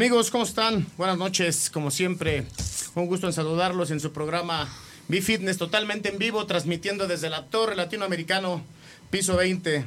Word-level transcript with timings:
Amigos, 0.00 0.30
¿cómo 0.30 0.44
están? 0.44 0.86
Buenas 0.96 1.18
noches, 1.18 1.68
como 1.68 1.90
siempre. 1.90 2.46
Un 2.94 3.04
gusto 3.04 3.26
en 3.26 3.34
saludarlos 3.34 3.90
en 3.90 4.00
su 4.00 4.12
programa 4.12 4.66
Mi 5.08 5.20
Fitness 5.20 5.58
totalmente 5.58 6.08
en 6.08 6.16
vivo, 6.16 6.46
transmitiendo 6.46 7.06
desde 7.06 7.28
la 7.28 7.44
Torre 7.44 7.76
Latinoamericano, 7.76 8.62
piso 9.10 9.36
20, 9.36 9.84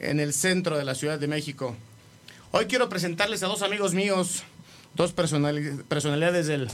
en 0.00 0.20
el 0.20 0.34
centro 0.34 0.76
de 0.76 0.84
la 0.84 0.94
Ciudad 0.94 1.18
de 1.18 1.26
México. 1.26 1.74
Hoy 2.50 2.66
quiero 2.66 2.90
presentarles 2.90 3.42
a 3.44 3.46
dos 3.46 3.62
amigos 3.62 3.94
míos, 3.94 4.42
dos 4.94 5.14
personalidades 5.14 6.46
del, 6.46 6.68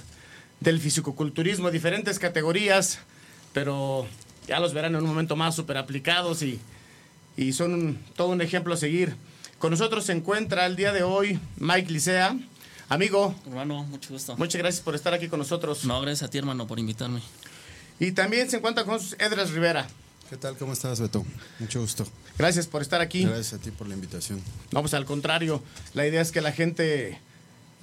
del 0.59 0.81
fisicoculturismo, 0.81 1.71
diferentes 1.71 2.19
categorías, 2.19 2.99
pero 3.53 4.09
ya 4.49 4.59
los 4.59 4.75
verán 4.75 4.97
en 4.97 5.03
un 5.03 5.09
momento 5.09 5.37
más 5.37 5.55
súper 5.55 5.77
aplicados 5.79 6.43
y, 6.43 6.59
y 7.37 7.53
son 7.53 8.01
todo 8.17 8.31
un 8.31 8.41
ejemplo 8.41 8.75
a 8.75 8.77
seguir. 8.77 9.15
Con 9.61 9.71
nosotros 9.71 10.05
se 10.05 10.13
encuentra 10.15 10.67
el 10.67 10.75
día 10.75 10.93
de 10.93 11.05
hoy 11.05 11.39
Mike 11.59 11.93
Licea. 11.93 12.37
Amigo. 12.89 13.35
Hermano, 13.47 13.85
mucho 13.85 14.13
gusto. 14.13 14.37
Muchas 14.37 14.61
gracias 14.61 14.83
por 14.83 14.95
estar 14.95 15.15
aquí 15.15 15.29
con 15.29 15.39
nosotros. 15.39 15.85
No, 15.85 16.01
gracias 16.01 16.29
a 16.29 16.31
ti, 16.31 16.39
hermano, 16.39 16.67
por 16.67 16.79
invitarme. 16.79 17.21
Y 17.99 18.13
también 18.13 18.51
se 18.51 18.59
encuentra 18.59 18.85
con 18.85 19.01
Edras 19.19 19.51
Rivera. 19.51 19.87
¿Qué 20.29 20.37
tal? 20.37 20.57
¿Cómo 20.57 20.73
estás, 20.73 21.01
Beto? 21.01 21.25
Mucho 21.59 21.81
gusto. 21.81 22.07
Gracias 22.39 22.67
por 22.67 22.83
estar 22.83 23.01
aquí. 23.01 23.25
Gracias 23.25 23.55
a 23.55 23.59
ti 23.59 23.71
por 23.71 23.87
la 23.87 23.95
invitación. 23.95 24.41
No, 24.71 24.81
pues 24.81 24.95
al 24.95 25.05
contrario, 25.05 25.63
la 25.95 26.07
idea 26.07 26.21
es 26.21 26.33
que 26.33 26.41
la 26.41 26.53
gente 26.53 27.21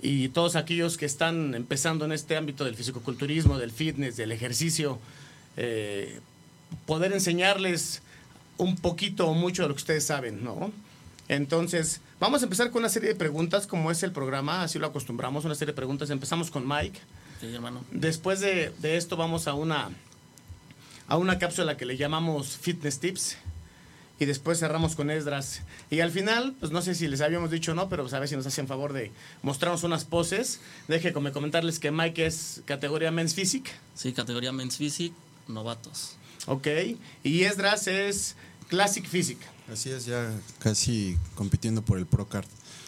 y 0.02 0.30
todos 0.30 0.56
aquellos 0.56 0.98
que 0.98 1.06
están 1.06 1.54
empezando 1.54 2.06
en 2.06 2.12
este 2.12 2.38
ámbito 2.38 2.66
del 2.66 2.76
fisicoculturismo, 2.76 3.58
del 3.58 3.72
fitness, 3.72 4.16
del 4.18 4.32
ejercicio, 4.32 5.00
eh, 5.58 6.20
poder 6.86 7.14
enseñarles 7.14 8.02
un 8.58 8.78
poquito 8.78 9.28
o 9.28 9.34
mucho 9.34 9.64
de 9.64 9.70
lo 9.70 9.76
que 9.76 9.80
ustedes 9.80 10.06
saben, 10.06 10.44
¿no? 10.44 10.72
Entonces, 11.30 12.02
vamos 12.20 12.42
a 12.42 12.46
empezar 12.46 12.72
con 12.72 12.82
una 12.82 12.90
serie 12.90 13.10
de 13.10 13.16
preguntas, 13.16 13.68
como 13.68 13.92
es 13.92 14.04
el 14.04 14.12
programa, 14.12 14.64
así 14.64 14.80
lo 14.80 14.88
acostumbramos, 14.88 15.46
una 15.46 15.56
serie 15.56 15.72
de 15.72 15.76
preguntas. 15.78 16.10
Empezamos 16.10 16.52
con 16.52 16.68
Mike. 16.68 17.00
Sí, 17.40 17.54
hermano. 17.54 17.86
Después 17.92 18.42
de, 18.42 18.74
de 18.80 18.98
esto 18.98 19.16
vamos 19.16 19.48
a 19.48 19.54
una, 19.54 19.90
a 21.08 21.18
una 21.18 21.40
cápsula 21.40 21.78
que 21.78 21.86
le 21.86 21.96
llamamos 21.96 22.58
Fitness 22.58 23.00
Tips. 23.00 23.38
Y 24.22 24.26
después 24.26 24.60
cerramos 24.60 24.98
con 24.98 25.10
Esdras. 25.12 25.62
Y 25.90 26.02
al 26.02 26.12
final, 26.12 26.54
pues 26.60 26.74
no 26.74 26.82
sé 26.82 26.94
si 26.94 27.08
les 27.08 27.22
habíamos 27.22 27.52
dicho 27.52 27.72
o 27.72 27.76
no, 27.76 27.88
pero 27.88 28.04
pues 28.04 28.14
a 28.14 28.20
ver 28.20 28.28
si 28.28 28.36
nos 28.36 28.46
hacen 28.46 28.68
favor 28.68 28.92
de 28.92 29.14
mostrarnos 29.44 29.84
unas 29.84 30.04
poses. 30.04 30.60
Deje 30.90 31.14
como 31.14 31.32
comentarles 31.32 31.80
que 31.80 31.90
Mike 31.92 32.26
es 32.26 32.62
categoría 32.66 33.12
Men's 33.12 33.34
Physique. 33.34 33.72
Sí, 33.96 34.12
categoría 34.12 34.52
Men's 34.52 34.76
Physique, 34.76 35.16
novatos. 35.48 36.18
Ok. 36.48 36.68
Y 37.24 37.44
Esdras 37.44 37.88
es 37.88 38.36
Classic 38.68 39.08
Physique. 39.08 39.46
Así 39.72 39.92
es, 39.92 40.06
ya 40.06 40.32
casi 40.60 41.18
compitiendo 41.36 41.82
por 41.84 41.98
el 42.00 42.06
Pro 42.06 42.28
Card. 42.28 42.46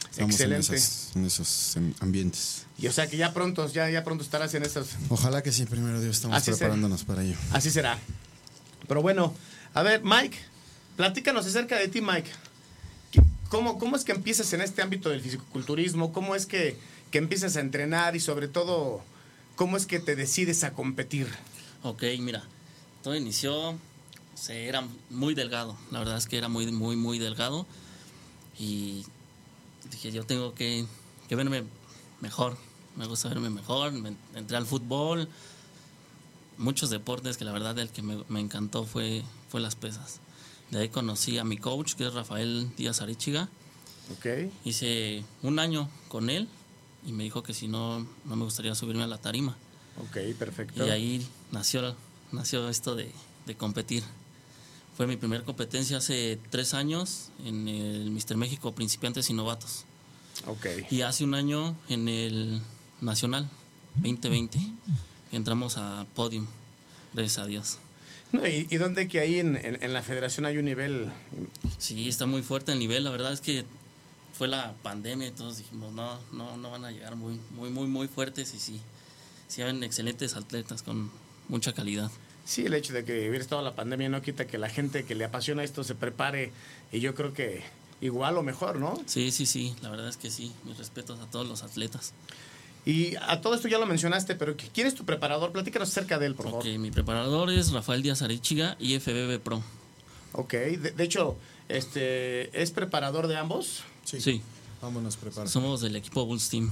Estamos 0.09 0.31
Excelente. 0.35 0.67
En, 0.67 0.73
esas- 0.75 1.15
en 1.15 1.25
esos 1.25 1.75
em, 1.77 1.93
ambientes. 1.99 2.65
Y 2.77 2.87
o 2.87 2.91
sea 2.91 3.07
que 3.07 3.15
ya 3.17 3.33
pronto, 3.33 3.67
ya, 3.71 3.89
ya 3.89 4.03
pronto 4.03 4.23
estarás 4.23 4.53
en 4.55 4.63
estos. 4.63 4.89
Ojalá 5.09 5.41
que 5.41 5.51
sí, 5.51 5.65
primero 5.65 6.01
Dios, 6.01 6.15
estamos 6.17 6.37
Así 6.37 6.51
preparándonos 6.51 7.03
para 7.03 7.23
ello. 7.23 7.37
Así 7.51 7.69
será. 7.71 7.97
Pero 8.87 9.01
bueno, 9.01 9.33
a 9.73 9.83
ver, 9.83 10.01
Mike, 10.03 10.37
platícanos 10.97 11.45
acerca 11.45 11.77
de 11.77 11.87
ti, 11.87 12.01
Mike. 12.01 12.29
¿Qué- 13.11 13.21
¿Cómo, 13.49 13.77
cómo 13.79 13.95
es 13.95 14.03
que 14.03 14.11
empiezas 14.11 14.51
en 14.53 14.61
este 14.61 14.81
ámbito 14.81 15.09
del 15.09 15.21
fisicoculturismo? 15.21 16.11
¿Cómo 16.11 16.35
es 16.35 16.45
que, 16.45 16.77
que 17.11 17.17
empiezas 17.19 17.55
a 17.55 17.61
entrenar 17.61 18.15
y 18.15 18.19
sobre 18.19 18.47
todo, 18.49 19.01
cómo 19.55 19.77
es 19.77 19.85
que 19.85 19.99
te 19.99 20.15
decides 20.17 20.63
a 20.65 20.71
competir? 20.73 21.27
Ok, 21.83 22.03
mira, 22.19 22.43
todo 23.01 23.15
inició, 23.15 23.77
se 24.41 24.68
era 24.68 24.84
muy 25.12 25.35
delgado, 25.35 25.78
la 25.91 26.00
verdad 26.00 26.18
es 26.18 26.25
que 26.25 26.35
era 26.35 26.50
muy, 26.50 26.66
muy, 26.72 26.96
muy 26.96 27.19
delgado. 27.19 27.68
Y 28.57 29.06
dije, 29.91 30.12
yo 30.12 30.25
tengo 30.25 30.56
que, 30.56 30.84
que 31.29 31.35
verme 31.35 31.63
mejor, 32.22 32.57
me 32.97 33.06
gusta 33.06 33.29
verme 33.29 33.52
mejor, 33.52 33.91
me 33.91 34.16
entré 34.34 34.57
al 34.57 34.66
fútbol, 34.66 35.29
muchos 36.57 36.90
deportes 36.90 37.38
que 37.38 37.46
la 37.46 37.52
verdad 37.52 37.78
el 37.78 37.90
que 37.90 38.02
me, 38.02 38.24
me 38.29 38.40
encantó 38.40 38.84
fue, 38.84 39.24
fue 39.50 39.62
las 39.62 39.75
pesas. 39.75 40.22
De 40.72 40.79
ahí 40.79 40.90
conocí 40.90 41.38
a 41.38 41.44
mi 41.44 41.58
coach, 41.58 41.94
que 41.94 42.08
es 42.08 42.13
Rafael 42.13 42.72
Díaz 42.78 43.02
Arechiga. 43.02 43.47
¿Ok? 44.18 44.25
Hice 44.66 45.23
un 45.44 45.59
año 45.59 45.88
con 46.08 46.31
él 46.31 46.47
y 47.06 47.12
me 47.12 47.23
dijo 47.23 47.44
que 47.44 47.53
si 47.53 47.68
no, 47.68 48.00
no 48.25 48.35
me 48.35 48.44
gustaría 48.44 48.73
subirme 48.73 49.03
a 49.03 49.08
la 49.08 49.19
tarima. 49.19 49.56
Ok, 50.00 50.18
perfecto. 50.40 50.88
Y 50.88 50.90
ahí 50.90 51.28
nació, 51.52 51.96
nació 52.31 52.69
esto 52.69 52.96
de, 52.96 53.12
de 53.46 53.56
competir. 53.56 54.03
Fue 54.97 55.07
mi 55.07 55.16
primera 55.18 55.44
competencia 55.44 55.97
hace 55.97 56.40
tres 56.50 56.74
años 56.74 57.29
en 57.46 57.68
el 57.68 58.12
Mister 58.12 58.38
México 58.38 58.74
Principiantes 58.74 59.29
y 59.29 59.34
Novatos. 59.34 59.85
Ok. 60.47 60.66
Y 60.91 61.02
hace 61.02 61.24
un 61.24 61.34
año 61.34 61.75
en 61.90 62.07
el 62.07 62.62
Nacional 63.00 63.50
2020 63.96 64.59
entramos 65.31 65.78
a 65.78 66.06
podium, 66.16 66.46
gracias 67.13 67.40
a 67.40 67.46
Dios. 67.47 67.78
No, 68.31 68.46
¿Y, 68.47 68.68
y 68.69 68.78
dónde 68.78 69.07
que 69.07 69.19
ahí 69.19 69.40
en, 69.40 69.56
en- 69.57 69.81
en 69.84 69.94
la 69.94 70.02
federación 70.02 70.46
hay 70.46 70.57
un 70.57 70.66
nivel? 70.66 71.12
Sí, 71.78 72.08
está 72.08 72.25
muy 72.25 72.41
fuerte 72.44 72.72
el 72.72 72.79
nivel. 72.79 73.03
La 73.03 73.09
verdad 73.12 73.34
es 73.34 73.41
que 73.41 73.66
fue 74.38 74.47
la 74.47 74.73
pandemia 74.84 75.28
y 75.28 75.31
todos 75.31 75.58
dijimos, 75.58 75.91
no, 75.94 76.18
no, 76.31 76.56
no 76.58 76.72
van 76.72 76.85
a 76.85 76.91
llegar 76.91 77.16
muy, 77.16 77.40
muy, 77.52 77.69
muy, 77.69 77.88
muy 77.88 78.08
fuertes. 78.08 78.53
Y 78.53 78.59
sí, 78.59 78.79
sí, 79.47 79.62
habían 79.62 79.84
excelentes 79.84 80.35
atletas 80.35 80.81
con 80.84 81.12
mucha 81.50 81.73
calidad. 81.73 82.09
Sí, 82.46 82.66
el 82.66 82.74
hecho 82.74 82.94
de 82.94 83.06
que 83.06 83.29
hubiera 83.29 83.44
estado 83.44 83.62
la 83.62 83.75
pandemia 83.75 84.09
no 84.09 84.22
quita 84.22 84.46
que 84.47 84.57
la 84.57 84.69
gente 84.69 85.06
que 85.06 85.16
le 85.16 85.25
apasiona 85.25 85.63
esto 85.63 85.84
se 85.84 85.96
prepare 85.96 86.52
y 86.91 87.00
yo 87.00 87.13
creo 87.16 87.34
que 87.34 87.62
igual 88.02 88.38
o 88.38 88.44
mejor, 88.44 88.78
¿no? 88.78 89.00
Sí, 89.06 89.31
sí, 89.31 89.46
sí, 89.46 89.75
la 89.81 89.90
verdad 89.90 90.09
es 90.09 90.18
que 90.18 90.29
sí. 90.31 90.52
Mis 90.66 90.78
respetos 90.78 91.19
a 91.19 91.25
todos 91.28 91.47
los 91.47 91.63
atletas. 91.63 92.13
Y 92.84 93.16
a 93.18 93.41
todo 93.41 93.53
esto 93.53 93.68
ya 93.68 93.78
lo 93.78 93.85
mencionaste, 93.85 94.34
pero 94.35 94.56
¿quién 94.74 94.88
es 94.88 94.96
tu 94.96 95.06
preparador? 95.06 95.52
Platícanos 95.52 95.90
acerca 95.90 96.18
de 96.18 96.25
él, 96.25 96.35
por 96.35 96.46
favor. 96.46 96.62
Ok, 96.68 96.78
mi 96.79 96.90
preparador 96.90 97.52
es 97.52 97.72
Rafael 97.72 98.02
Díaz 98.02 98.23
Arechiga, 98.23 98.76
IFBB 98.79 99.40
Pro. 99.40 99.61
Ok, 100.34 100.53
de, 100.53 100.91
de 100.91 101.03
hecho, 101.03 101.37
este, 101.70 102.59
¿es 102.59 102.72
preparador 102.72 103.28
de 103.28 103.37
ambos? 103.37 103.84
Sí, 104.03 104.41
Vámonos, 104.82 105.16
prepara. 105.16 105.47
somos 105.47 105.82
del 105.82 105.96
equipo 105.96 106.26
Bulls 106.26 106.49
Team. 106.49 106.72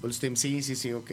Bulls 0.00 0.18
Team, 0.18 0.34
sí, 0.36 0.62
sí, 0.62 0.76
sí, 0.76 0.92
ok. 0.94 1.10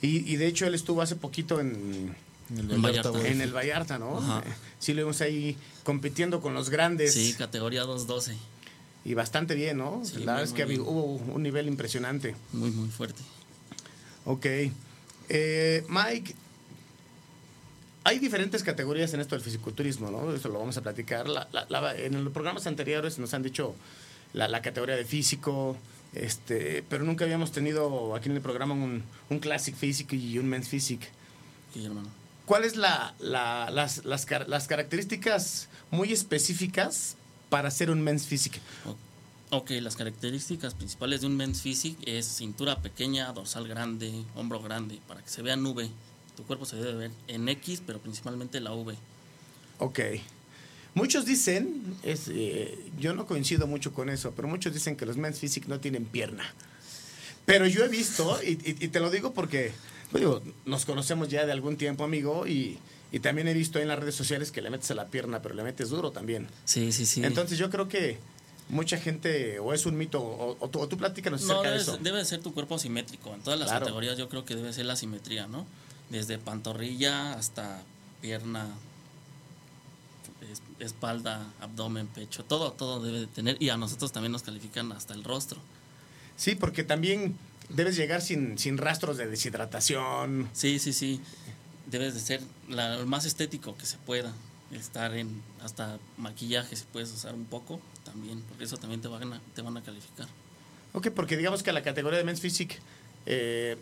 Y, 0.00 0.32
y 0.32 0.36
de 0.36 0.46
hecho 0.46 0.64
él 0.66 0.74
estuvo 0.74 1.02
hace 1.02 1.16
poquito 1.16 1.58
en, 1.58 2.14
En 2.52 2.58
el 2.58 2.66
Vallarta, 2.68 2.82
Vallarta. 2.88 3.10
güey. 3.10 3.32
en 3.32 3.40
el 3.40 3.52
Vallarta, 3.52 3.98
¿no? 3.98 4.18
Ajá. 4.18 4.42
Sí, 4.78 4.92
lo 4.94 5.02
vimos 5.02 5.20
ahí 5.20 5.56
compitiendo 5.84 6.40
con 6.40 6.54
los 6.54 6.70
grandes. 6.70 7.14
Sí, 7.14 7.34
categoría 7.34 7.82
212. 7.82 8.36
Y 9.04 9.14
bastante 9.14 9.54
bien, 9.54 9.78
¿no? 9.78 10.02
Sí, 10.04 10.18
La 10.24 10.34
verdad 10.34 10.42
es 10.44 10.52
que 10.52 10.78
hubo 10.80 11.04
un 11.16 11.42
nivel 11.42 11.66
impresionante. 11.66 12.36
Muy, 12.52 12.70
muy 12.70 12.88
fuerte. 12.88 13.20
Ok. 14.24 14.46
Eh, 15.28 15.84
Mike, 15.88 16.34
hay 18.04 18.18
diferentes 18.18 18.62
categorías 18.62 19.12
en 19.14 19.20
esto 19.20 19.34
del 19.36 19.44
fisiculturismo, 19.44 20.10
¿no? 20.10 20.32
Eso 20.34 20.48
lo 20.48 20.58
vamos 20.58 20.76
a 20.76 20.82
platicar. 20.82 21.28
La- 21.28 21.48
la- 21.52 21.66
la- 21.68 21.96
en 21.96 22.22
los 22.24 22.32
programas 22.32 22.66
anteriores 22.66 23.18
nos 23.18 23.32
han 23.34 23.42
dicho 23.42 23.74
la, 24.34 24.48
la 24.48 24.60
categoría 24.62 24.96
de 24.96 25.04
físico, 25.04 25.76
este, 26.12 26.84
pero 26.88 27.04
nunca 27.04 27.24
habíamos 27.24 27.52
tenido 27.52 28.14
aquí 28.14 28.28
en 28.28 28.36
el 28.36 28.42
programa 28.42 28.74
un, 28.74 29.02
un 29.30 29.38
Classic 29.38 29.74
Physique 29.74 30.16
y 30.16 30.38
un 30.38 30.46
Men's 30.48 30.68
Physique. 30.68 31.08
Sí, 31.72 31.84
hermano. 31.84 32.08
¿Cuáles 32.46 32.76
la, 32.76 33.14
la- 33.20 33.70
las, 33.70 34.04
las, 34.04 34.26
car- 34.26 34.48
las 34.48 34.66
características 34.66 35.68
muy 35.90 36.12
específicas 36.12 37.16
para 37.48 37.70
ser 37.70 37.90
un 37.90 38.02
Men's 38.02 38.26
Physique? 38.26 38.60
Ok, 39.50 39.70
las 39.82 39.96
características 39.96 40.72
principales 40.72 41.20
de 41.20 41.26
un 41.26 41.36
men's 41.36 41.60
physique 41.60 41.98
es 42.06 42.24
cintura 42.24 42.80
pequeña, 42.80 43.30
dorsal 43.34 43.68
grande, 43.68 44.10
hombro 44.34 44.62
grande, 44.62 44.98
para 45.06 45.20
que 45.20 45.28
se 45.28 45.42
vea 45.42 45.56
nube 45.56 45.90
tu 46.38 46.44
cuerpo 46.44 46.64
se 46.64 46.76
debe 46.76 46.94
ver 46.94 47.10
en 47.28 47.46
X, 47.50 47.82
pero 47.86 47.98
principalmente 48.00 48.58
la 48.60 48.72
V. 48.72 48.94
Ok. 49.78 50.00
Muchos 50.94 51.26
dicen, 51.26 51.82
es, 52.02 52.28
eh, 52.28 52.78
yo 52.98 53.12
no 53.12 53.26
coincido 53.26 53.66
mucho 53.66 53.92
con 53.92 54.08
eso, 54.08 54.32
pero 54.34 54.48
muchos 54.48 54.72
dicen 54.72 54.96
que 54.96 55.04
los 55.04 55.18
men's 55.18 55.38
physique 55.38 55.68
no 55.68 55.80
tienen 55.80 56.06
pierna. 56.06 56.44
Pero 57.44 57.66
yo 57.66 57.84
he 57.84 57.88
visto, 57.88 58.42
y, 58.42 58.52
y- 58.52 58.76
y 58.80 58.88
te 58.88 59.00
lo 59.00 59.10
digo 59.10 59.34
porque 59.34 59.72
digo, 60.20 60.42
nos 60.64 60.84
conocemos 60.84 61.28
ya 61.28 61.46
de 61.46 61.52
algún 61.52 61.76
tiempo, 61.76 62.04
amigo, 62.04 62.46
y, 62.46 62.78
y 63.12 63.20
también 63.20 63.48
he 63.48 63.54
visto 63.54 63.78
en 63.78 63.88
las 63.88 63.98
redes 63.98 64.14
sociales 64.14 64.50
que 64.52 64.60
le 64.62 64.70
metes 64.70 64.90
a 64.90 64.94
la 64.94 65.08
pierna, 65.08 65.40
pero 65.42 65.54
le 65.54 65.62
metes 65.62 65.88
duro 65.90 66.10
también. 66.10 66.48
Sí, 66.64 66.92
sí, 66.92 67.06
sí. 67.06 67.22
Entonces 67.24 67.58
yo 67.58 67.70
creo 67.70 67.88
que 67.88 68.18
mucha 68.68 68.96
gente, 68.98 69.58
o 69.58 69.72
es 69.74 69.84
un 69.86 69.96
mito, 69.96 70.20
o, 70.22 70.56
o 70.58 70.68
tú, 70.70 70.80
o 70.80 70.88
tú 70.88 70.96
platícanos 70.96 71.42
no, 71.42 71.52
acerca 71.60 71.70
de 71.70 71.80
eso. 71.82 71.96
debe 71.98 72.18
de 72.18 72.24
ser 72.24 72.40
tu 72.40 72.52
cuerpo 72.54 72.78
simétrico. 72.78 73.34
En 73.34 73.40
todas 73.42 73.58
las 73.58 73.68
Claro. 73.68 73.84
categorías 73.86 74.16
yo 74.18 74.28
creo 74.28 74.44
que 74.44 74.54
debe 74.56 74.72
ser 74.72 74.86
la 74.86 74.96
simetría, 74.96 75.46
¿no? 75.46 75.66
Desde 76.10 76.38
pantorrilla 76.38 77.32
hasta 77.34 77.82
pierna, 78.20 78.68
es- 80.50 80.62
espalda, 80.78 81.46
abdomen, 81.60 82.06
pecho, 82.06 82.44
todo, 82.44 82.72
todo 82.72 83.00
debe 83.02 83.20
de 83.20 83.26
tener. 83.26 83.56
Y 83.60 83.68
a 83.70 83.76
nosotros 83.76 84.12
también 84.12 84.32
nos 84.32 84.42
califican 84.42 84.92
hasta 84.92 85.14
el 85.14 85.24
rostro. 85.24 85.60
Sí, 86.36 86.54
porque 86.54 86.82
también 86.84 87.36
debes 87.68 87.96
llegar 87.96 88.20
sin, 88.22 88.58
sin 88.58 88.78
rastros 88.78 89.16
de 89.16 89.26
deshidratación. 89.26 90.48
Sí, 90.52 90.78
sí, 90.78 90.92
sí. 90.92 91.20
Debes 91.86 92.14
de 92.14 92.20
ser 92.20 92.40
la- 92.68 92.96
lo 92.96 93.06
más 93.06 93.24
estético 93.24 93.76
que 93.76 93.86
se 93.86 93.96
pueda. 93.98 94.32
Estar 94.72 95.14
en 95.14 95.42
hasta 95.62 95.98
maquillaje 96.16 96.74
si 96.76 96.84
puedes 96.90 97.10
usar 97.12 97.34
un 97.34 97.44
poco 97.44 97.78
también, 98.04 98.40
porque 98.48 98.64
eso 98.64 98.78
también 98.78 99.02
te 99.02 99.08
van 99.08 99.30
a, 99.34 99.40
te 99.54 99.60
van 99.60 99.76
a 99.76 99.82
calificar. 99.82 100.26
Ok, 100.94 101.08
porque 101.14 101.36
digamos 101.36 101.62
que 101.62 101.72
la 101.72 101.82
categoría 101.82 102.18
de 102.18 102.24
Men's 102.24 102.40
Physique 102.40 102.76
eh, 103.26 103.76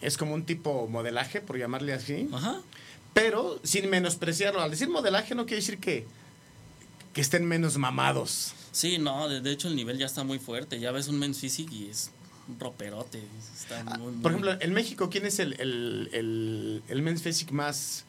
es 0.00 0.16
como 0.16 0.34
un 0.34 0.44
tipo 0.44 0.86
modelaje, 0.86 1.40
por 1.40 1.58
llamarle 1.58 1.92
así, 1.94 2.28
Ajá. 2.32 2.60
pero 3.12 3.60
sin 3.64 3.90
menospreciarlo. 3.90 4.60
Al 4.60 4.70
decir 4.70 4.88
modelaje 4.88 5.34
no 5.34 5.46
quiere 5.46 5.62
decir 5.62 5.78
que, 5.78 6.06
que 7.12 7.20
estén 7.22 7.44
menos 7.44 7.76
mamados. 7.76 8.52
Sí, 8.70 8.98
no, 8.98 9.28
de, 9.28 9.40
de 9.40 9.50
hecho 9.50 9.66
el 9.66 9.74
nivel 9.74 9.98
ya 9.98 10.06
está 10.06 10.22
muy 10.22 10.38
fuerte. 10.38 10.78
Ya 10.78 10.92
ves 10.92 11.08
un 11.08 11.18
men's 11.18 11.38
physique 11.40 11.74
y 11.74 11.88
es 11.90 12.10
roperote. 12.58 13.22
Está 13.58 13.80
Ah, 13.86 13.98
muy, 13.98 14.12
Por 14.22 14.32
ejemplo, 14.32 14.56
en 14.60 14.72
México, 14.72 15.08
¿quién 15.10 15.26
es 15.26 15.38
el, 15.38 15.54
el, 15.60 16.08
el, 16.12 16.82
el 16.88 17.02
Men's 17.02 17.22
Physique 17.22 17.52
más, 17.52 18.04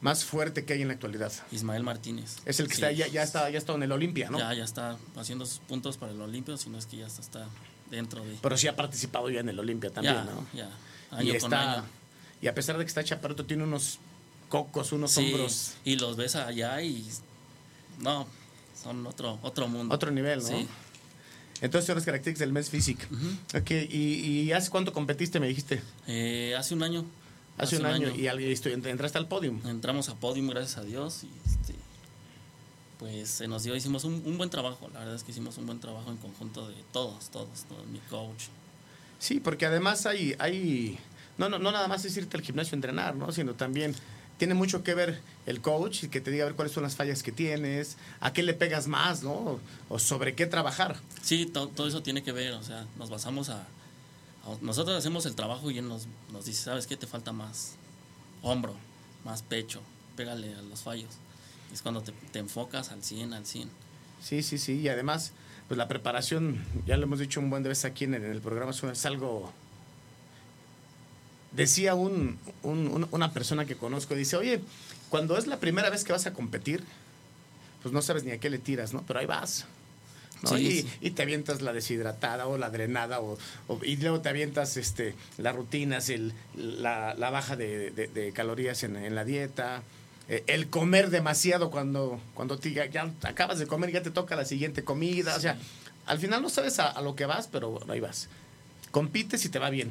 más 0.00 0.24
fuerte 0.24 0.64
que 0.64 0.72
hay 0.74 0.82
en 0.82 0.88
la 0.88 0.94
actualidad? 0.94 1.32
Ismael 1.52 1.82
Martínez. 1.82 2.36
Es 2.44 2.60
el 2.60 2.68
que 2.68 2.74
Sí. 2.74 2.82
está, 2.82 2.92
ya, 2.92 3.06
ya 3.08 3.22
está 3.22 3.50
ya 3.50 3.58
está 3.58 3.74
en 3.74 3.82
el 3.82 3.92
Olimpia, 3.92 4.30
¿no? 4.30 4.38
Ya, 4.38 4.54
ya 4.54 4.64
está 4.64 4.96
haciendo 5.16 5.44
sus 5.46 5.58
puntos 5.60 5.96
para 5.96 6.12
el 6.12 6.20
Olimpio, 6.20 6.56
si 6.56 6.70
no 6.70 6.78
es 6.78 6.86
que 6.86 6.96
ya 6.98 7.06
está, 7.06 7.20
está 7.22 7.46
dentro 7.90 8.24
de... 8.24 8.36
Pero 8.42 8.56
sí 8.56 8.66
ha 8.68 8.76
participado 8.76 9.30
ya 9.30 9.40
en 9.40 9.48
el 9.48 9.58
Olimpia 9.58 9.90
también, 9.90 10.14
ya, 10.16 10.24
¿no? 10.24 10.46
ya. 10.52 10.70
y 11.12 11.14
Año 11.14 11.28
con 11.40 11.52
está, 11.52 11.72
año. 11.74 11.84
y 12.42 12.46
a 12.48 12.54
pesar 12.54 12.78
de 12.78 12.84
que 12.84 12.88
está 12.88 13.04
chaparrito, 13.04 13.44
tiene 13.46 13.62
unos 13.64 13.98
cocos, 14.48 14.92
unos 14.92 15.10
Sí, 15.12 15.32
hombros. 15.32 15.74
y 15.84 15.96
los 15.96 16.16
ves 16.16 16.34
allá 16.36 16.80
y... 16.82 17.06
No, 18.00 18.26
son 18.82 19.06
otro, 19.06 19.38
otro 19.42 19.68
mundo. 19.68 19.94
Otro 19.94 20.10
nivel, 20.10 20.40
¿no? 20.40 20.46
Sí. 20.48 20.66
Entonces 21.60 21.86
son 21.86 21.96
las 21.96 22.04
características 22.04 22.52
del 22.52 22.64
Physique. 22.64 23.06
Ujú. 23.10 23.58
Ok, 23.60 23.70
¿y, 23.90 24.42
y 24.42 24.52
hace 24.52 24.70
cuánto 24.70 24.92
competiste, 24.92 25.40
me 25.40 25.48
dijiste? 25.48 25.82
Eh, 26.06 26.54
hace 26.58 26.74
un 26.74 26.82
año. 26.82 27.04
Hace, 27.58 27.78
un, 27.78 27.86
año, 27.86 28.14
y 28.14 28.26
al- 28.26 28.40
y 28.40 28.52
entraste 28.52 29.16
al 29.16 29.28
podium. 29.28 29.66
Entramos 29.66 30.10
a 30.10 30.14
podium, 30.14 30.48
gracias 30.48 30.76
a 30.76 30.82
Dios, 30.84 31.24
y 31.24 31.30
este, 31.50 31.74
pues 32.98 33.30
se 33.30 33.48
nos 33.48 33.62
dio, 33.62 33.74
hicimos 33.74 34.04
un, 34.04 34.22
un 34.26 34.36
buen 34.36 34.50
trabajo, 34.50 34.90
la 34.92 35.00
verdad 35.00 35.14
es 35.14 35.22
que 35.22 35.30
hicimos 35.32 35.56
un 35.58 35.66
buen 35.66 35.80
trabajo 35.80 36.10
en 36.10 36.18
conjunto 36.18 36.68
de 36.68 36.74
todos, 36.92 37.30
todos, 37.30 37.64
todo 37.68 37.82
mi 37.90 37.98
coach. 38.10 38.44
Sí, 39.18 39.40
porque 39.40 39.64
además 39.64 40.04
hay, 40.04 40.34
hay 40.38 40.98
no, 41.38 41.48
no, 41.48 41.58
no 41.58 41.72
nada 41.72 41.88
más 41.88 42.04
es 42.04 42.14
irte 42.18 42.36
al 42.36 42.42
gimnasio 42.42 42.74
a 42.74 42.76
entrenar, 42.76 43.16
¿no? 43.16 43.32
Sino 43.32 43.54
también 43.54 43.94
tiene 44.38 44.54
mucho 44.54 44.82
que 44.82 44.94
ver 44.94 45.20
el 45.46 45.60
coach 45.60 46.04
y 46.04 46.08
que 46.08 46.20
te 46.20 46.30
diga 46.30 46.44
a 46.44 46.46
ver 46.46 46.54
cuáles 46.56 46.72
son 46.74 46.82
las 46.82 46.96
fallas 46.96 47.22
que 47.22 47.32
tienes, 47.32 47.96
a 48.20 48.32
qué 48.32 48.42
le 48.42 48.54
pegas 48.54 48.86
más, 48.86 49.22
¿no? 49.22 49.32
O, 49.32 49.60
o 49.88 49.98
sobre 49.98 50.34
qué 50.34 50.46
trabajar. 50.46 50.96
Sí, 51.22 51.46
to- 51.46 51.68
todo 51.68 51.86
eso 51.88 52.02
tiene 52.02 52.22
que 52.22 52.32
ver, 52.32 52.52
o 52.54 52.62
sea, 52.62 52.86
nos 52.98 53.08
basamos 53.10 53.48
a, 53.48 53.60
a- 53.62 54.56
Nosotros 54.60 54.96
hacemos 54.96 55.24
el 55.26 55.34
trabajo 55.34 55.70
y 55.70 55.78
él 55.78 55.88
nos, 55.88 56.06
nos 56.32 56.44
dice, 56.44 56.64
¿sabes 56.64 56.86
qué? 56.86 56.96
Te 56.96 57.06
falta 57.06 57.32
más 57.32 57.72
hombro, 58.42 58.74
más 59.24 59.42
pecho, 59.42 59.80
pégale 60.16 60.54
a 60.54 60.62
los 60.62 60.80
fallos. 60.82 61.10
Es 61.72 61.82
cuando 61.82 62.02
te, 62.02 62.12
te 62.32 62.38
enfocas 62.38 62.90
al 62.90 63.02
100, 63.02 63.32
al 63.32 63.46
100. 63.46 63.68
Sí, 64.22 64.42
sí, 64.42 64.58
sí. 64.58 64.80
Y 64.80 64.88
además, 64.88 65.32
pues 65.68 65.78
la 65.78 65.88
preparación, 65.88 66.64
ya 66.86 66.96
lo 66.96 67.04
hemos 67.04 67.18
dicho 67.18 67.40
un 67.40 67.50
buen 67.50 67.62
de 67.62 67.70
veces 67.70 67.84
aquí 67.86 68.04
en 68.04 68.14
el, 68.14 68.24
en 68.24 68.30
el 68.32 68.40
programa, 68.40 68.70
es 68.72 69.06
algo... 69.06 69.52
Decía 71.56 71.94
un, 71.94 72.38
un- 72.62 72.86
un- 72.88 73.08
una 73.10 73.32
persona 73.32 73.64
que 73.64 73.74
conozco, 73.76 74.14
dice, 74.14 74.36
oye, 74.36 74.60
cuando 75.08 75.36
es 75.38 75.46
la 75.46 75.58
primera 75.58 75.90
vez 75.90 76.04
que 76.04 76.12
vas 76.12 76.26
a 76.26 76.32
competir, 76.32 76.84
pues 77.82 77.92
no 77.92 78.02
sabes 78.02 78.24
ni 78.24 78.30
a 78.32 78.38
qué 78.38 78.50
le 78.50 78.58
tiras, 78.58 78.92
¿no? 78.92 79.02
Pero 79.06 79.20
ahí 79.20 79.26
vas. 79.26 79.64
¿no? 80.42 80.50
Sí, 80.50 80.56
y, 80.66 80.82
sí. 80.82 80.88
y 81.00 81.10
te 81.12 81.22
avientas 81.22 81.62
la 81.62 81.72
deshidratada 81.72 82.46
o 82.46 82.58
la 82.58 82.68
drenada 82.68 83.20
o, 83.20 83.38
o- 83.68 83.80
y 83.82 83.96
luego 83.96 84.20
te 84.20 84.28
avientas 84.28 84.76
este 84.76 85.14
las 85.38 85.56
rutinas, 85.56 86.10
el, 86.10 86.34
la, 86.56 87.14
la 87.14 87.30
baja 87.30 87.56
de, 87.56 87.90
de- 87.90 88.08
de 88.08 88.32
calorías 88.32 88.82
en, 88.82 88.96
en 88.96 89.14
la 89.14 89.24
dieta, 89.24 89.82
eh, 90.28 90.44
el 90.48 90.68
comer 90.68 91.08
demasiado 91.08 91.70
cuando, 91.70 92.20
cuando 92.34 92.58
te- 92.58 92.72
ya, 92.72 92.84
ya 92.84 93.10
acabas 93.22 93.58
de 93.58 93.66
comer 93.66 93.92
ya 93.92 94.02
te 94.02 94.10
toca 94.10 94.36
la 94.36 94.44
siguiente 94.44 94.84
comida, 94.84 95.36
o 95.36 95.40
sea, 95.40 95.56
al 96.04 96.18
final 96.18 96.42
no 96.42 96.50
sabes 96.50 96.78
a, 96.80 96.88
a 96.88 97.00
lo 97.00 97.16
que 97.16 97.24
vas, 97.24 97.48
pero 97.50 97.70
bueno, 97.70 97.90
ahí 97.94 98.00
vas. 98.00 98.28
Compites 98.90 99.42
y 99.46 99.48
te 99.48 99.58
va 99.58 99.70
bien. 99.70 99.90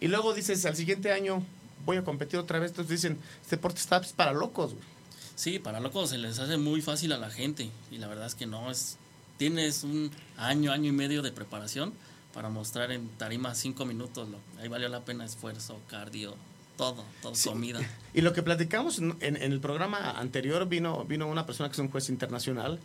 Y 0.00 0.08
luego 0.08 0.34
dices, 0.34 0.64
al 0.66 0.76
siguiente 0.76 1.12
año 1.12 1.42
voy 1.84 1.96
a 1.96 2.04
competir 2.04 2.38
otra 2.38 2.58
vez, 2.58 2.70
entonces 2.70 2.90
dicen, 3.02 3.18
este 3.42 3.56
deporte 3.56 3.80
está 3.80 4.00
pues, 4.00 4.12
para 4.12 4.32
locos. 4.32 4.72
güey". 4.74 4.84
Sí, 5.36 5.58
para 5.58 5.80
locos 5.80 6.10
se 6.10 6.18
les 6.18 6.38
hace 6.38 6.56
muy 6.56 6.80
fácil 6.82 7.12
a 7.12 7.18
la 7.18 7.30
gente 7.30 7.70
y 7.90 7.98
la 7.98 8.06
verdad 8.06 8.26
es 8.26 8.34
que 8.34 8.46
no, 8.46 8.70
es 8.70 8.96
tienes 9.38 9.82
un 9.82 10.10
año, 10.36 10.70
año 10.72 10.88
y 10.90 10.92
medio 10.92 11.20
de 11.22 11.32
preparación 11.32 11.92
para 12.32 12.48
mostrar 12.48 12.92
en 12.92 13.08
tarima 13.10 13.54
cinco 13.54 13.84
minutos, 13.84 14.28
lo, 14.28 14.38
ahí 14.60 14.68
valió 14.68 14.88
la 14.88 15.04
pena 15.04 15.24
esfuerzo, 15.24 15.80
cardio, 15.88 16.36
todo, 16.76 17.04
todo, 17.22 17.34
Sí. 17.34 17.48
comida. 17.48 17.80
Y 18.12 18.20
lo 18.20 18.32
que 18.32 18.42
platicamos 18.42 18.98
en, 18.98 19.16
en- 19.20 19.36
en 19.36 19.52
el 19.52 19.60
programa 19.60 20.12
anterior, 20.12 20.68
vino, 20.68 21.04
vino 21.04 21.26
una 21.28 21.46
persona 21.46 21.68
que 21.68 21.74
es 21.74 21.78
un 21.80 21.90
juez 21.90 22.08
internacional 22.08 22.78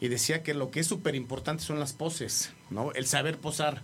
y 0.00 0.08
decía 0.08 0.42
que 0.42 0.54
lo 0.54 0.70
que 0.70 0.80
es 0.80 0.86
súper 0.86 1.14
importante 1.14 1.62
son 1.62 1.78
las 1.78 1.92
poses, 1.92 2.50
¿no? 2.70 2.92
El 2.92 3.06
saber 3.06 3.38
posar. 3.38 3.82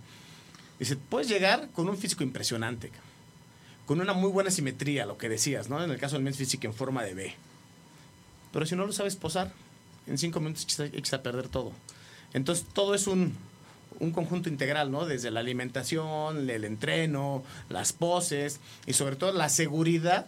Dice, 0.79 0.95
puedes 0.95 1.27
llegar 1.27 1.69
con 1.73 1.89
un 1.89 1.97
físico 1.97 2.23
impresionante, 2.23 2.91
con 3.85 3.99
una 4.01 4.13
muy 4.13 4.29
buena 4.31 4.51
simetría, 4.51 5.05
lo 5.05 5.17
que 5.17 5.29
decías, 5.29 5.69
¿no? 5.69 5.83
En 5.83 5.89
el 5.89 5.97
caso 5.97 6.15
del 6.15 6.23
men's 6.23 6.37
físico 6.37 6.67
en 6.67 6.73
forma 6.73 7.03
de 7.03 7.13
B. 7.13 7.35
Pero 8.53 8.65
si 8.65 8.75
no 8.75 8.85
lo 8.85 8.93
sabes 8.93 9.15
posar, 9.15 9.51
en 10.05 10.17
cinco 10.17 10.39
minutos 10.39 10.65
echas 10.79 11.13
a- 11.13 11.23
perder 11.23 11.47
todo. 11.49 11.71
Entonces, 12.33 12.65
todo 12.73 12.93
es 12.95 13.07
un, 13.07 13.35
un 13.99 14.11
conjunto 14.11 14.49
integral, 14.49 14.91
¿no? 14.91 15.05
Desde 15.05 15.31
la 15.31 15.39
alimentación, 15.39 16.49
el 16.49 16.63
entreno, 16.63 17.43
las 17.69 17.91
poses 17.93 18.59
y 18.85 18.93
sobre 18.93 19.15
todo 19.15 19.31
la 19.31 19.49
seguridad 19.49 20.27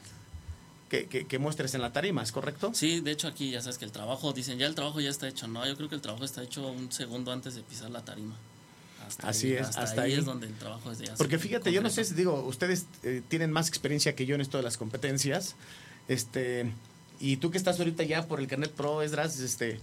que, 0.89 1.05
que- 1.05 1.25
que 1.27 1.37
muestres 1.39 1.75
en 1.75 1.81
la 1.81 1.93
tarima, 1.93 2.23
¿es 2.23 2.31
correcto? 2.31 2.71
Sí, 2.73 2.99
de 3.01 3.11
hecho 3.11 3.27
aquí 3.27 3.51
ya 3.51 3.61
sabes 3.61 3.77
que 3.77 3.85
el 3.85 3.91
trabajo, 3.91 4.33
dicen, 4.33 4.57
ya 4.57 4.65
el 4.65 4.73
trabajo 4.75 4.99
ya 4.99 5.09
está 5.11 5.27
hecho, 5.27 5.47
no, 5.47 5.65
yo 5.67 5.75
creo 5.77 5.87
que 5.89 5.95
el 5.95 6.01
trabajo 6.01 6.25
está 6.25 6.41
hecho 6.41 6.67
un 6.67 6.91
segundo 6.91 7.31
antes 7.31 7.53
de 7.55 7.61
pisar 7.61 7.91
la 7.91 8.03
tarima. 8.03 8.35
Hasta 9.09 9.27
Así 9.27 9.47
ahí, 9.47 9.53
es, 9.53 9.67
hasta, 9.67 9.81
hasta 9.81 10.01
ahí, 10.03 10.13
ahí. 10.13 10.19
es 10.19 10.25
donde 10.25 10.45
el 10.45 10.53
trabajo 10.53 10.91
es 10.91 11.01
Porque 11.17 11.39
fíjate, 11.39 11.71
yo 11.71 11.81
no 11.81 11.89
sé 11.89 12.03
digo, 12.13 12.43
ustedes 12.43 12.85
eh, 13.01 13.23
tienen 13.27 13.51
más 13.51 13.67
experiencia 13.67 14.15
que 14.15 14.27
yo 14.27 14.35
en 14.35 14.41
esto 14.41 14.57
de 14.57 14.63
las 14.63 14.77
competencias. 14.77 15.55
Este, 16.07 16.71
y 17.19 17.37
tú 17.37 17.49
que 17.49 17.57
estás 17.57 17.79
ahorita 17.79 18.03
ya 18.03 18.27
por 18.27 18.39
el 18.39 18.47
Carnet 18.47 18.71
Pro, 18.71 19.01
Esdras, 19.01 19.39
este, 19.39 19.79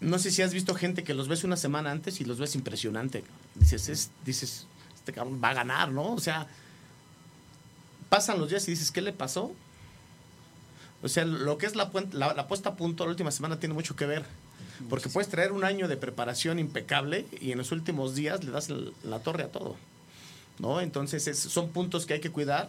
no 0.00 0.18
sé 0.18 0.30
si 0.30 0.42
has 0.42 0.52
visto 0.52 0.74
gente 0.74 1.04
que 1.04 1.14
los 1.14 1.26
ves 1.26 1.42
una 1.42 1.56
semana 1.56 1.90
antes 1.90 2.20
y 2.20 2.24
los 2.26 2.38
ves 2.38 2.54
impresionante. 2.54 3.24
Dices, 3.54 3.88
es, 3.88 4.10
dices, 4.26 4.66
este 4.94 5.14
cabrón 5.14 5.40
va 5.42 5.50
a 5.50 5.54
ganar, 5.54 5.90
¿no? 5.90 6.12
O 6.12 6.20
sea, 6.20 6.46
pasan 8.10 8.38
los 8.38 8.50
días 8.50 8.68
y 8.68 8.72
dices, 8.72 8.90
¿qué 8.90 9.00
le 9.00 9.14
pasó? 9.14 9.54
O 11.02 11.08
sea, 11.08 11.24
lo 11.24 11.56
que 11.56 11.64
es 11.64 11.76
la, 11.76 11.90
la, 12.12 12.34
la 12.34 12.46
puesta 12.46 12.70
a 12.70 12.76
punto 12.76 13.04
la 13.04 13.10
última 13.10 13.30
semana 13.30 13.58
tiene 13.58 13.74
mucho 13.74 13.96
que 13.96 14.04
ver. 14.04 14.24
Porque 14.88 15.08
puedes 15.08 15.28
traer 15.28 15.52
un 15.52 15.64
año 15.64 15.88
de 15.88 15.96
preparación 15.96 16.58
impecable 16.58 17.26
y 17.40 17.52
en 17.52 17.58
los 17.58 17.72
últimos 17.72 18.14
días 18.14 18.44
le 18.44 18.50
das 18.50 18.68
la 19.04 19.18
torre 19.20 19.42
a 19.44 19.48
todo. 19.52 19.76
¿No? 20.58 20.80
Entonces 20.80 21.26
es- 21.28 21.38
son 21.38 21.70
puntos 21.70 22.04
que 22.06 22.14
hay 22.14 22.20
que 22.20 22.30
cuidar, 22.30 22.68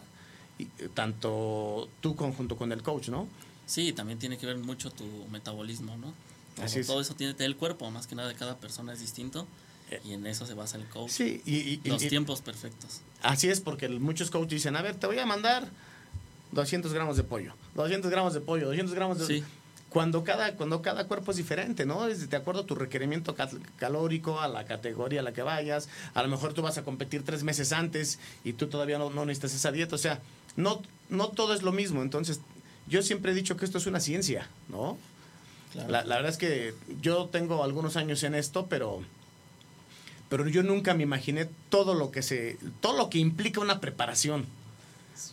y, 0.60 0.64
eh, 0.64 0.90
tanto 0.94 1.90
tú 2.02 2.16
con- 2.16 2.34
junto 2.34 2.56
con 2.58 2.72
el 2.72 2.84
coach, 2.84 3.10
¿no? 3.10 3.28
Sí, 3.66 3.94
también 3.94 4.20
tiene 4.20 4.38
que 4.38 4.46
ver 4.46 4.58
mucho 4.58 4.92
tu 4.92 5.06
metabolismo, 5.32 5.96
¿no? 5.98 6.14
Todo, 6.56 6.66
Así 6.66 6.80
es. 6.80 6.88
todo 6.88 7.02
eso 7.02 7.16
tiene 7.16 7.34
el 7.40 7.56
cuerpo, 7.56 7.90
más 7.92 8.06
que 8.08 8.16
nada 8.16 8.34
cada 8.34 8.58
persona 8.58 8.94
es 8.94 9.00
distinto 9.00 9.48
Eh. 9.90 10.02
y 10.06 10.14
en 10.14 10.28
eso 10.28 10.46
se 10.46 10.54
basa 10.54 10.78
el 10.78 10.86
coach. 10.86 11.10
Sí, 11.12 11.42
y, 11.46 11.80
Los 11.88 12.04
y- 12.04 12.10
tiempos 12.10 12.42
perfectos. 12.42 13.02
así 13.24 13.48
es 13.50 13.60
porque 13.62 13.88
muchos 13.90 14.30
coaches 14.30 14.50
dicen, 14.52 14.76
a 14.76 14.82
ver, 14.82 14.96
te 14.96 15.08
voy 15.08 15.18
a 15.20 15.26
mandar 15.26 15.70
200 16.52 16.94
gramos 16.94 17.16
de 17.18 17.24
pollo, 17.24 17.54
200 17.76 18.10
gramos 18.12 18.34
de 18.34 18.42
pollo, 18.42 18.68
200 18.68 18.94
gramos 18.96 19.18
de... 19.20 19.26
Sí. 19.26 19.44
Cuando 19.90 20.24
cada, 20.24 20.54
cuando 20.56 20.82
cada 20.84 21.08
cuerpo 21.08 21.32
es 21.32 21.38
diferente, 21.38 21.86
¿no? 21.86 22.08
Es 22.08 22.30
de 22.30 22.38
acuerdo 22.38 22.62
a 22.62 22.66
tu 22.66 22.76
requerimiento 22.76 23.34
cal- 23.36 23.60
calórico, 23.78 24.40
a 24.40 24.48
la 24.48 24.66
categoría 24.66 25.22
a 25.22 25.24
la 25.24 25.34
que 25.34 25.42
vayas. 25.42 25.90
A 26.14 26.22
lo 26.22 26.30
mejor 26.30 26.54
tú 26.54 26.62
vas 26.62 26.78
a 26.78 26.84
competir 26.84 27.24
tres 27.24 27.44
meses 27.44 27.72
antes 27.74 28.20
y 28.44 28.54
tú 28.54 28.68
todavía 28.68 29.00
no, 29.00 29.10
no 29.10 29.26
necesitas 29.26 29.56
esa 29.56 29.72
dieta. 29.72 29.96
O 29.96 29.98
sea, 30.00 30.20
no, 30.56 30.82
no 31.10 31.30
todo 31.30 31.54
es 31.56 31.64
lo 31.64 31.72
mismo. 31.72 32.04
Entonces, 32.04 32.40
yo 32.88 33.02
siempre 33.02 33.32
he 33.32 33.36
dicho 33.36 33.58
que 33.58 33.66
esto 33.66 33.80
es 33.80 33.88
una 33.88 34.00
ciencia, 34.00 34.48
¿no? 34.68 34.98
Claro. 35.74 35.90
La, 35.92 36.04
la 36.04 36.16
verdad 36.18 36.32
es 36.32 36.38
que 36.38 36.76
yo 37.02 37.26
tengo 37.32 37.64
algunos 37.64 37.96
años 37.96 38.22
en 38.24 38.36
esto, 38.36 38.68
pero, 38.68 39.02
pero 40.30 40.48
yo 40.48 40.62
nunca 40.62 40.94
me 40.94 41.02
imaginé 41.04 41.50
todo 41.70 41.96
lo 41.96 42.12
que 42.12 42.22
se, 42.22 42.58
todo 42.82 42.96
lo 42.96 43.10
que 43.10 43.18
implica 43.18 43.60
una 43.60 43.80
preparación. 43.80 44.46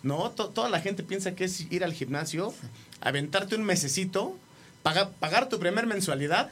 No, 0.02 0.30
To- 0.30 0.48
toda 0.48 0.68
la 0.70 0.80
gente 0.80 1.02
piensa 1.02 1.34
que 1.34 1.44
es 1.44 1.70
ir 1.70 1.84
al 1.84 1.92
gimnasio, 1.92 2.52
aventarte 3.00 3.54
un 3.54 3.62
mesecito, 3.64 4.36
paga- 4.87 5.11
pagar 5.19 5.49
tu 5.49 5.59
primer 5.59 5.87
mensualidad. 5.87 6.50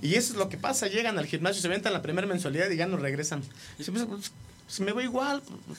Y 0.00 0.14
eso 0.14 0.32
es 0.32 0.38
lo 0.38 0.48
que 0.48 0.56
pasa, 0.56 0.86
llegan 0.88 1.18
al 1.18 1.26
gimnasio, 1.26 1.60
se 1.62 1.68
aventan 1.68 1.92
la 1.92 2.02
primera 2.02 2.26
mensualidad 2.26 2.68
y 2.70 2.76
ya 2.76 2.86
no 2.86 2.96
regresan. 2.96 3.42
Dice, 3.78 3.92
pues, 3.92 4.04
pues, 4.04 4.32
pues, 4.66 4.80
me 4.80 4.92
voy 4.92 5.04
igual. 5.04 5.42
pues, 5.66 5.78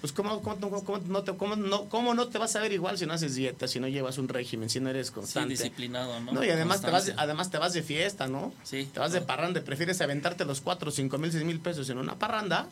Pues 0.00 0.12
¿cómo, 0.12 0.40
cómo, 0.42 0.60
cómo- 0.60 0.84
cómo 0.84 0.98
no 1.08 1.22
te, 1.24 1.34
cómo, 1.36 1.56
no, 1.56 1.88
cómo 1.88 2.14
no 2.14 2.28
te 2.28 2.38
vas 2.38 2.54
a 2.54 2.60
ver 2.60 2.72
igual 2.72 2.96
si 2.98 3.04
no 3.04 3.14
haces 3.14 3.34
dieta, 3.34 3.66
si 3.66 3.80
no 3.80 3.88
llevas 3.88 4.16
un 4.16 4.28
régimen, 4.28 4.70
si 4.70 4.78
no 4.78 4.88
eres 4.90 5.08
Sí, 5.08 5.12
constante? 5.12 5.48
disciplinado, 5.54 6.20
¿no? 6.20 6.32
No, 6.32 6.44
y 6.44 6.50
además 6.50 6.80
te, 6.82 6.90
vas, 6.90 7.12
además 7.16 7.50
te 7.50 7.58
vas 7.58 7.72
de 7.72 7.82
fiesta, 7.82 8.28
¿no? 8.28 8.54
Sí, 8.62 8.88
Te 8.94 9.00
vas 9.00 9.10
de 9.12 9.20
parranda, 9.22 9.60
prefieres 9.62 10.00
aventarte 10.00 10.44
los 10.44 10.60
4, 10.60 10.92
5 10.92 11.18
mil, 11.18 11.32
6 11.32 11.42
mil 11.44 11.58
pesos 11.58 11.90
en 11.90 11.98
una 11.98 12.14
parranda 12.14 12.68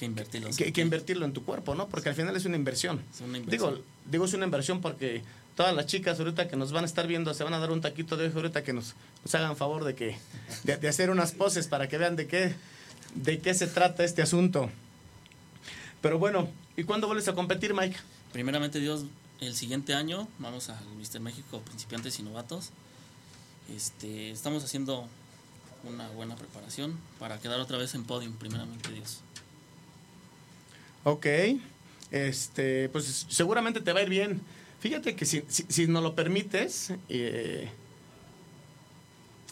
que 0.00 0.04
invertirlos. 0.04 0.56
que, 0.56 0.72
que 0.72 0.80
invertirlo 0.80 1.24
en 1.26 1.32
tu 1.32 1.44
cuerpo, 1.44 1.76
¿no? 1.76 1.86
Porque 1.86 2.08
al 2.08 2.16
final 2.16 2.34
es 2.36 2.44
una 2.44 2.56
inversión. 2.56 3.00
Es 3.14 3.20
una 3.20 3.38
inversión. 3.38 3.74
Digo, 3.74 3.84
digo 4.10 4.24
es 4.24 4.34
una 4.34 4.44
inversión 4.44 4.80
porque 4.80 5.22
todas 5.56 5.74
las 5.74 5.86
chicas 5.86 6.18
ahorita 6.18 6.48
que 6.48 6.56
nos 6.56 6.72
van 6.72 6.84
a 6.84 6.86
estar 6.86 7.06
viendo 7.06 7.34
se 7.34 7.44
van 7.44 7.54
a 7.54 7.58
dar 7.58 7.70
un 7.70 7.80
taquito 7.80 8.16
de 8.16 8.28
ojo 8.28 8.38
ahorita 8.38 8.62
que 8.64 8.72
nos, 8.72 8.94
nos 9.24 9.34
hagan 9.34 9.56
favor 9.56 9.84
de 9.84 9.94
que 9.94 10.16
de, 10.64 10.76
de 10.76 10.88
hacer 10.88 11.10
unas 11.10 11.32
poses 11.32 11.66
para 11.68 11.88
que 11.88 11.98
vean 11.98 12.16
de 12.16 12.26
qué 12.26 12.54
de 13.14 13.40
qué 13.40 13.52
se 13.52 13.66
trata 13.66 14.04
este 14.04 14.22
asunto. 14.22 14.70
Pero 16.00 16.18
bueno, 16.18 16.48
¿y 16.76 16.84
cuándo 16.84 17.06
vuelves 17.06 17.28
a 17.28 17.34
competir, 17.34 17.74
Mike? 17.74 17.96
Primeramente 18.32 18.80
Dios, 18.80 19.04
el 19.40 19.54
siguiente 19.54 19.94
año 19.94 20.26
vamos 20.38 20.68
al 20.68 20.84
Mister 20.96 21.20
México 21.20 21.60
Principiantes 21.60 22.18
y 22.18 22.22
Novatos. 22.22 22.70
Este, 23.74 24.30
estamos 24.30 24.64
haciendo 24.64 25.06
una 25.84 26.08
buena 26.10 26.36
preparación 26.36 26.98
para 27.18 27.38
quedar 27.38 27.60
otra 27.60 27.76
vez 27.76 27.94
en 27.94 28.04
podium, 28.04 28.34
primeramente 28.34 28.90
Dios. 28.92 29.20
Ok, 31.04 31.26
este, 32.10 32.88
pues 32.88 33.26
seguramente 33.28 33.80
te 33.80 33.92
va 33.92 34.00
a 34.00 34.02
ir 34.04 34.08
bien. 34.08 34.40
Fíjate 34.82 35.14
que 35.14 35.24
si, 35.24 35.44
si, 35.46 35.64
si 35.68 35.86
nos 35.86 36.02
lo 36.02 36.16
permites, 36.16 36.92
eh, 37.08 37.68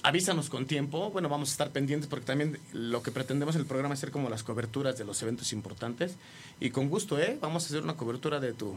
avísanos 0.03 0.51
con 0.51 0.67
tiempo. 0.67 1.13
Bueno, 1.13 1.29
vamos 1.29 1.51
a 1.51 1.53
estar 1.53 1.71
pendientes 1.71 2.09
porque 2.09 2.27
también 2.27 2.59
lo 2.73 3.01
que 3.05 3.13
pretendemos 3.13 3.55
en 3.55 3.61
el 3.61 3.67
programa 3.69 3.95
es 3.95 4.01
hacer 4.01 4.11
como 4.11 4.29
las 4.29 4.43
coberturas 4.43 4.99
de 4.99 5.05
los 5.05 5.23
eventos 5.23 5.53
importantes. 5.53 6.17
Y 6.59 6.71
con 6.71 6.89
gusto, 6.89 7.17
¿eh? 7.17 7.39
Vamos 7.41 7.63
a 7.63 7.67
hacer 7.69 7.81
una 7.81 7.95
cobertura 7.95 8.41
de 8.41 8.53
tu, 8.55 8.75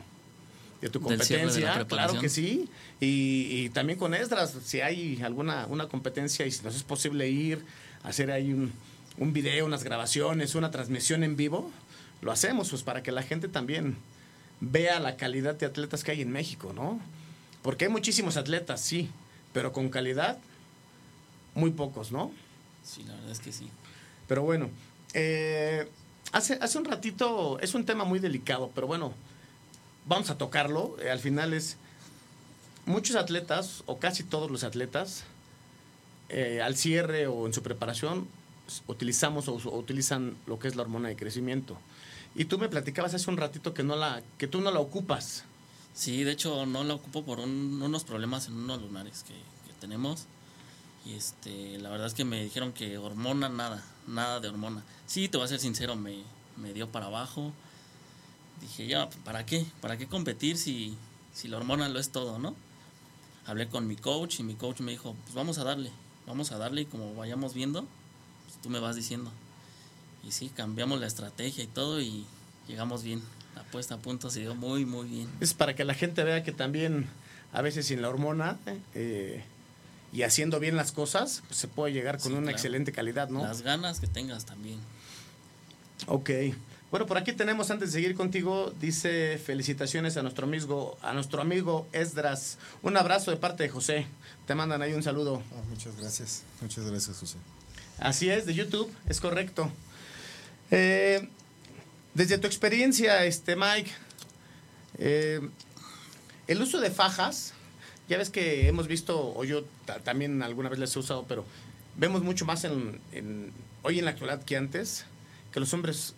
de 0.79 0.89
tu 0.89 0.99
de 0.99 1.05
competencia. 1.05 1.87
claro 1.87 2.19
que 2.19 2.29
sí. 2.29 2.69
Y, 2.99 3.47
y 3.49 3.69
también 3.69 3.97
con 3.97 4.13
Esdras, 4.13 4.55
si 4.63 4.81
hay 4.81 5.19
alguna 5.23 5.65
una 5.71 5.87
competencia 5.87 6.45
y 6.45 6.51
si 6.51 6.63
nos 6.63 6.75
es 6.75 6.83
posible 6.83 7.27
ir, 7.29 7.65
hacer 8.03 8.29
ahí 8.29 8.53
un, 8.53 8.71
un 9.17 9.33
video, 9.33 9.65
unas 9.65 9.83
grabaciones, 9.83 10.53
una 10.53 10.69
transmisión 10.69 11.23
en 11.23 11.35
vivo, 11.35 11.71
lo 12.21 12.31
hacemos 12.31 12.69
pues 12.69 12.83
para 12.83 13.01
que 13.01 13.11
la 13.11 13.23
gente 13.23 13.47
también 13.47 13.97
vea 14.71 14.99
la 14.99 15.17
calidad 15.17 15.55
de 15.55 15.65
atletas 15.65 16.03
que 16.03 16.11
hay 16.11 16.21
en 16.21 16.31
México, 16.31 16.71
¿no? 16.73 16.99
Porque 17.61 17.85
hay 17.85 17.91
muchísimos 17.91 18.37
atletas, 18.37 18.81
sí, 18.81 19.09
pero 19.51 19.73
con 19.73 19.89
calidad, 19.89 20.37
muy 21.53 21.71
pocos, 21.71 22.11
¿no? 22.11 22.31
Sí, 22.83 23.03
la 23.03 23.13
verdad 23.13 23.31
es 23.31 23.39
que 23.39 23.51
sí. 23.51 23.69
Pero 24.27 24.43
bueno, 24.43 24.69
eh, 25.13 25.87
hace, 26.31 26.57
hace 26.61 26.77
un 26.77 26.85
ratito, 26.85 27.59
es 27.59 27.73
un 27.73 27.85
tema 27.85 28.05
muy 28.05 28.19
delicado, 28.19 28.71
pero 28.73 28.87
bueno, 28.87 29.13
vamos 30.05 30.29
a 30.29 30.37
tocarlo. 30.37 30.95
Eh, 31.01 31.11
al 31.11 31.19
final 31.19 31.53
es, 31.53 31.77
muchos 32.85 33.17
atletas, 33.17 33.83
o 33.85 33.99
casi 33.99 34.23
todos 34.23 34.49
los 34.49 34.63
atletas, 34.63 35.25
eh, 36.29 36.61
al 36.61 36.77
cierre 36.77 37.27
o 37.27 37.47
en 37.47 37.53
su 37.53 37.61
preparación, 37.63 38.27
utilizamos 38.87 39.49
o, 39.49 39.55
o 39.55 39.77
utilizan 39.77 40.37
lo 40.47 40.57
que 40.57 40.69
es 40.69 40.75
la 40.77 40.83
hormona 40.83 41.09
de 41.09 41.17
crecimiento. 41.17 41.77
Y 42.35 42.45
tú 42.45 42.57
me 42.57 42.69
platicabas 42.69 43.13
hace 43.13 43.29
un 43.29 43.37
ratito 43.37 43.73
que, 43.73 43.83
no 43.83 43.95
la, 43.95 44.21
que 44.37 44.47
tú 44.47 44.61
no 44.61 44.71
la 44.71 44.79
ocupas. 44.79 45.43
Sí, 45.93 46.23
de 46.23 46.31
hecho 46.31 46.65
no 46.65 46.83
la 46.83 46.95
ocupo 46.95 47.23
por 47.23 47.39
un- 47.39 47.79
unos 47.81 48.03
problemas 48.03 48.47
en 48.47 48.53
unos 48.55 48.81
lunares 48.81 49.23
que, 49.23 49.33
que 49.33 49.73
tenemos. 49.79 50.25
Y 51.05 51.13
este, 51.13 51.77
la 51.79 51.89
verdad 51.89 52.07
es 52.07 52.13
que 52.13 52.25
me 52.25 52.43
dijeron 52.43 52.73
que 52.73 52.97
hormona 52.97 53.49
nada, 53.49 53.83
nada 54.07 54.39
de 54.39 54.47
hormona. 54.47 54.83
Sí, 55.05 55.27
te 55.27 55.37
voy 55.37 55.45
a 55.45 55.49
ser 55.49 55.59
sincero, 55.59 55.95
me, 55.95 56.23
me 56.57 56.73
dio 56.73 56.89
para 56.91 57.07
abajo. 57.07 57.51
Dije, 58.61 58.87
ya, 58.87 59.09
¿para 59.25 59.45
qué? 59.45 59.65
¿Para 59.81 59.97
qué 59.97 60.07
competir 60.07 60.57
si, 60.57 60.95
si 61.33 61.47
la 61.47 61.57
hormona 61.57 61.89
lo 61.89 61.99
es 61.99 62.09
todo, 62.11 62.39
no? 62.39 62.55
Hablé 63.45 63.67
con 63.67 63.87
mi 63.87 63.95
coach 63.97 64.39
y 64.39 64.43
mi 64.43 64.55
coach 64.55 64.79
me 64.79 64.91
dijo, 64.93 65.15
pues 65.23 65.35
vamos 65.35 65.57
a 65.57 65.65
darle, 65.65 65.91
vamos 66.25 66.51
a 66.53 66.57
darle 66.57 66.81
y 66.81 66.85
como 66.85 67.13
vayamos 67.13 67.53
viendo, 67.53 67.81
pues 68.45 68.61
tú 68.61 68.69
me 68.69 68.79
vas 68.79 68.95
diciendo. 68.95 69.31
Y 70.23 70.31
sí, 70.31 70.49
cambiamos 70.55 70.99
la 70.99 71.07
estrategia 71.07 71.63
y 71.63 71.67
todo 71.67 72.01
y 72.01 72.25
llegamos 72.67 73.03
bien. 73.03 73.21
La 73.55 73.63
puesta 73.63 73.95
a 73.95 73.97
punto 73.97 74.29
se 74.29 74.39
dio 74.39 74.55
muy, 74.55 74.85
muy 74.85 75.07
bien. 75.07 75.29
Es 75.39 75.53
para 75.53 75.75
que 75.75 75.83
la 75.83 75.93
gente 75.93 76.23
vea 76.23 76.43
que 76.43 76.51
también 76.51 77.07
a 77.51 77.61
veces 77.61 77.85
sin 77.87 78.01
la 78.01 78.09
hormona 78.09 78.57
eh, 78.95 79.43
y 80.11 80.23
haciendo 80.23 80.59
bien 80.59 80.75
las 80.75 80.91
cosas, 80.91 81.43
pues, 81.47 81.59
se 81.59 81.67
puede 81.67 81.93
llegar 81.93 82.17
con 82.17 82.31
Sí, 82.31 82.33
una 82.33 82.41
claro. 82.43 82.55
excelente 82.55 82.91
calidad, 82.91 83.29
¿no? 83.29 83.43
Las 83.43 83.61
ganas 83.61 83.99
que 83.99 84.07
tengas 84.07 84.45
también. 84.45 84.79
Ok. 86.07 86.29
Bueno, 86.89 87.07
por 87.07 87.17
aquí 87.17 87.33
tenemos, 87.33 87.71
antes 87.71 87.91
de 87.91 87.99
seguir 87.99 88.15
contigo, 88.15 88.71
dice 88.79 89.39
felicitaciones 89.43 90.15
a 90.15 90.21
nuestro 90.21 90.45
amigo, 90.45 90.97
a 91.01 91.13
nuestro 91.13 91.41
amigo 91.41 91.87
Esdras. 91.91 92.59
Un 92.83 92.97
abrazo 92.97 93.31
de 93.31 93.37
parte 93.37 93.63
de 93.63 93.69
José. 93.69 94.05
Te 94.45 94.53
mandan 94.55 94.81
ahí 94.83 94.93
un 94.93 95.01
saludo. 95.01 95.41
Ah, 95.53 95.61
muchas 95.69 95.95
gracias. 95.97 96.43
Muchas 96.61 96.85
gracias, 96.85 97.17
José. 97.17 97.37
Así 97.99 98.29
es, 98.29 98.45
de 98.45 98.53
YouTube, 98.53 98.91
es 99.07 99.19
correcto. 99.19 99.71
Eh, 100.75 101.29
desde 102.15 102.37
tu 102.39 102.47
experiencia, 102.47 103.25
este 103.25 103.55
Mike, 103.55 103.91
eh, 104.97 105.39
el 106.47 106.61
uso 106.61 106.79
de 106.79 106.89
fajas, 106.89 107.53
ya 108.09 108.17
ves 108.17 108.29
que 108.31 108.67
hemos 108.67 108.87
visto, 108.87 109.33
o 109.35 109.43
yo 109.43 109.65
ta- 109.85 109.99
también 109.99 110.41
alguna 110.41 110.69
vez 110.69 110.79
las 110.79 110.95
he 110.95 110.99
usado, 110.99 111.25
pero 111.27 111.45
vemos 111.95 112.23
mucho 112.23 112.43
más 112.45 112.63
en, 112.63 112.99
en- 113.11 113.51
hoy 113.83 113.99
en 113.99 114.05
la 114.05 114.11
actualidad 114.11 114.43
que 114.43 114.57
antes, 114.57 115.05
que 115.51 115.59
los 115.59 115.71
hombres 115.73 116.15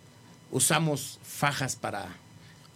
usamos 0.50 1.18
fajas 1.22 1.76
para 1.76 2.08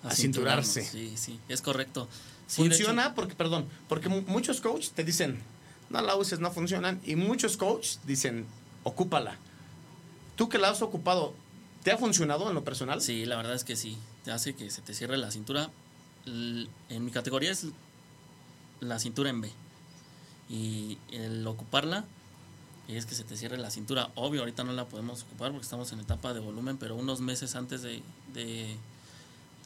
acinturarse. 0.02 0.84
Sí, 0.84 1.14
sí, 1.16 1.40
es 1.48 1.62
correcto. 1.62 2.08
Sí, 2.46 2.62
¿Funciona? 2.62 3.14
Porque, 3.14 3.34
perdón, 3.34 3.66
porque 3.88 4.08
mu- 4.10 4.22
muchos 4.22 4.60
coaches 4.60 4.90
te 4.90 5.02
dicen, 5.04 5.38
no 5.88 6.02
la 6.02 6.14
uses, 6.16 6.40
no 6.40 6.50
funcionan. 6.50 7.00
Y 7.06 7.16
muchos 7.16 7.56
coaches 7.56 8.00
dicen, 8.04 8.44
ocúpala. 8.82 9.36
Tú 10.36 10.48
que 10.48 10.58
la 10.58 10.70
has 10.70 10.82
ocupado, 10.82 11.34
¿te 11.82 11.92
ha 11.92 11.98
funcionado 11.98 12.48
en 12.48 12.54
lo 12.54 12.64
personal? 12.64 13.00
sí, 13.00 13.24
la 13.26 13.36
verdad 13.36 13.54
es 13.54 13.64
que 13.64 13.76
sí. 13.76 13.96
Te 14.24 14.32
hace 14.32 14.54
que 14.54 14.70
se 14.70 14.82
te 14.82 14.94
cierre 14.94 15.16
la 15.16 15.30
cintura. 15.30 15.70
En 16.26 17.04
mi 17.04 17.10
categoría 17.10 17.50
es 17.50 17.66
la 18.80 18.98
cintura 18.98 19.30
en 19.30 19.40
B. 19.40 19.50
Y 20.48 20.98
el 21.12 21.46
ocuparla 21.46 22.04
es 22.88 23.06
que 23.06 23.14
se 23.14 23.24
te 23.24 23.36
cierre 23.36 23.56
la 23.56 23.70
cintura. 23.70 24.10
Obvio, 24.14 24.40
ahorita 24.40 24.64
no 24.64 24.72
la 24.72 24.86
podemos 24.86 25.22
ocupar 25.22 25.52
porque 25.52 25.64
estamos 25.64 25.92
en 25.92 26.00
etapa 26.00 26.34
de 26.34 26.40
volumen, 26.40 26.76
pero 26.76 26.96
unos 26.96 27.20
meses 27.20 27.54
antes 27.54 27.82
de, 27.82 28.02
de, 28.34 28.76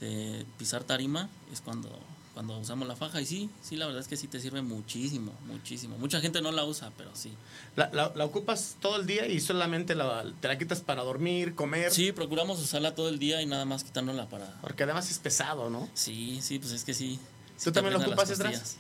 de 0.01 0.45
pisar 0.59 0.85
tarima 0.85 1.29
es 1.53 1.61
cuando, 1.61 1.89
cuando 2.35 2.59
usamos 2.59 2.87
la 2.87 2.97
faja. 2.97 3.21
Y 3.21 3.27
sí, 3.27 3.49
sí, 3.63 3.77
la 3.77 3.87
verdad 3.87 4.03
es 4.03 4.09
que 4.09 4.17
sí 4.17 4.27
te 4.29 4.41
sirve 4.41 4.61
muchísimo, 4.61 5.33
muchísimo. 5.47 5.97
Mucha 5.99 6.21
gente 6.21 6.43
no 6.43 6.53
la 6.53 6.65
usa, 6.65 6.93
pero 6.99 7.11
sí. 7.15 7.33
La, 7.77 7.89
la- 7.93 8.13
la 8.15 8.25
ocupas 8.25 8.77
todo 8.81 8.97
el 8.97 9.07
día 9.07 9.27
y 9.29 9.41
solamente 9.41 9.95
la- 9.95 10.25
te 10.41 10.49
la 10.49 10.59
quitas 10.59 10.81
para 10.81 11.03
dormir, 11.03 11.55
comer. 11.55 11.91
Sí, 11.93 12.13
procuramos 12.13 12.61
usarla 12.61 12.95
todo 12.95 13.09
el 13.09 13.19
día 13.19 13.41
y 13.41 13.47
nada 13.47 13.65
más 13.65 13.85
quitándola 13.85 14.29
para... 14.29 14.61
Porque 14.61 14.83
además 14.83 15.11
es 15.11 15.19
pesado, 15.19 15.71
¿no? 15.71 15.89
Sí, 15.95 16.41
sí, 16.43 16.59
pues 16.59 16.73
es 16.73 16.85
que 16.85 16.93
sí. 16.93 17.19
¿Tú 17.63 17.73
también 17.73 17.95
las 17.95 18.07
ocupas, 18.07 18.29
costillas. 18.29 18.77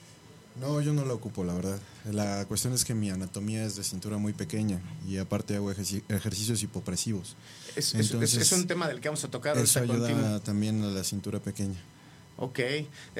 No, 0.60 0.80
yo 0.80 0.92
no 0.92 1.04
lo 1.04 1.14
ocupo, 1.14 1.42
la 1.42 1.52
verdad. 1.54 1.80
La 2.12 2.44
cuestión 2.46 2.72
es 2.74 2.84
que 2.84 2.94
mi 2.94 3.10
anatomía 3.10 3.64
es 3.64 3.74
de 3.74 3.82
cintura 3.82 4.18
muy 4.18 4.32
pequeña 4.32 4.80
y 5.08 5.16
aparte 5.18 5.56
hago 5.56 5.72
ejerci- 5.72 6.04
ejercicios 6.08 6.62
hipopresivos. 6.62 7.34
Es, 7.74 7.88
es- 7.88 7.94
es- 7.94 8.10
Entonces, 8.12 8.34
es 8.40 8.52
un 8.52 8.66
tema 8.68 8.86
del 8.86 9.00
que 9.00 9.08
vamos 9.08 9.24
a 9.24 9.30
tocar 9.30 9.58
Eso 9.58 9.80
ayuda 9.80 10.38
también 10.40 10.82
a 10.84 10.86
la 10.88 11.02
cintura 11.02 11.40
pequeña. 11.40 11.80
Ok. 12.36 12.60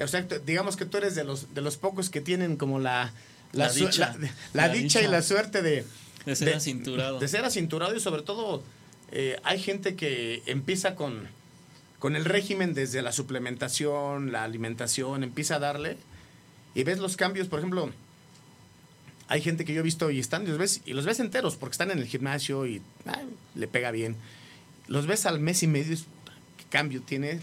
O 0.03 0.07
sea, 0.07 0.21
digamos 0.45 0.75
que 0.75 0.85
tú 0.85 0.97
eres 0.97 1.15
de 1.15 1.23
los, 1.23 1.53
de 1.53 1.61
los 1.61 1.77
pocos 1.77 2.09
que 2.09 2.21
tienen 2.21 2.57
como 2.57 2.79
la... 2.79 3.13
La 3.53 3.69
dicha. 3.71 4.13
la- 4.19 4.27
la 4.53 4.67
La 4.67 4.69
dicha 4.69 5.01
y 5.01 5.07
la 5.07 5.21
suerte 5.21 5.61
de... 5.61 5.85
De 6.25 6.35
ser 6.35 6.55
acinturado. 6.55 7.19
De 7.19 7.27
ser 7.27 7.45
acinturado 7.45 7.95
y 7.95 7.99
sobre 7.99 8.23
todo 8.23 8.63
eh, 9.11 9.39
hay 9.43 9.59
gente 9.61 9.95
que 9.95 10.41
empieza 10.47 10.95
con, 10.95 11.27
con 11.99 12.15
el 12.15 12.25
régimen 12.25 12.73
desde 12.73 13.01
la 13.03 13.11
suplementación, 13.11 14.31
la 14.31 14.43
alimentación, 14.43 15.23
empieza 15.23 15.55
a 15.55 15.59
darle 15.59 15.97
y 16.73 16.83
ves 16.83 16.97
los 16.97 17.15
cambios, 17.15 17.47
por 17.47 17.59
ejemplo, 17.59 17.91
hay 19.27 19.41
gente 19.41 19.65
que 19.65 19.73
yo 19.73 19.79
he 19.79 19.83
visto 19.83 20.09
y 20.11 20.19
están 20.19 20.43
y 20.43 20.47
los 20.47 20.57
ves, 20.57 20.81
y 20.85 20.93
los 20.93 21.05
ves 21.05 21.19
enteros 21.19 21.55
porque 21.55 21.73
están 21.73 21.91
en 21.91 21.99
el 21.99 22.05
gimnasio 22.07 22.65
y 22.65 22.81
ay, 23.05 23.25
le 23.55 23.67
pega 23.67 23.91
bien. 23.91 24.15
Los 24.87 25.07
ves 25.07 25.25
al 25.25 25.39
mes 25.39 25.63
y 25.63 25.67
medio, 25.67 25.95
¿qué 26.57 26.63
cambio 26.69 27.01
tiene? 27.01 27.39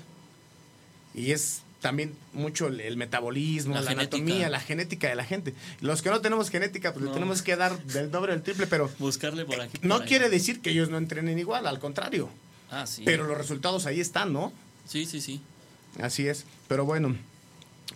Y 1.14 1.33
es 1.33 1.62
también 1.81 2.14
mucho 2.33 2.69
el, 2.69 2.81
el 2.81 2.97
metabolismo, 2.97 3.75
la, 3.75 3.81
La 3.83 3.90
anatomía, 3.92 4.49
la 4.49 4.61
genética 4.61 5.09
de 5.09 5.14
la 5.16 5.25
gente. 5.25 5.52
Los 5.81 6.00
que 6.02 6.11
no 6.11 6.21
tenemos 6.21 6.49
genética, 6.50 6.92
pues 6.92 7.04
le 7.04 7.11
tenemos 7.12 7.42
que 7.42 7.57
dar 7.57 7.83
del 7.85 8.11
doble 8.11 8.33
o 8.33 8.35
del 8.37 8.42
triple, 8.45 8.66
pero 8.66 8.90
Buscarle 8.99 9.45
por 9.45 9.61
aquí. 9.61 9.78
no 9.83 9.97
ahí. 9.97 10.07
quiere 10.09 10.28
decir 10.31 10.61
que 10.61 10.71
ellos 10.71 10.90
no 10.90 10.97
entrenen 10.99 11.38
igual, 11.38 11.66
al 11.66 11.78
contrario. 11.81 12.28
Ah, 12.71 12.87
sí. 12.87 13.02
Pero 13.04 13.25
los 13.26 13.37
resultados 13.37 13.85
ahí 13.87 14.00
están, 14.00 14.33
¿no? 14.33 14.52
Sí, 14.88 15.07
sí, 15.07 15.21
sí. 15.21 15.40
Así 16.00 16.26
es. 16.26 16.45
Pero 16.69 16.85
bueno, 16.87 17.16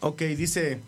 ok, 0.01 0.21
dice, 0.23 0.81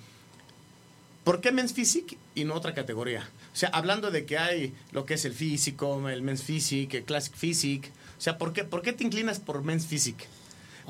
¿por 1.24 1.40
qué 1.40 1.52
Men's 1.52 1.72
Physique 1.72 2.18
y 2.34 2.44
no 2.44 2.54
otra 2.54 2.74
categoría? 2.74 3.28
O 3.52 3.56
sea, 3.56 3.70
hablando 3.70 4.10
de 4.10 4.24
que 4.26 4.38
hay 4.38 4.74
lo 4.92 5.06
que 5.06 5.14
es 5.14 5.24
el 5.24 5.32
físico, 5.34 6.08
el 6.08 6.22
Men's 6.22 6.42
Physique, 6.42 6.98
el 6.98 7.04
Classic 7.04 7.34
Physique. 7.34 7.88
O 8.18 8.20
sea, 8.20 8.38
¿por 8.38 8.52
qué, 8.52 8.64
por 8.64 8.82
qué 8.82 8.92
te 8.92 9.04
inclinas 9.04 9.38
por 9.38 9.62
Men's 9.62 9.86
Physique? 9.86 10.26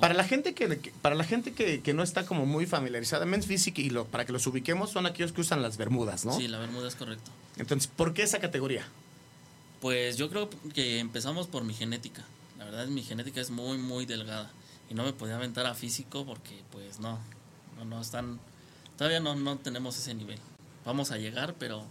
Para 0.00 0.14
la 0.14 0.24
gente 0.24 0.54
que, 0.54 0.78
que- 0.78 0.90
para 1.02 1.14
la 1.14 1.24
gente 1.24 1.52
que, 1.52 1.80
que 1.80 1.94
no 1.94 2.02
está 2.02 2.24
como 2.26 2.46
muy 2.46 2.66
familiarizada, 2.66 3.24
Men's 3.26 3.46
Physique 3.46 3.82
y 3.82 3.90
lo, 3.90 4.04
para 4.06 4.24
que 4.26 4.32
los 4.32 4.46
ubiquemos 4.46 4.90
son 4.90 5.06
aquellos 5.06 5.32
que 5.32 5.40
usan 5.40 5.62
las 5.62 5.76
bermudas, 5.76 6.24
¿no? 6.24 6.36
Sí, 6.36 6.48
la 6.48 6.58
bermuda 6.58 6.88
es 6.88 6.94
correcto. 6.94 7.30
Entonces, 7.56 7.90
¿por 7.94 8.14
qué 8.14 8.22
esa 8.22 8.38
categoría? 8.38 8.86
Pues 9.80 10.16
yo 10.16 10.28
creo 10.28 10.50
que 10.74 10.98
empezamos 10.98 11.46
por 11.46 11.64
mi 11.64 11.74
genética. 11.74 12.24
La 12.58 12.64
verdad, 12.64 12.86
mi 12.88 13.02
genética 13.02 13.40
es 13.40 13.50
muy, 13.50 13.78
muy 13.78 14.06
delgada. 14.06 14.50
Y 14.90 14.94
no 14.94 15.04
me 15.04 15.12
podía 15.12 15.36
aventar 15.36 15.66
a 15.66 15.74
físico 15.74 16.24
porque, 16.24 16.62
pues, 16.72 16.98
no. 16.98 17.18
No, 17.78 17.84
no 17.84 18.00
están. 18.00 18.40
Todavía 18.96 19.20
no, 19.20 19.36
no 19.36 19.56
tenemos 19.58 19.96
ese 19.98 20.14
nivel. 20.14 20.38
Vamos 20.84 21.10
a 21.12 21.18
llegar, 21.18 21.54
pero 21.58 21.84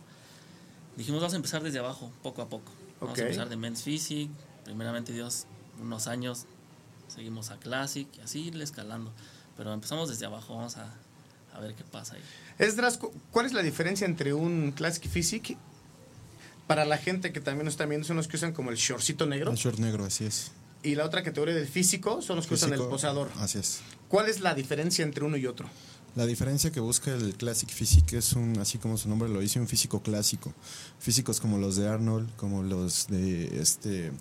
dijimos, 0.97 1.21
vamos 1.21 1.33
a 1.33 1.37
empezar 1.37 1.63
desde 1.63 1.79
abajo, 1.79 2.11
poco 2.23 2.41
a 2.41 2.49
poco. 2.49 2.71
Vamos 2.99 3.17
a 3.17 3.21
empezar 3.21 3.47
de 3.49 3.55
Men's 3.55 3.83
Physique. 3.83 4.29
Primeramente, 4.65 5.13
Dios, 5.13 5.45
unos 5.81 6.07
años. 6.07 6.45
Seguimos 7.07 7.49
a 7.51 7.57
Classic 7.57 8.07
y 8.17 8.21
así 8.21 8.39
irle 8.47 8.63
escalando. 8.63 9.11
Pero 9.55 9.73
empezamos 9.73 10.09
desde 10.09 10.25
abajo. 10.25 10.55
Vamos 10.55 10.77
a, 10.77 10.93
a 11.53 11.59
ver 11.59 11.73
qué 11.75 11.83
pasa 11.83 12.15
ahí. 12.15 12.21
Esdras, 12.59 12.97
cu- 12.97 13.11
¿cuál 13.31 13.45
es 13.45 13.53
la 13.53 13.63
diferencia 13.63 14.05
entre 14.05 14.33
un 14.33 14.71
Classic 14.71 15.07
Physique 15.07 15.57
para 16.67 16.85
la 16.85 16.97
gente 16.97 17.31
que 17.31 17.39
también 17.41 17.65
nos 17.65 17.73
está 17.73 17.85
viendo? 17.85 18.05
Son 18.07 18.17
los 18.17 18.27
que 18.27 18.35
usan 18.37 18.53
como 18.53 18.69
el 18.71 18.77
shortcito 18.77 19.25
negro. 19.25 19.51
El 19.51 19.57
short 19.57 19.79
negro, 19.79 20.05
así 20.05 20.25
es. 20.25 20.51
Y 20.83 20.95
la 20.95 21.05
otra 21.05 21.23
categoría 21.23 21.55
del 21.55 21.67
físico 21.67 22.21
son 22.21 22.35
los 22.35 22.45
que 22.47 22.53
usan 22.53 22.71
el 22.73 22.79
posador. 22.79 23.31
Así 23.39 23.57
es. 23.57 23.79
¿Cuál 24.07 24.29
es 24.29 24.41
la 24.41 24.53
diferencia 24.53 25.03
entre 25.03 25.23
uno 25.23 25.35
y 25.37 25.47
otro? 25.47 25.67
La 26.15 26.25
diferencia 26.25 26.71
que 26.71 26.79
busca 26.79 27.11
el 27.13 27.35
Classic 27.35 27.69
Physique 27.69 28.17
es 28.17 28.33
un, 28.33 28.57
así 28.59 28.77
como 28.77 28.97
su 28.97 29.07
nombre 29.09 29.29
lo 29.29 29.39
dice, 29.39 29.59
un 29.59 29.67
físico 29.67 30.01
clásico. 30.01 30.53
Físicos 30.99 31.39
como 31.39 31.57
los 31.57 31.75
de 31.75 31.87
Arnold, 31.87 32.35
como 32.37 32.63
los 32.63 33.07
de 33.07 33.59
este 33.61 34.11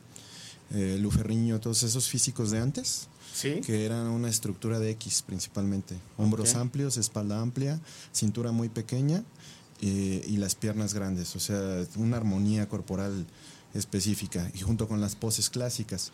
eh, 0.70 0.99
Luferriño, 1.00 1.61
todos 1.61 1.82
esos 1.82 2.08
físicos 2.08 2.50
de 2.50 2.58
antes, 2.58 3.08
¿Sí? 3.32 3.61
que 3.61 3.85
eran 3.85 4.06
una 4.08 4.28
estructura 4.28 4.78
de 4.78 4.90
X 4.90 5.23
principalmente. 5.26 5.96
Hombros 6.16 6.54
amplios, 6.54 6.96
espalda 6.96 7.40
amplia, 7.40 7.80
cintura 8.12 8.52
muy 8.52 8.68
pequeña 8.68 9.23
eh, 9.80 10.25
y 10.26 10.38
las 10.38 10.54
piernas 10.54 10.94
grandes. 10.94 11.37
O 11.37 11.40
sea, 11.40 11.85
una 11.96 12.16
armonía 12.16 12.68
corporal 12.68 13.26
específica 13.76 14.50
y 14.54 14.61
junto 14.61 14.88
con 14.88 15.00
las 15.00 15.14
poses 15.14 15.50
clásicas. 15.50 16.12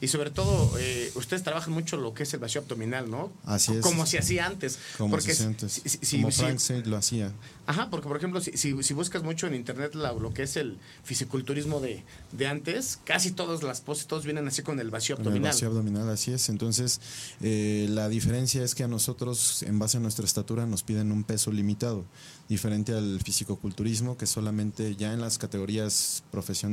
Y 0.00 0.08
sobre 0.08 0.30
todo, 0.30 0.78
eh, 0.78 1.12
ustedes 1.14 1.42
trabajan 1.42 1.74
mucho 1.74 1.96
lo 1.98 2.14
que 2.14 2.22
es 2.22 2.32
el 2.32 2.40
vacío 2.40 2.62
abdominal, 2.62 3.10
¿no? 3.10 3.30
Así 3.44 3.72
es. 3.74 3.80
Como 3.80 4.06
se 4.06 4.18
hacía 4.18 4.46
antes. 4.46 4.78
Como 4.96 5.10
porque 5.10 5.34
se 5.34 5.42
si- 5.42 5.44
antes. 5.44 5.72
si- 5.84 5.88
si- 5.88 6.16
como 6.16 6.30
si- 6.30 6.40
Frank 6.40 6.58
Saint 6.58 6.86
lo 6.86 6.96
hacía. 6.96 7.32
Ajá, 7.66 7.90
porque 7.90 8.08
por 8.08 8.16
ejemplo, 8.16 8.40
si, 8.40 8.72
buscas 8.94 9.22
mucho 9.24 9.46
en 9.46 9.54
internet 9.54 9.94
la- 9.94 10.12
lo 10.14 10.32
que 10.32 10.44
es 10.44 10.56
el 10.56 10.78
fisiculturismo 11.04 11.80
de, 11.80 12.02
de 12.32 12.46
antes, 12.46 12.98
casi 13.04 13.30
todas 13.32 13.62
las 13.62 13.80
poses, 13.82 14.06
todos 14.06 14.24
vienen 14.24 14.46
así 14.48 14.62
con 14.62 14.80
el 14.80 14.90
vacío 14.90 15.16
Con 15.16 15.24
el 15.24 15.28
abdominal. 15.28 15.52
vacío 15.52 15.68
abdominal, 15.68 16.08
así 16.08 16.32
es. 16.32 16.48
Entonces, 16.48 17.00
eh, 17.42 17.86
la 17.90 18.08
diferencia 18.08 18.62
es 18.64 18.74
que 18.74 18.84
a 18.84 18.88
nosotros, 18.88 19.62
en 19.64 19.78
base 19.78 19.98
a 19.98 20.00
nuestra 20.00 20.24
estatura, 20.24 20.64
nos 20.66 20.82
piden 20.82 21.12
un 21.12 21.24
peso 21.24 21.52
limitado, 21.52 22.04
diferente 22.48 22.92
al 22.94 23.20
fisicoculturismo, 23.22 24.16
que 24.16 24.26
solamente 24.26 24.94
ya 24.96 25.12
en 25.12 25.20
las 25.20 25.36
categorías 25.38 26.22
profesionales 26.30 26.65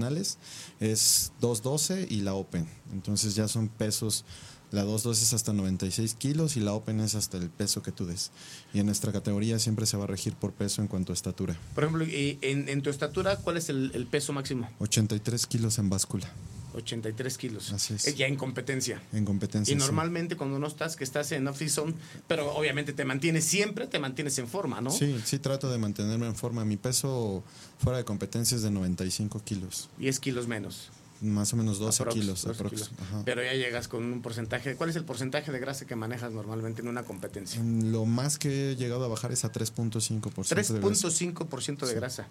es 0.79 1.32
212 1.41 2.08
y 2.10 2.21
la 2.21 2.34
Open. 2.34 2.67
Entonces 2.91 3.36
ya 3.36 3.47
son 3.47 3.67
pesos, 3.67 4.25
la 4.71 4.82
212 4.82 5.23
es 5.23 5.34
hasta 5.34 5.53
96 5.53 6.15
kilos 6.15 6.58
y 6.58 6.60
la 6.60 6.73
Open 6.73 6.99
es 6.99 7.15
hasta 7.15 7.38
el 7.38 7.49
peso 7.49 7.82
que 7.84 7.91
tú 7.91 8.06
des. 8.06 8.32
Y 8.73 8.79
en 8.79 8.86
nuestra 8.88 9.12
categoría 9.12 9.60
siempre 9.60 9.86
se 9.86 9.97
va 9.97 10.06
a 10.06 10.08
regir 10.08 10.34
por 10.34 10.53
peso 10.53 10.82
en 10.82 10.88
cuanto 10.88 11.12
a 11.12 11.15
estatura. 11.15 11.58
Por 11.75 11.84
ejemplo, 11.84 12.06
y 12.06 12.39
en, 12.41 12.69
en 12.69 12.82
tu 12.82 12.89
estatura, 12.89 13.38
¿cuál 13.38 13.58
es 13.58 13.69
el, 13.69 13.91
el 13.93 14.08
peso 14.08 14.34
máximo? 14.34 14.69
83 14.79 15.47
kilos 15.47 15.77
en 15.77 15.89
báscula, 15.89 16.27
83 16.74 17.38
kilos. 17.38 17.72
Así 17.72 17.94
es. 17.94 18.16
Ya 18.16 18.28
en 18.28 18.36
competencia. 18.36 19.02
en 19.12 19.26
competencia. 19.26 19.72
Y 19.72 19.80
sí. 19.80 19.86
normalmente 19.86 20.36
cuando 20.36 20.60
no 20.60 20.68
estás, 20.68 20.96
que 20.96 21.04
estás 21.04 21.32
en 21.32 21.48
off-season, 21.48 21.96
pero 22.28 22.54
obviamente 22.56 22.94
te 22.94 23.06
mantienes 23.06 23.46
siempre, 23.46 23.88
te 23.88 24.00
mantienes 24.00 24.38
en 24.40 24.48
forma, 24.48 24.82
¿no? 24.82 24.92
Sí, 24.92 25.20
sí 25.26 25.40
trato 25.40 25.72
de 25.72 25.78
mantenerme 25.78 26.28
en 26.28 26.36
forma. 26.36 26.66
Mi 26.66 26.78
peso 26.78 27.44
fuera 27.78 27.98
de 27.98 28.06
competencia 28.06 28.56
es 28.56 28.64
de 28.64 28.72
95 28.72 29.42
kilos. 29.44 29.90
10 29.98 30.20
kilos 30.20 30.48
menos. 30.48 30.90
Más 31.22 31.54
o 31.54 31.56
menos 31.56 31.80
12 31.80 32.04
Aprox, 32.04 32.20
kilos. 32.20 32.44
12 32.44 32.60
aprox. 32.60 32.74
kilos. 32.74 32.92
Ajá. 33.02 33.22
Pero 33.24 33.44
ya 33.44 33.54
llegas 33.54 33.88
con 33.88 34.04
un 34.04 34.22
porcentaje. 34.22 34.76
¿Cuál 34.76 34.90
es 34.90 34.98
el 34.98 35.06
porcentaje 35.06 35.52
de 35.54 35.60
grasa 35.60 35.86
que 35.86 35.96
manejas 35.96 36.34
normalmente 36.34 36.82
en 36.82 36.90
una 36.90 37.04
competencia? 37.04 37.62
En 37.62 37.94
Lo 37.94 38.06
más 38.06 38.38
que 38.38 38.72
he 38.72 38.76
llegado 38.76 39.06
a 39.06 39.08
bajar 39.08 39.32
es 39.32 39.46
a 39.46 39.52
3.5% 39.52 40.50
de 40.50 40.56
grasa. 40.56 40.74
3.5% 40.82 41.86
de 41.86 41.94
grasa. 41.94 42.28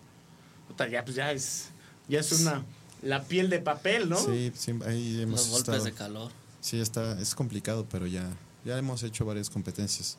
Puta, 0.69 0.89
ya, 0.89 1.05
pues 1.05 1.17
ya 1.17 1.33
es, 1.33 1.69
ya 2.09 2.21
es 2.21 2.33
una, 2.33 2.65
la 3.03 3.23
piel 3.25 3.51
de 3.51 3.59
papel, 3.61 4.09
¿no? 4.09 4.17
Sí, 4.19 4.53
sí, 4.55 4.73
ahí 4.87 5.21
hemos 5.23 5.41
Los 5.41 5.49
golpes 5.51 5.61
estado. 5.69 5.85
de 5.85 5.93
calor. 5.93 6.33
Sí, 6.61 6.81
está, 6.81 7.21
es 7.21 7.35
complicado, 7.35 7.87
pero 7.91 8.07
ya, 8.07 8.29
ya 8.65 8.79
hemos 8.79 9.03
hecho 9.03 9.25
varias 9.25 9.51
competencias. 9.51 10.17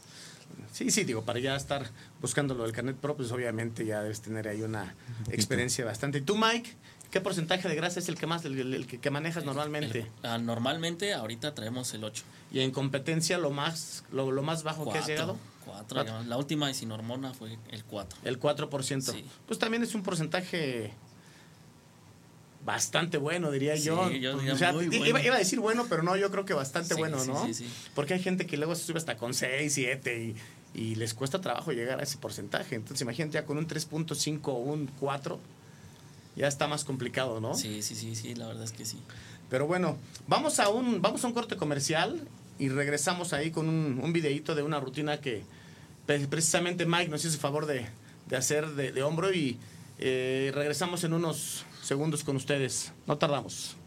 Sí, 0.72 0.92
sí, 0.92 1.04
digo, 1.04 1.24
para 1.24 1.40
ya 1.40 1.56
estar 1.56 1.90
buscando 2.22 2.54
lo 2.54 2.64
del 2.64 2.74
carnet 2.74 2.98
pro, 2.98 3.16
pues 3.16 3.32
obviamente 3.32 3.86
ya 3.86 4.02
debes 4.02 4.22
tener 4.22 4.48
ahí 4.48 4.62
una 4.62 4.94
experiencia 5.32 5.84
bastante. 5.86 6.20
¿Y 6.20 6.22
tú, 6.22 6.36
Mike? 6.38 6.76
¿Qué 7.10 7.22
porcentaje 7.22 7.68
de 7.70 7.76
grasa 7.76 8.00
es 8.00 8.10
el 8.10 8.16
que 8.18 8.26
más, 8.28 8.44
el, 8.46 8.74
el 8.74 8.88
que, 8.88 9.00
que 9.00 9.10
manejas 9.12 9.46
normalmente? 9.46 10.00
El- 10.00 10.08
ah, 10.24 10.38
normalmente, 10.38 11.14
ahorita 11.14 11.54
traemos 11.56 11.94
el 11.94 12.04
8. 12.04 12.24
Y 12.52 12.60
en 12.62 12.72
competencia, 12.72 13.38
lo 13.38 13.52
más, 13.52 14.04
lo, 14.12 14.32
lo 14.32 14.42
más 14.42 14.64
bajo 14.64 14.92
que 14.92 14.98
has 14.98 15.08
llegado, 15.08 15.38
4. 15.66 15.86
Cuatro. 16.04 16.24
La 16.24 16.38
última 16.38 16.70
y 16.70 16.74
sin 16.74 16.92
hormona 16.92 17.34
fue 17.34 17.58
el 17.72 17.84
4. 17.86 18.20
el 18.26 18.40
4%. 18.40 19.02
Sí. 19.14 19.26
Pues 19.48 19.60
también 19.60 19.82
es 19.84 19.96
un 19.96 20.04
porcentaje 20.04 20.92
bastante 22.66 23.18
bueno, 23.18 23.52
diría 23.52 23.76
Sí, 23.78 23.84
yo. 23.84 24.10
yo 24.12 24.38
diría 24.38 24.54
O 24.54 24.58
sea, 24.58 24.72
muy 24.72 24.86
i- 24.86 24.88
bueno. 24.90 25.06
Iba, 25.08 25.22
iba 25.24 25.36
a 25.36 25.40
decir 25.40 25.60
bueno, 25.60 25.86
pero 25.90 26.02
no, 26.04 26.16
yo 26.16 26.32
creo 26.32 26.46
que 26.46 26.54
bastante 26.54 26.94
Sí, 26.96 27.00
bueno, 27.00 27.24
¿no? 27.26 27.54
sí. 27.54 27.68
Porque 27.96 28.14
hay 28.14 28.22
gente 28.22 28.46
que 28.46 28.58
luego 28.58 28.76
se 28.76 28.84
sube 28.86 28.98
hasta 28.98 29.18
con 29.18 29.34
6, 29.34 29.74
7 29.74 30.36
y, 30.76 30.80
y 30.80 30.96
les 30.96 31.14
cuesta 31.14 31.42
trabajo 31.42 31.72
llegar 31.72 32.00
a 32.00 32.04
ese 32.04 32.18
porcentaje. 32.18 32.76
Entonces, 32.76 33.02
imagínate 33.02 33.34
ya 33.36 33.46
con 33.46 33.58
un 33.58 33.68
3.5 33.68 34.40
o 34.48 34.54
un 34.54 34.88
4, 35.00 35.40
ya 36.36 36.48
está 36.48 36.68
más 36.68 36.84
complicado, 36.84 37.40
¿no? 37.42 37.54
Sí, 37.54 37.82
sí, 37.82 37.96
sí, 37.96 38.16
sí, 38.16 38.34
la 38.36 38.48
verdad 38.48 38.64
es 38.64 38.72
que 38.72 38.86
sí. 38.86 38.98
Pero 39.50 39.68
bueno, 39.68 39.98
vamos 40.28 40.60
a 40.60 40.70
un, 40.70 41.02
vamos 41.02 41.24
a 41.24 41.28
un 41.28 41.34
corte 41.34 41.58
comercial 41.58 42.28
y 42.60 42.70
regresamos 42.70 43.34
ahí 43.34 43.52
con 43.52 43.68
un, 43.70 44.00
un 44.02 44.14
videíto 44.14 44.56
de 44.56 44.64
una 44.64 44.80
rutina 44.80 45.20
que 45.20 45.44
pre- 46.06 46.28
precisamente 46.28 46.86
Mike 46.86 47.10
nos 47.10 47.24
hizo 47.26 47.34
el 47.36 47.40
favor 47.40 47.66
de, 47.66 47.86
de 48.28 48.36
hacer 48.38 48.70
de, 48.70 48.92
de 48.92 49.04
hombro 49.04 49.32
y 49.34 49.58
eh, 50.00 50.52
regresamos 50.54 51.04
en 51.04 51.14
unos 51.14 51.66
segundos 51.82 52.24
con 52.24 52.36
ustedes. 52.36 52.94
No 53.06 53.18
tardamos. 53.18 53.78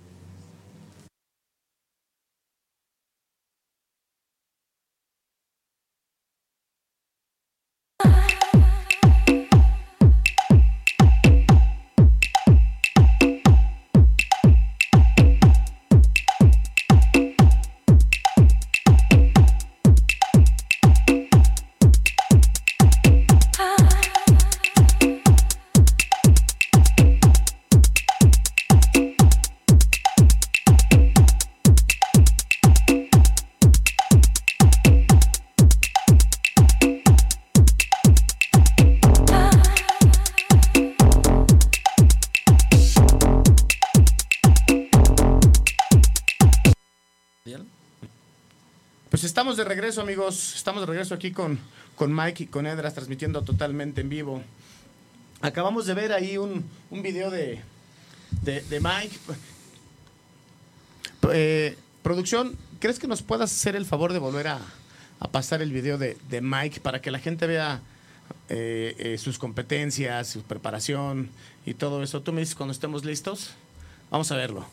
Regreso, 49.86 50.00
amigos. 50.00 50.56
Estamos 50.56 50.82
de 50.82 50.86
regreso 50.86 51.14
aquí 51.14 51.30
con, 51.30 51.60
con 51.94 52.12
Mike 52.12 52.42
y 52.42 52.46
con 52.48 52.66
Edras, 52.66 52.94
transmitiendo 52.94 53.42
totalmente 53.42 54.00
en 54.00 54.08
vivo. 54.08 54.42
Acabamos 55.40 55.86
de 55.86 55.94
ver 55.94 56.12
ahí 56.12 56.38
un, 56.38 56.68
un 56.90 57.02
video 57.02 57.30
de, 57.30 57.62
de, 58.42 58.80
Mike. 58.80 59.16
Eh, 61.32 61.76
producción, 62.02 62.56
¿crees 62.80 62.98
que 62.98 63.06
nos 63.06 63.22
puedas 63.22 63.52
hacer 63.52 63.76
el 63.76 63.86
favor 63.86 64.12
de 64.12 64.18
volver 64.18 64.48
a, 64.48 64.60
a 65.20 65.28
pasar 65.28 65.62
el 65.62 65.70
video 65.70 65.98
de, 65.98 66.16
de 66.30 66.40
Mike 66.40 66.80
para 66.80 67.00
que 67.00 67.12
la 67.12 67.20
gente 67.20 67.46
vea 67.46 67.80
eh, 68.48 68.96
eh, 68.98 69.18
sus 69.18 69.38
competencias, 69.38 70.26
su 70.26 70.42
preparación 70.42 71.30
y 71.64 71.74
todo 71.74 72.02
eso. 72.02 72.22
Tú 72.22 72.32
me 72.32 72.40
dices 72.40 72.56
cuando 72.56 72.72
estemos 72.72 73.04
listos. 73.04 73.50
Vamos 74.10 74.32
a 74.32 74.36
verlo. 74.36 74.66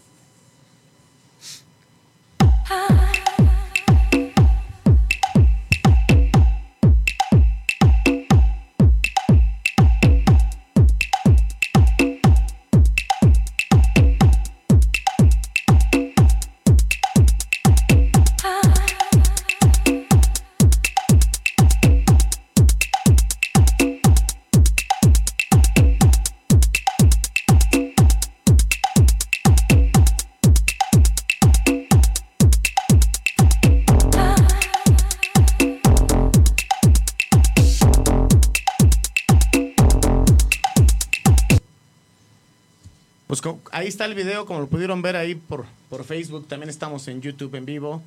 Está 43.94 44.06
el 44.06 44.16
video, 44.16 44.46
como 44.46 44.60
lo 44.60 44.68
pudieron 44.68 45.02
ver 45.02 45.16
ahí 45.16 45.36
por, 45.36 45.66
por 45.90 46.04
Facebook, 46.04 46.48
también 46.48 46.70
estamos 46.70 47.08
en 47.08 47.22
YouTube 47.22 47.56
en 47.56 47.66
vivo. 47.66 48.02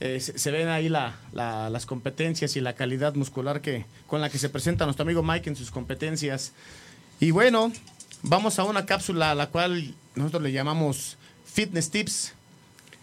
Eh, 0.00 0.18
se, 0.20 0.50
ven 0.50 0.68
ahí 0.68 0.88
la- 0.88 1.16
la- 1.32 1.68
las 1.68 1.84
competencias 1.84 2.56
y 2.56 2.60
la 2.60 2.72
calidad 2.74 3.14
muscular 3.14 3.60
que, 3.60 3.84
con 4.06 4.20
la 4.20 4.30
que 4.30 4.38
se 4.38 4.48
presenta 4.48 4.84
nuestro 4.86 5.02
amigo 5.02 5.22
Mike 5.22 5.50
en 5.50 5.56
sus 5.56 5.70
competencias. 5.70 6.52
Y 7.20 7.32
bueno, 7.32 7.70
vamos 8.22 8.58
a 8.58 8.64
una 8.64 8.86
cápsula 8.86 9.32
a 9.32 9.34
la 9.34 9.48
cual 9.48 9.94
nosotros 10.14 10.42
le 10.42 10.52
llamamos 10.52 11.18
Fitness 11.44 11.90
Tips, 11.90 12.32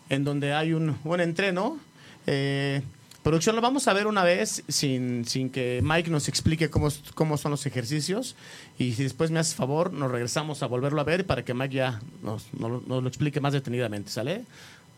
en 0.09 0.23
donde 0.23 0.53
hay 0.53 0.73
un, 0.73 0.97
un 1.03 1.21
entreno. 1.21 1.77
Eh, 2.25 2.81
producción, 3.27 3.55
lo 3.55 3.61
vamos 3.61 3.87
a 3.87 3.93
ver 3.93 4.07
una 4.07 4.23
vez 4.23 4.63
sin, 4.69 5.25
sin 5.25 5.49
que 5.49 5.81
Mike 5.83 6.09
nos 6.09 6.27
explique 6.29 6.69
cómo, 6.69 6.87
cómo 7.13 7.37
son 7.37 7.51
los 7.51 7.65
ejercicios. 7.65 8.35
Y 8.79 8.93
si 8.93 9.03
después 9.03 9.31
me 9.31 9.39
haces 9.39 9.53
favor, 9.55 9.91
nos 9.91 10.09
regresamos 10.11 10.63
a 10.63 10.67
volverlo 10.67 11.01
a 11.01 11.03
ver 11.03 11.25
para 11.25 11.43
que 11.43 11.53
Mike 11.53 11.75
ya 11.75 11.99
nos, 12.23 12.45
nos- 12.53 12.87
nos 12.87 13.03
lo 13.03 13.07
explique 13.09 13.41
más 13.41 13.51
detenidamente, 13.53 14.09
¿sale? 14.11 14.43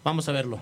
Vamos 0.04 0.30
a 0.30 0.32
verlo. 0.32 0.62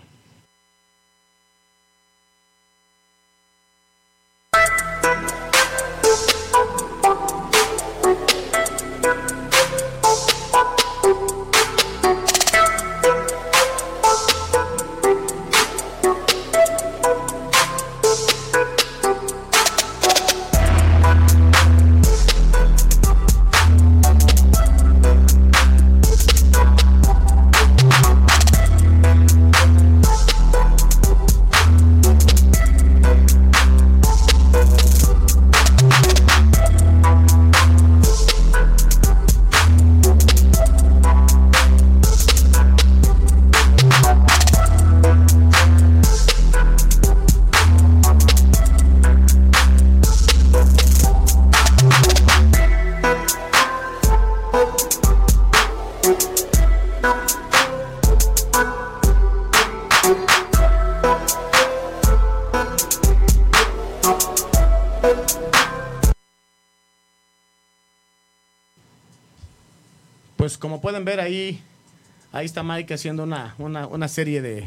Ahí 72.38 72.46
está 72.46 72.64
Mike 72.64 72.94
haciendo 72.94 73.24
una, 73.24 73.56
una, 73.58 73.88
una 73.88 74.08
serie 74.08 74.42
de, 74.42 74.64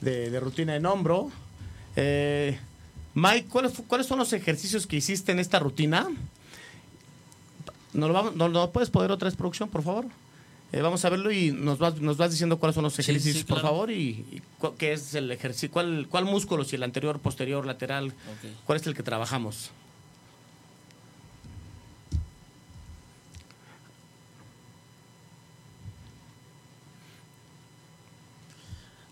de, 0.00 0.30
de 0.30 0.40
rutina 0.40 0.76
en 0.76 0.84
hombro. 0.86 1.30
Eh, 1.96 2.58
Mike, 3.14 3.46
¿cuáles, 3.48 3.72
¿cuáles 3.86 4.06
son 4.06 4.18
los 4.18 4.32
ejercicios 4.32 4.86
que 4.86 4.96
hiciste 4.96 5.32
en 5.32 5.38
esta 5.38 5.58
rutina? 5.58 6.08
¿Nos 7.92 8.08
lo, 8.08 8.14
vamos- 8.14 8.34
nos 8.36 8.70
puedes 8.70 8.90
poner 8.90 9.10
otra 9.10 9.26
vez, 9.28 9.36
producción, 9.36 9.68
por 9.68 9.82
favor? 9.82 10.06
Eh, 10.72 10.80
vamos 10.82 11.04
a 11.04 11.08
verlo 11.10 11.30
y 11.30 11.52
nos 11.52 11.78
vas, 11.78 12.00
nos 12.00 12.16
vas 12.16 12.32
diciendo 12.32 12.58
cuáles 12.58 12.74
son 12.74 12.82
los 12.82 12.98
ejercicios, 12.98 13.38
sí, 13.38 13.44
por 13.44 13.60
claro. 13.60 13.68
favor, 13.68 13.90
y, 13.92 14.26
y 14.32 14.42
cu- 14.58 14.74
qué 14.76 14.92
es 14.92 15.14
el 15.14 15.30
ejercicio, 15.30 15.70
cuál, 15.70 16.08
cuál 16.10 16.24
músculo, 16.24 16.64
si 16.64 16.74
el 16.74 16.82
anterior, 16.82 17.20
posterior, 17.20 17.64
lateral, 17.64 18.12
cuál 18.66 18.80
es 18.80 18.86
el 18.88 18.94
que 18.94 19.04
trabajamos. 19.04 19.70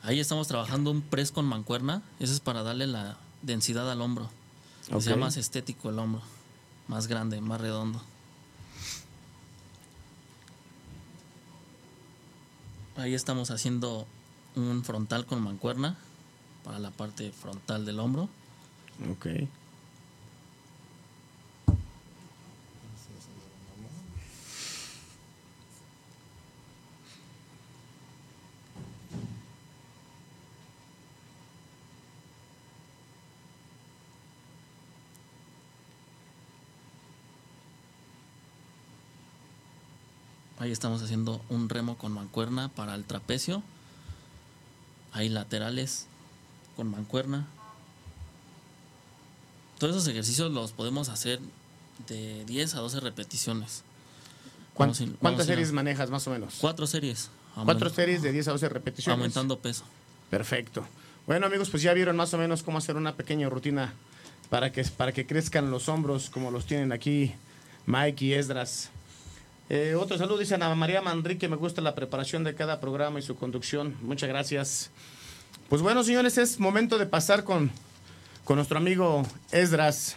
Ahí 0.02 0.18
estamos 0.18 0.48
trabajando 0.48 0.90
un 0.90 1.00
press 1.02 1.30
con 1.30 1.44
mancuerna. 1.44 2.02
Ese 2.18 2.32
es 2.32 2.40
para 2.40 2.62
darle 2.62 2.86
la 2.86 3.16
densidad 3.42 3.90
al 3.90 4.00
hombro. 4.00 4.28
Que 4.88 4.96
Ok. 4.96 5.00
sea 5.02 5.16
más 5.16 5.36
estético 5.36 5.90
el 5.90 5.98
hombro. 5.98 6.22
Más 6.88 7.06
grande, 7.06 7.40
más 7.40 7.60
redondo. 7.60 8.02
Ahí 12.96 13.14
estamos 13.14 13.50
haciendo 13.50 14.06
un 14.54 14.84
frontal 14.84 15.24
con 15.24 15.40
mancuerna 15.42 15.96
para 16.64 16.78
la 16.78 16.90
parte 16.90 17.32
frontal 17.32 17.86
del 17.86 18.00
hombro. 18.00 18.28
Ok. 19.10 19.26
Ahí 40.62 40.70
estamos 40.70 41.02
haciendo 41.02 41.42
un 41.48 41.68
remo 41.68 41.98
con 41.98 42.12
mancuerna 42.12 42.68
para 42.68 42.94
el 42.94 43.02
trapecio. 43.02 43.64
Ahí 45.12 45.28
laterales 45.28 46.06
con 46.76 46.88
mancuerna. 46.88 47.48
Todos 49.80 49.96
esos 49.96 50.06
ejercicios 50.06 50.52
los 50.52 50.70
podemos 50.70 51.08
hacer 51.08 51.40
de 52.06 52.44
10 52.44 52.76
a 52.76 52.78
12 52.78 53.00
repeticiones. 53.00 53.82
¿Cuán- 54.74 54.90
Vamos 54.90 55.00
a 55.00 55.02
ir- 55.02 55.06
vamos 55.08 55.18
¿Cuántas 55.20 55.46
a- 55.46 55.50
series 55.50 55.72
manejas 55.72 56.10
más 56.10 56.24
o 56.28 56.30
menos? 56.30 56.54
Cuatro 56.60 56.86
series. 56.86 57.28
Cuatro 57.64 57.90
series 57.90 58.22
de 58.22 58.30
10 58.30 58.46
a 58.46 58.52
12 58.52 58.68
repeticiones. 58.68 59.18
Aumentando 59.18 59.58
peso. 59.58 59.82
Perfecto. 60.30 60.86
Bueno, 61.26 61.46
amigos, 61.46 61.70
pues 61.70 61.82
ya 61.82 61.92
vieron 61.92 62.14
más 62.14 62.32
o 62.34 62.38
menos 62.38 62.62
cómo 62.62 62.78
hacer 62.78 62.94
una 62.94 63.16
pequeña 63.16 63.48
rutina 63.48 63.94
para 64.48 64.70
que, 64.70 64.84
para 64.84 65.10
que 65.10 65.26
crezcan 65.26 65.72
los 65.72 65.88
hombros 65.88 66.30
como 66.30 66.52
los 66.52 66.66
tienen 66.66 66.92
aquí 66.92 67.34
Mike 67.86 68.24
y 68.24 68.34
Esdras. 68.34 68.90
Eh, 69.74 69.94
otro 69.94 70.18
saludo, 70.18 70.36
dice 70.36 70.54
Ana 70.54 70.74
María 70.74 71.00
Manrique, 71.00 71.48
me 71.48 71.56
gusta 71.56 71.80
la 71.80 71.94
preparación 71.94 72.44
de 72.44 72.54
cada 72.54 72.78
programa 72.78 73.18
y 73.18 73.22
su 73.22 73.36
conducción. 73.36 73.96
Muchas 74.02 74.28
gracias. 74.28 74.90
Pues 75.70 75.80
bueno, 75.80 76.04
señores, 76.04 76.36
es 76.36 76.60
momento 76.60 76.98
de 76.98 77.06
pasar 77.06 77.42
con, 77.42 77.70
con 78.44 78.56
nuestro 78.56 78.76
amigo 78.76 79.26
Esdras. 79.50 80.16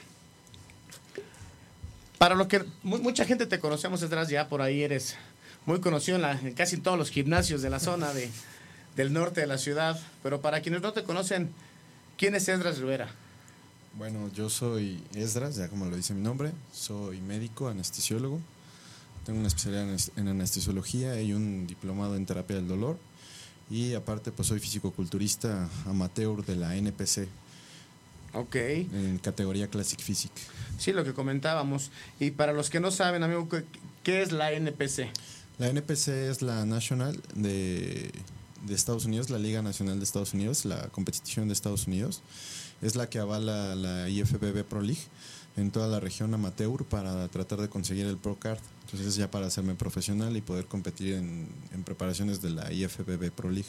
Para 2.17 2.35
lo 2.35 2.49
que 2.49 2.65
mu- 2.83 2.97
mucha 2.97 3.23
gente 3.23 3.45
te 3.45 3.59
conocemos, 3.61 4.01
Esdras, 4.01 4.27
ya 4.27 4.49
por 4.49 4.61
ahí 4.61 4.83
eres 4.83 5.15
muy 5.65 5.79
conocido 5.79 6.17
en, 6.17 6.47
en 6.47 6.53
casi 6.53 6.75
todos 6.75 6.97
los 6.97 7.09
gimnasios 7.09 7.61
de 7.61 7.69
la 7.69 7.79
zona 7.79 8.13
de, 8.13 8.29
del 8.97 9.13
norte 9.13 9.39
de 9.39 9.47
la 9.47 9.57
ciudad. 9.57 9.97
Pero 10.21 10.41
para 10.41 10.59
quienes 10.59 10.81
no 10.81 10.91
te 10.91 11.05
conocen, 11.05 11.49
¿quién 12.17 12.35
es 12.35 12.49
Esdras 12.49 12.79
Rivera? 12.79 13.07
Bueno, 13.93 14.29
yo 14.35 14.49
soy 14.49 15.01
Esdras, 15.13 15.55
ya 15.55 15.69
como 15.69 15.85
lo 15.85 15.95
dice 15.95 16.13
mi 16.13 16.21
nombre, 16.21 16.51
soy 16.73 17.21
médico, 17.21 17.69
anestesiólogo, 17.69 18.41
tengo 19.25 19.39
una 19.39 19.47
especialidad 19.47 19.83
en 19.83 19.89
anes- 19.95 20.11
en 20.15 20.27
anestesiología 20.27 21.19
y 21.21 21.33
un 21.33 21.67
diplomado 21.67 22.15
en 22.15 22.25
terapia 22.25 22.55
del 22.57 22.67
dolor 22.67 22.97
y 23.69 23.93
aparte 23.95 24.31
pues 24.31 24.47
soy 24.47 24.59
fisicoculturista 24.59 25.67
amateur 25.85 26.45
de 26.45 26.55
la 26.55 26.75
NPC. 26.75 27.27
Ok. 28.33 28.55
en 28.55 29.17
categoría 29.23 29.69
Classic 29.69 29.99
Physique. 30.01 30.41
Sí, 30.77 30.91
lo 30.91 31.05
que 31.05 31.13
comentábamos. 31.13 31.89
Y 32.19 32.31
para 32.31 32.51
los 32.51 32.69
que 32.69 32.81
no 32.81 32.91
saben, 32.91 33.23
amigo, 33.23 33.47
¿qué- 33.47 33.63
¿qué 34.03 34.21
es 34.21 34.33
la 34.33 34.51
NPC? 34.51 35.09
La 35.57 35.69
NPC 35.69 36.29
es 36.29 36.41
la 36.41 36.65
National 36.65 37.17
de, 37.33 38.11
de 38.67 38.75
Estados 38.75 39.05
Unidos, 39.05 39.29
la 39.29 39.39
Liga 39.39 39.61
Nacional 39.61 39.99
de 39.99 40.03
Estados 40.03 40.33
Unidos, 40.33 40.65
la 40.65 40.89
competición 40.89 41.47
de 41.47 41.53
Estados 41.53 41.87
Unidos. 41.87 42.21
Es 42.81 42.97
la 42.97 43.09
que 43.09 43.19
avala 43.19 43.73
la 43.75 44.09
IFBB 44.09 44.65
Pro 44.65 44.81
League 44.81 45.03
en 45.55 45.71
toda 45.71 45.87
la 45.87 46.01
región 46.01 46.33
amateur 46.33 46.83
para 46.83 47.25
tratar 47.29 47.61
de 47.61 47.69
conseguir 47.69 48.05
el 48.05 48.17
Pro 48.17 48.35
Card. 48.37 48.59
Entonces 48.85 49.15
ya 49.15 49.29
para 49.31 49.47
hacerme 49.47 49.73
profesional 49.75 50.37
y 50.37 50.41
poder 50.41 50.65
competir 50.65 51.15
en, 51.15 51.47
en 51.73 51.83
preparaciones 51.83 52.41
de 52.41 52.51
la 52.51 52.71
IFBB 52.71 53.31
Pro 53.31 53.49
League. 53.49 53.67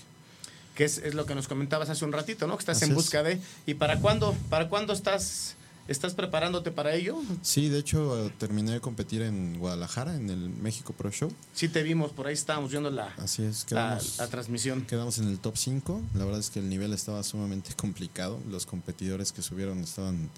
Que 0.75 0.85
es, 0.85 0.99
es 0.99 1.15
lo 1.15 1.25
que 1.25 1.35
nos 1.35 1.49
comentabas 1.49 1.89
hace 1.89 2.05
un 2.05 2.13
ratito, 2.13 2.47
¿no? 2.47 2.57
Que 2.57 2.61
estás 2.61 2.77
Así 2.83 2.91
en 2.91 2.95
busca 2.95 3.23
de. 3.23 3.41
¿Y 3.65 3.75
para 3.75 3.99
cuándo? 3.99 4.37
¿Para 4.51 4.69
cuándo 4.69 4.93
estás, 4.93 5.57
estás 5.89 6.13
preparándote 6.13 6.71
para 6.71 6.95
ello? 6.95 7.17
Sí, 7.41 7.71
de 7.71 7.79
hecho 7.79 8.31
terminé 8.39 8.73
de 8.73 8.81
competir 8.81 9.23
en 9.23 9.59
Guadalajara, 9.59 10.15
en 10.15 10.29
el 10.29 10.51
México 10.51 10.93
Pro 10.93 11.11
Show. 11.11 11.33
Sí 11.55 11.69
te 11.69 11.83
vimos, 11.83 12.13
por 12.13 12.27
ahí 12.27 12.35
estábamos 12.35 12.71
viendo 12.73 12.91
la, 12.91 13.07
Así 13.17 13.43
es, 13.43 13.63
la, 13.63 13.69
quedamos, 13.69 14.19
la 14.19 14.29
transmisión. 14.29 14.83
quedamos 14.83 15.17
en 15.19 15.29
el 15.29 15.39
top 15.39 15.57
5. 15.57 16.03
La 16.13 16.27
verdad 16.27 16.41
es 16.41 16.51
que 16.51 16.59
el 16.59 16.69
nivel 16.69 16.93
estaba 16.93 17.23
sumamente 17.23 17.73
complicado. 17.77 18.39
Los 18.51 18.67
competidores 18.67 19.33
que 19.33 19.41
subieron 19.41 19.79
estaban. 19.81 20.29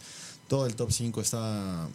Todo 0.46 0.66
el 0.66 0.76
top 0.76 0.92
5 0.92 1.20
estaba 1.20 1.88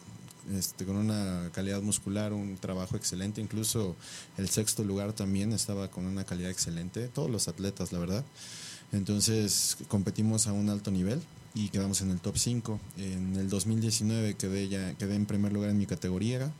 este, 0.51 0.85
con 0.85 0.95
una 0.95 1.49
calidad 1.53 1.81
muscular, 1.81 2.33
un 2.33 2.57
trabajo 2.57 2.95
excelente. 2.95 3.41
Incluso 3.41 3.95
el 4.37 4.49
sexto 4.49 4.83
lugar 4.83 5.13
también 5.13 5.53
estaba 5.53 5.89
con 5.89 6.05
una 6.05 6.23
calidad 6.23 6.51
excelente. 6.51 7.07
Todos 7.07 7.29
los 7.29 7.47
atletas, 7.47 7.91
la 7.91 7.99
verdad. 7.99 8.25
Entonces 8.91 9.77
competimos 9.87 10.47
a 10.47 10.53
un 10.53 10.69
alto 10.69 10.91
nivel 10.91 11.21
y 11.55 11.69
quedamos 11.69 12.01
en 12.01 12.11
el 12.11 12.19
top 12.19 12.37
5. 12.37 12.79
En 12.97 13.35
el 13.35 13.49
2019 13.49 14.35
quedé, 14.35 14.67
ya, 14.67 14.93
quedé 14.95 15.15
en 15.15 15.25
primer 15.25 15.53
lugar 15.53 15.69
en 15.69 15.77
mi 15.77 15.85
categoría. 15.85 16.51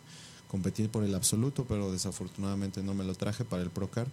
Competí 0.48 0.88
por 0.88 1.04
el 1.04 1.15
absoluto, 1.15 1.65
pero 1.67 1.91
desafortunadamente 1.91 2.84
no 2.84 2.93
me 2.93 3.04
lo 3.04 3.15
traje 3.15 3.43
para 3.43 3.63
el 3.63 3.69
Procar. 3.69 4.08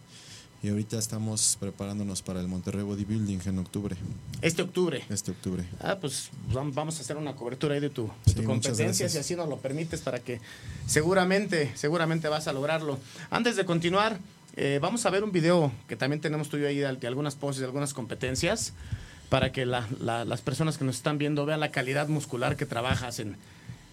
Y 0.62 0.68
ahorita 0.68 0.98
estamos 0.98 1.56
preparándonos 1.58 2.20
para 2.20 2.38
el 2.40 2.46
Monterrey 2.46 2.82
Bodybuilding 2.82 3.40
en 3.46 3.58
octubre, 3.60 3.96
Este 4.42 4.60
octubre. 4.60 5.02
este 5.08 5.30
octubre. 5.30 5.64
Ah, 5.80 5.96
pues 5.98 6.28
vam- 6.52 6.74
vamos 6.74 6.98
a 6.98 7.00
hacer 7.00 7.16
una 7.16 7.34
cobertura 7.34 7.74
ahí 7.74 7.80
de 7.80 7.88
tu, 7.88 8.10
Sí, 8.26 8.34
tu 8.34 8.44
competencia, 8.44 9.08
si 9.08 9.16
así 9.16 9.34
nos 9.36 9.48
lo 9.48 9.56
permites, 9.56 10.02
para 10.02 10.18
que 10.20 10.38
seguramente, 10.86 11.72
seguramente 11.76 12.28
vas 12.28 12.46
a 12.46 12.52
lograrlo. 12.52 12.98
Antes 13.30 13.56
de 13.56 13.64
continuar, 13.64 14.18
eh, 14.56 14.78
vamos 14.82 15.06
a 15.06 15.10
ver 15.10 15.24
un 15.24 15.32
video 15.32 15.72
que 15.88 15.96
también 15.96 16.20
tenemos 16.20 16.50
tuyo 16.50 16.68
ahí 16.68 16.76
de, 16.76 16.92
de 16.94 17.06
algunas 17.06 17.36
poses, 17.36 17.60
de 17.60 17.64
algunas 17.66 17.94
competencias, 17.94 18.74
para 19.30 19.52
que 19.52 19.64
la- 19.64 19.88
la- 19.98 20.26
las 20.26 20.42
personas 20.42 20.76
que 20.76 20.84
nos 20.84 20.96
están 20.96 21.16
viendo 21.16 21.46
vean 21.46 21.60
la 21.60 21.70
calidad 21.70 22.08
muscular 22.08 22.56
que 22.58 22.66
trabajas 22.66 23.18
en, 23.18 23.36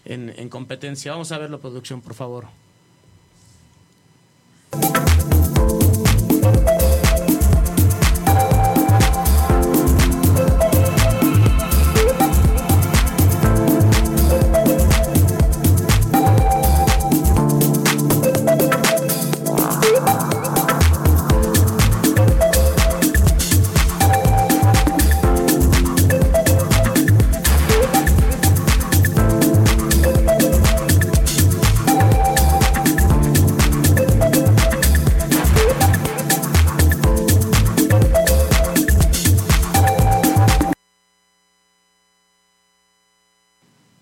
en, 0.04 0.34
en 0.36 0.48
competencia. 0.50 1.12
Vamos 1.12 1.32
a 1.32 1.38
verlo, 1.38 1.60
producción, 1.60 2.02
por 2.02 2.12
favor. 2.12 2.46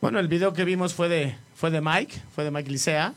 Bueno, 0.06 0.20
el 0.20 0.28
video 0.28 0.52
que 0.52 0.64
vimos 0.64 0.94
fue 0.94 1.08
de, 1.08 1.34
fue 1.56 1.72
de 1.72 1.80
Mike, 1.80 2.16
fue 2.32 2.44
de 2.44 2.52
Mike 2.52 2.70
Licea. 2.70 3.12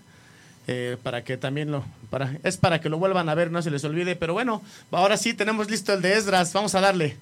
eh, 0.65 0.97
para 1.03 1.23
que 1.23 1.37
también 1.37 1.69
lo, 1.69 1.85
para, 2.09 2.35
es 2.43 2.57
para 2.57 2.81
que 2.81 2.89
lo 2.89 2.97
vuelvan 2.97 3.29
a 3.29 3.35
ver, 3.35 3.51
no 3.51 3.61
se 3.61 3.69
les 3.69 3.83
olvide. 3.83 4.15
Pero 4.15 4.33
bueno, 4.33 4.63
ahora 4.91 5.15
sí 5.15 5.35
tenemos 5.35 5.69
listo 5.69 5.93
el 5.93 6.01
de 6.01 6.13
Esdras, 6.13 6.51
vamos 6.51 6.73
a 6.73 6.81
darle. 6.81 7.15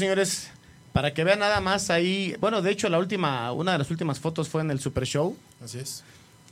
Señores, 0.00 0.50
para 0.92 1.14
que 1.14 1.22
vean 1.22 1.38
nada 1.38 1.60
más 1.60 1.90
ahí. 1.90 2.34
Bueno, 2.40 2.62
de 2.62 2.72
hecho, 2.72 2.88
la 2.88 2.98
última, 2.98 3.52
una 3.52 3.72
de 3.72 3.78
las 3.78 3.90
últimas 3.90 4.18
fotos 4.18 4.48
fue 4.48 4.62
en 4.62 4.70
el 4.72 4.80
Super 4.80 5.06
Show. 5.06 5.36
Así 5.62 5.78
es. 5.78 6.02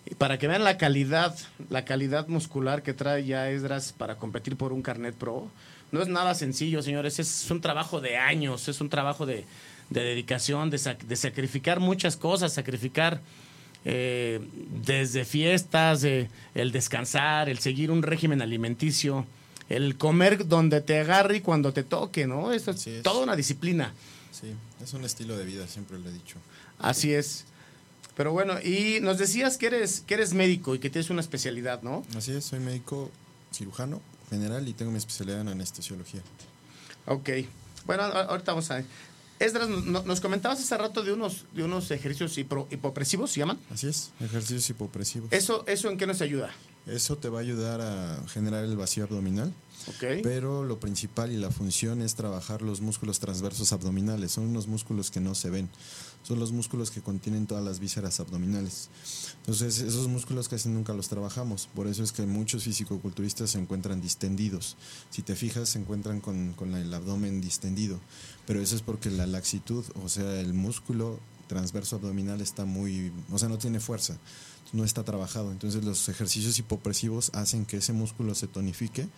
Y 0.06 0.14
para 0.14 0.38
que 0.38 0.46
vean 0.46 0.64
la 0.64 0.78
calidad, 0.78 1.37
la 1.68 1.84
calidad 1.84 2.28
muscular 2.28 2.82
que 2.82 2.94
trae 2.94 3.24
ya 3.24 3.50
Esdras 3.50 3.92
para 3.92 4.16
competir 4.16 4.56
por 4.56 4.72
un 4.72 4.82
carnet 4.82 5.14
pro. 5.14 5.50
No 5.90 6.00
es 6.00 6.08
nada 6.08 6.34
sencillo, 6.34 6.82
señores. 6.82 7.18
Es 7.18 7.50
un 7.50 7.61
trabajo 7.61 8.00
de 8.00 8.16
años, 8.16 8.68
es 8.68 8.80
un 8.80 8.88
trabajo 8.88 9.26
de, 9.26 9.44
de 9.90 10.02
dedicación, 10.02 10.70
de, 10.70 10.76
sac- 10.76 11.02
de 11.02 11.16
sacrificar 11.16 11.80
muchas 11.80 12.16
cosas, 12.16 12.52
sacrificar 12.52 13.20
eh, 13.84 14.40
desde 14.84 15.24
fiestas, 15.24 16.04
eh, 16.04 16.28
el 16.54 16.72
descansar, 16.72 17.48
el 17.48 17.58
seguir 17.58 17.90
un 17.90 18.02
régimen 18.02 18.40
alimenticio, 18.42 19.26
el 19.68 19.96
comer 19.96 20.46
donde 20.48 20.81
te 20.81 20.98
agarre 21.00 21.37
y 21.38 21.40
cuando 21.40 21.72
te 21.72 21.83
toque, 21.83 22.26
¿no? 22.26 22.52
Eso 22.52 22.70
es, 22.72 22.87
es. 22.87 23.02
toda 23.02 23.22
una 23.22 23.37
disciplina. 23.37 23.92
Sí, 24.33 24.52
es 24.83 24.92
un 24.92 25.04
estilo 25.04 25.37
de 25.37 25.44
vida, 25.44 25.66
siempre 25.66 25.98
lo 25.98 26.09
he 26.09 26.12
dicho. 26.12 26.37
Así 26.78 27.12
es. 27.12 27.44
Pero 28.16 28.33
bueno, 28.33 28.54
y 28.61 28.98
nos 29.00 29.18
decías 29.18 29.57
que 29.59 29.66
eres, 29.66 30.00
que 30.07 30.14
eres 30.14 30.35
médico 30.35 30.74
y 30.74 30.78
que 30.81 30.90
tienes 30.90 31.11
una 31.11 31.20
especialidad, 31.20 31.83
¿no? 31.83 32.04
Así 32.16 32.33
es, 32.33 32.44
soy 32.44 32.61
médico 32.61 33.11
cirujano 33.52 34.00
general 34.31 34.66
y 34.68 34.72
tengo 34.74 34.90
mi 34.90 34.98
especialidad 34.98 35.40
en 35.40 35.48
anestesiología. 35.48 36.20
Ok. 37.07 37.31
Bueno, 37.87 38.02
ahorita 38.02 38.52
vamos 38.52 38.70
a 38.70 38.76
ver. 38.76 38.85
Esdras, 39.38 39.68
no- 39.68 39.81
no- 39.83 40.02
nos 40.02 40.20
comentabas 40.20 40.59
hace 40.59 40.76
rato 40.76 41.02
de 41.04 41.12
unos, 41.12 41.44
de 41.54 41.62
unos 41.62 41.90
ejercicios 41.92 42.37
hipro- 42.38 42.66
hipopresivos, 42.72 43.31
¿se 43.31 43.38
llaman? 43.40 43.59
Así 43.72 43.87
es, 43.87 44.11
ejercicios 44.20 44.68
hipopresivos. 44.68 45.33
¿Eso, 45.33 45.64
¿Eso 45.68 45.88
en 45.88 45.96
qué 45.96 46.07
nos 46.09 46.20
ayuda? 46.20 46.50
Eso 46.88 47.16
te 47.18 47.29
va 47.29 47.38
a 47.38 47.42
ayudar 47.42 47.81
a 47.81 48.22
generar 48.29 48.64
el 48.64 48.77
vacío 48.77 49.05
abdominal, 49.05 49.53
Ok. 49.88 50.22
pero 50.22 50.64
lo 50.64 50.81
principal 50.81 51.31
y 51.33 51.37
la 51.37 51.51
función 51.51 52.01
es 52.03 52.14
trabajar 52.14 52.62
los 52.62 52.81
músculos 52.81 53.18
transversos 53.20 53.72
abdominales. 53.72 54.33
Son 54.33 54.44
unos 54.44 54.66
músculos 54.66 55.11
que 55.11 55.20
no 55.20 55.35
se 55.35 55.51
ven. 55.51 55.68
Son 56.22 56.38
los 56.38 56.53
músculos 56.53 56.90
que 56.90 57.01
contienen 57.01 57.46
todas 57.46 57.64
las 57.64 57.79
vísceras 57.79 58.20
abdominales. 58.20 58.88
Entonces, 59.40 59.79
esos 59.81 60.09
músculos 60.09 60.48
casi 60.48 60.68
nunca 60.68 60.92
los 60.92 61.09
trabajamos. 61.09 61.68
Por 61.74 61.87
eso 61.87 62.03
es 62.03 62.12
que 62.12 62.27
muchos 62.27 62.64
fisicoculturistas 62.64 63.51
se 63.51 63.59
encuentran 63.59 64.01
distendidos. 64.01 64.77
Si 65.11 65.22
te 65.22 65.37
fijas, 65.37 65.68
se 65.70 65.79
encuentran 65.79 66.20
con, 66.20 66.53
con 66.55 66.74
el 66.74 66.92
abdomen 66.92 67.40
distendido. 67.40 67.98
Pero 68.46 68.61
eso 68.61 68.77
es 68.77 68.83
porque 68.83 69.11
la 69.11 69.27
laxitud, 69.27 69.85
o 70.05 70.09
sea, 70.09 70.40
el 70.40 70.53
músculo 70.55 71.18
transverso 71.48 71.96
abdominal 71.96 72.40
está 72.40 72.64
muy, 72.64 73.11
o 73.32 73.38
sea, 73.38 73.48
no 73.48 73.58
tiene 73.58 73.80
fuerza, 73.80 74.16
no 74.72 74.84
está 74.84 75.02
trabajado. 75.02 75.50
Entonces 75.50 75.82
los 75.84 76.08
ejercicios 76.08 76.58
hipopresivos 76.58 77.30
hacen 77.34 77.66
que 77.66 77.78
ese 77.78 77.92
músculo 77.92 78.34
se 78.37 78.46
tonifique 78.46 79.08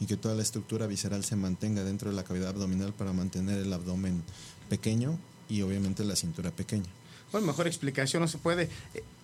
y 0.00 0.06
que 0.06 0.16
toda 0.16 0.34
la 0.34 0.42
estructura 0.42 0.86
visceral 0.86 1.24
se 1.24 1.36
mantenga 1.36 1.84
dentro 1.84 2.08
de 2.08 2.16
la 2.16 2.24
cavidad 2.24 2.50
abdominal 2.50 2.94
para 2.94 3.12
mantener 3.12 3.58
el 3.58 3.72
abdomen 3.72 4.22
pequeño 4.70 5.18
y 5.48 5.60
obviamente 5.62 6.04
la 6.04 6.16
cintura 6.16 6.50
pequeña. 6.50 6.88
Bueno, 7.32 7.46
mejor 7.48 7.66
explicación 7.66 8.22
no 8.22 8.28
se 8.28 8.38
puede. 8.38 8.70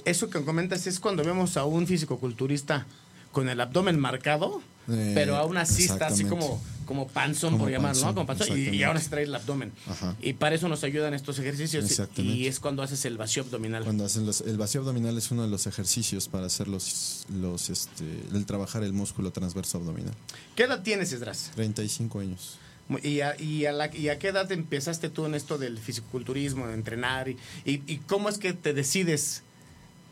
Eso 0.04 0.28
que 0.28 0.44
comentas 0.44 0.86
es 0.86 1.00
cuando 1.00 1.24
vemos 1.24 1.56
a 1.56 1.64
un 1.64 1.86
fisicoculturista 1.86 2.86
con 3.32 3.48
el 3.48 3.60
abdomen 3.60 3.98
marcado, 3.98 4.60
Eh, 4.88 5.12
pero 5.14 5.36
aún 5.36 5.56
así 5.56 5.84
está 5.84 6.06
así 6.06 6.24
como 6.24 6.60
como 6.86 7.08
panzón, 7.08 7.50
Como 7.52 7.64
por 7.64 7.72
llamarlo, 7.72 8.00
¿no? 8.06 8.14
Como 8.14 8.26
panzón, 8.26 8.58
y, 8.58 8.82
ahora 8.82 9.00
se 9.00 9.10
trae 9.10 9.24
el 9.24 9.34
abdomen. 9.34 9.72
Ajá. 9.86 10.16
Y 10.22 10.32
para 10.32 10.54
eso 10.54 10.68
nos 10.68 10.82
ayudan 10.84 11.12
estos 11.12 11.38
ejercicios. 11.38 12.00
y- 12.16 12.46
es 12.46 12.58
cuando 12.60 12.82
haces 12.82 13.04
el 13.04 13.18
vacío 13.18 13.42
abdominal. 13.42 13.84
Cuando 13.84 14.04
hacen 14.06 14.24
los, 14.24 14.40
el 14.40 14.56
vacío 14.56 14.80
abdominal 14.80 15.18
es 15.18 15.30
uno 15.30 15.42
de 15.42 15.48
los 15.48 15.66
ejercicios 15.66 16.28
para 16.28 16.46
hacer 16.46 16.68
los, 16.68 17.26
los 17.30 17.68
este, 17.68 18.04
el 18.32 18.46
trabajar 18.46 18.82
el 18.84 18.92
músculo 18.94 19.30
transverso 19.32 19.76
abdominal. 19.78 20.14
¿Qué 20.54 20.62
edad 20.62 20.82
tienes, 20.82 21.12
Esdras? 21.12 21.50
35 21.56 22.20
años. 22.20 22.58
¿Y 23.02 23.20
a, 23.20 23.34
y, 23.40 23.66
a 23.66 23.72
la- 23.72 23.94
y 23.94 24.10
a 24.10 24.18
qué 24.20 24.28
edad 24.28 24.50
empezaste 24.52 25.08
tú 25.08 25.26
en 25.26 25.34
esto 25.34 25.58
del 25.58 25.76
fisiculturismo, 25.78 26.68
de 26.68 26.74
entrenar? 26.74 27.28
Y, 27.28 27.36
y, 27.64 27.82
y 27.86 27.96
cómo 28.06 28.28
es 28.28 28.38
que 28.38 28.52
te 28.52 28.72
decides 28.74 29.42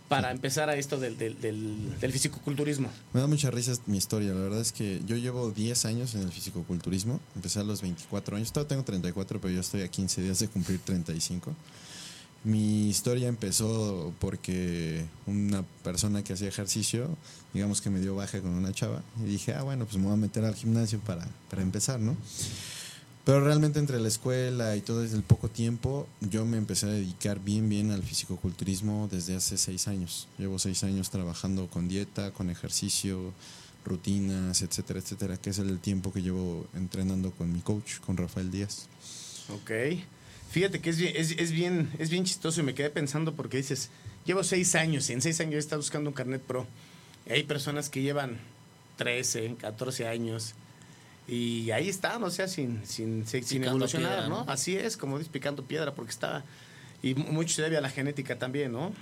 para 0.08 0.30
empezar 0.30 0.68
a 0.68 0.76
esto 0.76 0.98
del, 0.98 1.16
del, 1.16 1.40
del, 1.40 1.98
del 1.98 2.12
fisicoculturismo? 2.12 2.88
Me 3.12 3.20
da 3.20 3.26
mucha 3.26 3.50
risa 3.50 3.72
mi 3.86 3.96
historia. 3.96 4.32
La 4.32 4.40
verdad 4.40 4.60
es 4.60 4.72
que 4.72 5.00
yo 5.06 5.16
llevo 5.16 5.50
10 5.50 5.84
años 5.86 6.14
en 6.14 6.22
el 6.22 6.30
fisicoculturismo. 6.32 7.20
Empecé 7.34 7.60
a 7.60 7.64
los 7.64 7.82
24 7.82 8.36
años. 8.36 8.52
Todavía 8.52 8.68
tengo 8.68 8.84
34, 8.84 9.40
pero 9.40 9.54
yo 9.54 9.60
estoy 9.60 9.82
a 9.82 9.88
15 9.88 10.22
días 10.22 10.38
de 10.38 10.48
cumplir 10.48 10.78
35. 10.80 11.54
Mi 12.44 12.88
historia 12.88 13.28
empezó 13.28 14.12
porque 14.18 15.06
una 15.26 15.62
persona 15.82 16.22
que 16.22 16.34
hacía 16.34 16.48
ejercicio, 16.48 17.08
digamos 17.54 17.80
que 17.80 17.88
me 17.88 18.00
dio 18.00 18.14
baja 18.14 18.42
con 18.42 18.50
una 18.50 18.70
chava. 18.72 19.02
Y 19.22 19.24
dije, 19.24 19.54
ah, 19.54 19.62
bueno, 19.62 19.86
pues 19.86 19.96
me 19.96 20.04
voy 20.04 20.12
a 20.12 20.16
meter 20.16 20.44
al 20.44 20.54
gimnasio 20.54 21.00
para, 21.00 21.26
para 21.48 21.62
empezar, 21.62 22.00
¿no? 22.00 22.14
Pero 23.24 23.40
realmente 23.40 23.78
entre 23.78 23.98
la 24.00 24.08
escuela 24.08 24.76
y 24.76 24.82
todo 24.82 25.00
desde 25.00 25.16
el 25.16 25.22
poco 25.22 25.48
tiempo, 25.48 26.06
yo 26.20 26.44
me 26.44 26.58
empecé 26.58 26.86
a 26.86 26.90
dedicar 26.90 27.40
bien, 27.40 27.70
bien 27.70 27.90
al 27.90 28.02
fisicoculturismo 28.02 29.08
desde 29.10 29.34
hace 29.34 29.56
seis 29.56 29.88
años. 29.88 30.28
Llevo 30.36 30.58
seis 30.58 30.84
años 30.84 31.08
trabajando 31.08 31.68
con 31.68 31.88
dieta, 31.88 32.32
con 32.32 32.50
ejercicio, 32.50 33.32
rutinas, 33.82 34.60
etcétera, 34.60 35.00
etcétera, 35.00 35.36
que 35.38 35.50
es 35.50 35.58
el 35.58 35.78
tiempo 35.78 36.12
que 36.12 36.20
llevo 36.20 36.66
entrenando 36.74 37.30
con 37.30 37.50
mi 37.50 37.60
coach, 37.60 37.98
con 38.00 38.18
Rafael 38.18 38.50
Díaz. 38.50 38.88
Ok. 39.48 39.70
Fíjate 40.50 40.80
que 40.82 40.90
es 40.90 40.98
bien, 40.98 41.14
es, 41.16 41.50
bien, 41.50 41.90
es 41.98 42.10
bien 42.10 42.24
chistoso 42.24 42.60
y 42.60 42.64
me 42.64 42.74
quedé 42.74 42.90
pensando 42.90 43.34
porque 43.34 43.56
dices, 43.56 43.88
llevo 44.26 44.44
seis 44.44 44.74
años 44.74 45.08
y 45.08 45.14
en 45.14 45.22
seis 45.22 45.40
años 45.40 45.54
he 45.54 45.58
estado 45.58 45.80
buscando 45.80 46.10
un 46.10 46.14
carnet 46.14 46.42
pro. 46.42 46.66
Y 47.26 47.32
hay 47.32 47.44
personas 47.44 47.88
que 47.88 48.02
llevan 48.02 48.38
13, 48.98 49.56
14 49.58 50.08
años 50.08 50.54
y 51.26 51.70
ahí 51.70 51.88
están, 51.88 52.22
o 52.22 52.30
sea, 52.30 52.48
sin, 52.48 52.86
sin, 52.86 53.26
sin, 53.26 53.64
evolucionar, 53.64 54.10
piedra, 54.10 54.28
¿no? 54.28 54.44
¿no? 54.44 54.50
Así 54.50 54.76
es, 54.76 54.96
como 54.96 55.18
dices, 55.18 55.32
picando 55.32 55.64
piedra 55.64 55.94
porque 55.94 56.10
está... 56.12 56.44
Y 57.02 57.14
mu- 57.14 57.32
mucho 57.32 57.54
se 57.54 57.62
debe 57.62 57.76
a 57.76 57.80
la 57.80 57.90
genética 57.90 58.38
también, 58.38 58.72
¿no? 58.72 58.92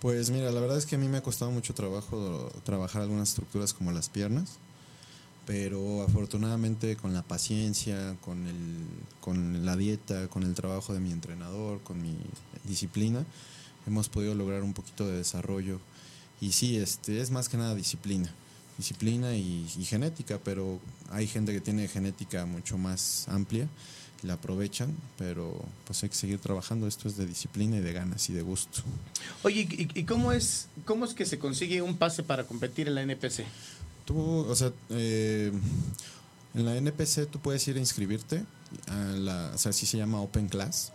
Pues 0.00 0.30
mira, 0.30 0.50
la 0.50 0.60
verdad 0.60 0.78
es 0.78 0.86
que 0.86 0.96
a 0.96 0.98
mí 0.98 1.06
me 1.08 1.18
ha 1.18 1.22
costado 1.22 1.50
mucho 1.50 1.74
trabajo 1.74 2.50
trabajar 2.64 3.02
algunas 3.02 3.28
estructuras 3.30 3.72
como 3.72 3.92
las 3.92 4.08
piernas, 4.08 4.58
pero 5.46 6.02
afortunadamente 6.02 6.96
con 6.96 7.12
la 7.12 7.22
paciencia, 7.22 8.16
con, 8.20 8.46
el, 8.46 8.76
con 9.20 9.64
la 9.66 9.76
dieta, 9.76 10.28
con 10.28 10.42
el 10.44 10.54
trabajo 10.54 10.92
de 10.94 11.00
mi 11.00 11.10
entrenador, 11.12 11.80
con 11.82 12.00
mi 12.00 12.16
disciplina, 12.64 13.24
hemos 13.86 14.08
podido 14.08 14.34
lograr 14.34 14.62
un 14.62 14.72
poquito 14.74 15.06
de 15.06 15.16
desarrollo. 15.16 15.80
Y 16.40 16.52
sí, 16.52 16.76
este, 16.78 17.20
es 17.20 17.30
más 17.30 17.48
que 17.48 17.56
nada 17.56 17.74
disciplina, 17.74 18.32
disciplina 18.78 19.34
y, 19.36 19.66
y 19.78 19.84
genética, 19.84 20.38
pero 20.42 20.80
hay 21.12 21.26
gente 21.26 21.52
que 21.52 21.60
tiene 21.60 21.88
genética 21.88 22.46
mucho 22.46 22.78
más 22.78 23.26
amplia 23.28 23.68
y 24.22 24.26
la 24.26 24.34
aprovechan, 24.34 24.94
pero 25.18 25.64
pues 25.84 26.02
hay 26.02 26.08
que 26.08 26.14
seguir 26.14 26.38
trabajando. 26.38 26.86
Esto 26.86 27.08
es 27.08 27.16
de 27.16 27.26
disciplina 27.26 27.76
y 27.76 27.80
de 27.80 27.92
ganas 27.92 28.28
y 28.30 28.32
de 28.32 28.42
gusto. 28.42 28.82
Oye, 29.42 29.68
¿y, 29.70 30.00
y 30.00 30.04
cómo, 30.04 30.32
es, 30.32 30.68
cómo 30.84 31.04
es 31.04 31.14
que 31.14 31.26
se 31.26 31.38
consigue 31.38 31.82
un 31.82 31.96
pase 31.96 32.22
para 32.22 32.44
competir 32.44 32.88
en 32.88 32.94
la 32.94 33.02
NPC? 33.02 33.44
Tú, 34.04 34.18
o 34.18 34.54
sea, 34.56 34.72
eh, 34.90 35.52
en 36.54 36.64
la 36.64 36.76
NPC 36.76 37.30
tú 37.30 37.38
puedes 37.38 37.66
ir 37.68 37.76
a 37.76 37.80
inscribirte, 37.80 38.44
a 38.88 38.96
la, 38.96 39.52
o 39.54 39.58
sea, 39.58 39.70
así 39.70 39.86
se 39.86 39.98
llama 39.98 40.20
Open 40.20 40.48
Class, 40.48 40.92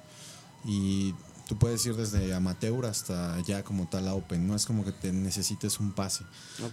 y 0.65 1.13
tú 1.47 1.57
puedes 1.57 1.85
ir 1.85 1.95
desde 1.95 2.33
amateur 2.33 2.85
hasta 2.85 3.39
ya 3.41 3.63
como 3.63 3.87
tal 3.87 4.07
a 4.07 4.13
Open, 4.13 4.45
no 4.47 4.55
es 4.55 4.65
como 4.65 4.83
que 4.83 4.91
te 4.91 5.11
necesites 5.11 5.79
un 5.79 5.93
pase, 5.93 6.25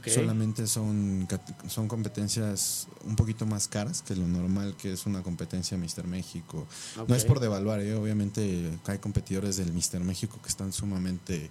solamente 0.06 0.66
son, 0.66 1.26
son 1.68 1.88
competencias 1.88 2.88
un 3.04 3.16
poquito 3.16 3.46
más 3.46 3.68
caras 3.68 4.02
que 4.02 4.16
lo 4.16 4.26
normal 4.26 4.76
que 4.76 4.92
es 4.92 5.06
una 5.06 5.22
competencia 5.22 5.78
Mister 5.78 6.06
México. 6.06 6.66
No 7.06 7.14
es 7.14 7.24
por 7.24 7.40
devaluar, 7.40 7.80
¿eh? 7.80 7.94
obviamente 7.94 8.78
hay 8.86 8.98
competidores 8.98 9.56
del 9.56 9.72
Mister 9.72 10.02
México 10.02 10.38
que 10.42 10.48
están 10.48 10.72
sumamente 10.72 11.50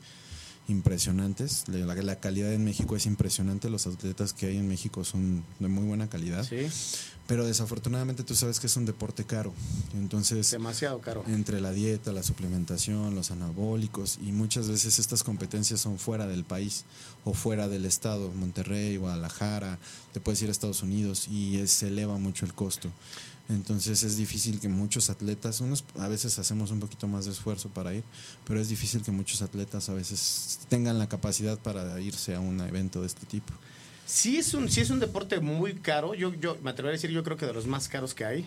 impresionantes. 0.68 1.64
La, 1.68 1.94
la 1.96 2.20
calidad 2.20 2.54
en 2.54 2.64
México 2.64 2.96
es 2.96 3.06
impresionante. 3.06 3.70
Los 3.70 3.88
atletas 3.88 4.34
que 4.34 4.48
hay 4.48 4.58
en 4.58 4.68
México 4.68 5.04
son 5.04 5.44
de 5.60 5.68
muy 5.68 5.86
buena 5.86 6.10
calidad. 6.10 6.44
Sí, 6.48 6.68
Pero 7.28 7.46
desafortunadamente 7.46 8.24
tú 8.24 8.36
sabes 8.36 8.60
que 8.60 8.68
es 8.68 8.76
un 8.78 8.86
deporte 8.86 9.24
caro. 9.26 9.54
Entonces, 9.94 10.52
demasiado 10.52 11.00
caro. 11.02 11.24
entre 11.28 11.62
la 11.62 11.72
dieta, 11.72 12.12
la 12.12 12.24
suplementación, 12.24 13.16
los 13.16 13.32
anabólicos 13.32 14.20
y 14.22 14.32
muchas 14.32 14.68
veces 14.68 15.00
estas 15.00 15.24
competencias 15.24 15.80
son 15.82 16.00
fuera 16.00 16.28
del 16.28 16.44
país 16.44 16.86
o 17.26 17.34
fuera 17.34 17.68
del 17.68 17.86
estado, 17.86 18.32
Monterrey, 18.32 18.98
Guadalajara, 18.98 19.80
te 20.14 20.20
puedes 20.20 20.42
ir 20.42 20.50
a 20.50 20.52
Estados 20.52 20.84
Unidos 20.84 21.28
y 21.30 21.58
es- 21.58 21.72
se 21.72 21.88
eleva 21.88 22.18
mucho 22.18 22.46
el 22.46 22.54
costo. 22.54 22.90
Entonces 23.50 24.04
es 24.04 24.16
difícil 24.16 24.60
que 24.60 24.70
muchos 24.70 25.10
atletas, 25.10 25.60
unos 25.60 25.84
a 26.00 26.08
veces 26.08 26.40
hacemos 26.40 26.72
un 26.72 26.80
poquito 26.80 27.08
más 27.08 27.26
de 27.26 27.32
esfuerzo 27.32 27.70
para 27.70 27.94
ir, 27.94 28.04
pero 28.46 28.60
es 28.60 28.70
difícil 28.70 29.02
que 29.02 29.12
muchos 29.12 29.42
atletas 29.42 29.90
a 29.90 29.94
veces 29.94 30.60
tengan 30.70 30.98
la 30.98 31.10
capacidad 31.10 31.60
para 31.60 32.00
irse 32.00 32.36
a 32.36 32.40
un 32.40 32.62
evento 32.62 33.02
de 33.02 33.08
este 33.08 33.26
tipo. 33.26 33.54
Sí 34.06 34.38
es 34.38 34.54
un, 34.54 34.70
sí 34.70 34.82
es 34.82 34.90
un 34.90 35.00
deporte 35.00 35.40
muy 35.40 35.76
caro. 35.76 36.14
Yo, 36.14 36.34
yo 36.34 36.58
me 36.64 36.70
atrevería 36.70 36.94
a 36.94 37.00
decir, 37.00 37.12
yo 37.12 37.24
creo 37.24 37.38
que 37.38 37.46
de 37.46 37.54
los 37.54 37.68
más 37.68 37.88
caros 37.90 38.14
que 38.14 38.26
hay. 38.26 38.46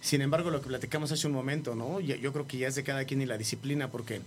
Sin 0.00 0.20
embargo, 0.20 0.50
lo 0.50 0.60
que 0.60 0.68
platicamos 0.68 1.10
hace 1.10 1.26
un 1.26 1.32
momento, 1.32 1.74
¿no? 1.74 2.00
Yo 2.00 2.32
creo 2.32 2.46
que 2.46 2.58
ya 2.58 2.68
es 2.68 2.76
de 2.76 2.84
cada 2.84 3.04
quien 3.04 3.20
y 3.20 3.26
la 3.26 3.36
disciplina, 3.36 3.90
porque 3.90 4.20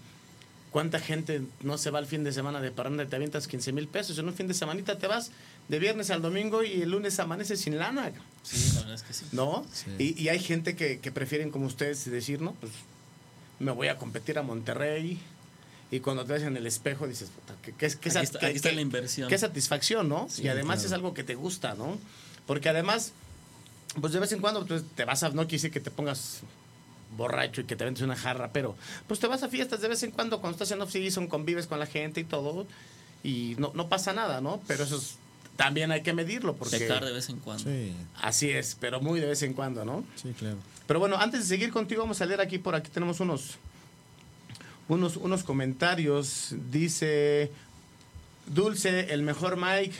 ¿cuánta 0.71 0.99
gente 0.99 1.41
no 1.61 1.77
se 1.77 1.91
va 1.91 1.99
el 1.99 2.05
fin 2.07 2.23
de 2.23 2.31
semana 2.31 2.61
de 2.61 2.71
parranda 2.71 3.03
y 3.03 3.07
te 3.07 3.15
avientas 3.15 3.47
15 3.47 3.71
mil 3.73 3.87
pesos? 3.87 4.17
En 4.17 4.27
un 4.27 4.33
fin 4.33 4.47
de 4.47 4.53
semanita 4.53 4.97
te 4.97 5.07
vas 5.07 5.31
de 5.67 5.79
viernes 5.79 6.09
al 6.09 6.21
domingo 6.21 6.63
y 6.63 6.81
el 6.81 6.89
lunes 6.91 7.19
amaneces 7.19 7.59
sin 7.61 7.77
lana, 7.77 8.11
Sí, 8.43 8.71
la 8.73 8.79
verdad 8.81 8.95
es 8.95 9.03
que 9.03 9.13
sí. 9.13 9.25
¿no? 9.33 9.65
Sí. 9.71 9.91
Y, 9.99 10.21
y 10.23 10.29
hay 10.29 10.39
gente 10.39 10.75
que, 10.75 10.99
que 10.99 11.11
prefieren, 11.11 11.51
como 11.51 11.65
ustedes, 11.67 12.09
decir, 12.09 12.41
no, 12.41 12.53
pues 12.55 12.71
me 13.59 13.71
voy 13.71 13.87
a 13.89 13.97
competir 13.97 14.39
a 14.39 14.41
Monterrey. 14.41 15.19
Y 15.91 15.99
cuando 15.99 16.25
te 16.25 16.33
ves 16.33 16.43
en 16.43 16.55
el 16.57 16.65
espejo 16.65 17.05
dices, 17.05 17.29
puta, 17.29 17.53
¿qué, 17.61 17.73
qué, 17.73 17.89
qué, 17.99 18.09
está- 18.09 18.39
qué- 18.39 18.45
aquí 18.47 18.55
está 18.55 18.69
qué- 18.69 18.75
la 18.75 18.81
inversión. 18.81 19.27
Qué 19.29 19.37
satisfacción, 19.37 20.07
¿no? 20.09 20.27
Sí, 20.29 20.43
y 20.43 20.47
además 20.47 20.77
claro. 20.77 20.87
es 20.87 20.93
algo 20.93 21.13
que 21.13 21.23
te 21.25 21.35
gusta, 21.35 21.75
¿no? 21.75 21.97
Porque 22.47 22.69
además, 22.69 23.11
pues 23.99 24.13
de 24.13 24.19
vez 24.21 24.31
en 24.31 24.39
cuando 24.39 24.65
pues, 24.65 24.83
te 24.95 25.03
vas 25.05 25.21
a, 25.23 25.29
no 25.29 25.45
quise 25.47 25.69
que 25.69 25.81
te 25.81 25.91
pongas 25.91 26.39
borracho 27.17 27.61
y 27.61 27.63
que 27.65 27.75
te 27.75 27.83
vendes 27.85 28.01
una 28.03 28.15
jarra, 28.15 28.51
pero 28.53 28.75
pues 29.07 29.19
te 29.19 29.27
vas 29.27 29.43
a 29.43 29.49
fiestas 29.49 29.81
de 29.81 29.87
vez 29.87 30.01
en 30.03 30.11
cuando 30.11 30.39
cuando 30.41 30.55
estás 30.55 30.71
en 30.71 30.81
off-season, 30.81 31.27
convives 31.27 31.67
con 31.67 31.79
la 31.79 31.85
gente 31.85 32.21
y 32.21 32.23
todo, 32.23 32.65
y 33.23 33.55
no, 33.59 33.71
no 33.75 33.89
pasa 33.89 34.13
nada, 34.13 34.41
¿no? 34.41 34.61
Pero 34.67 34.83
eso 34.85 34.97
es- 34.97 35.15
también 35.57 35.91
hay 35.91 36.01
que 36.01 36.13
medirlo, 36.13 36.55
porque 36.55 36.79
Pecar 36.79 37.03
de 37.05 37.11
vez 37.11 37.29
en 37.29 37.37
cuando. 37.37 37.63
Sí, 37.65 37.93
así 38.21 38.49
es, 38.49 38.75
pero 38.79 38.99
muy 39.01 39.19
de 39.19 39.27
vez 39.27 39.43
en 39.43 39.53
cuando, 39.53 39.85
¿no? 39.85 40.03
sí, 40.15 40.33
claro. 40.37 40.57
Pero 40.87 40.99
bueno, 40.99 41.17
antes 41.17 41.41
de 41.41 41.45
seguir 41.45 41.71
contigo, 41.71 42.01
vamos 42.01 42.19
a 42.21 42.25
leer 42.25 42.41
aquí, 42.41 42.57
por 42.57 42.73
aquí 42.75 42.89
tenemos 42.89 43.19
unos, 43.19 43.57
unos, 44.89 45.15
unos 45.17 45.43
comentarios. 45.43 46.55
Dice 46.71 47.51
Dulce, 48.47 49.13
el 49.13 49.21
mejor 49.21 49.55
Mike. 49.57 49.95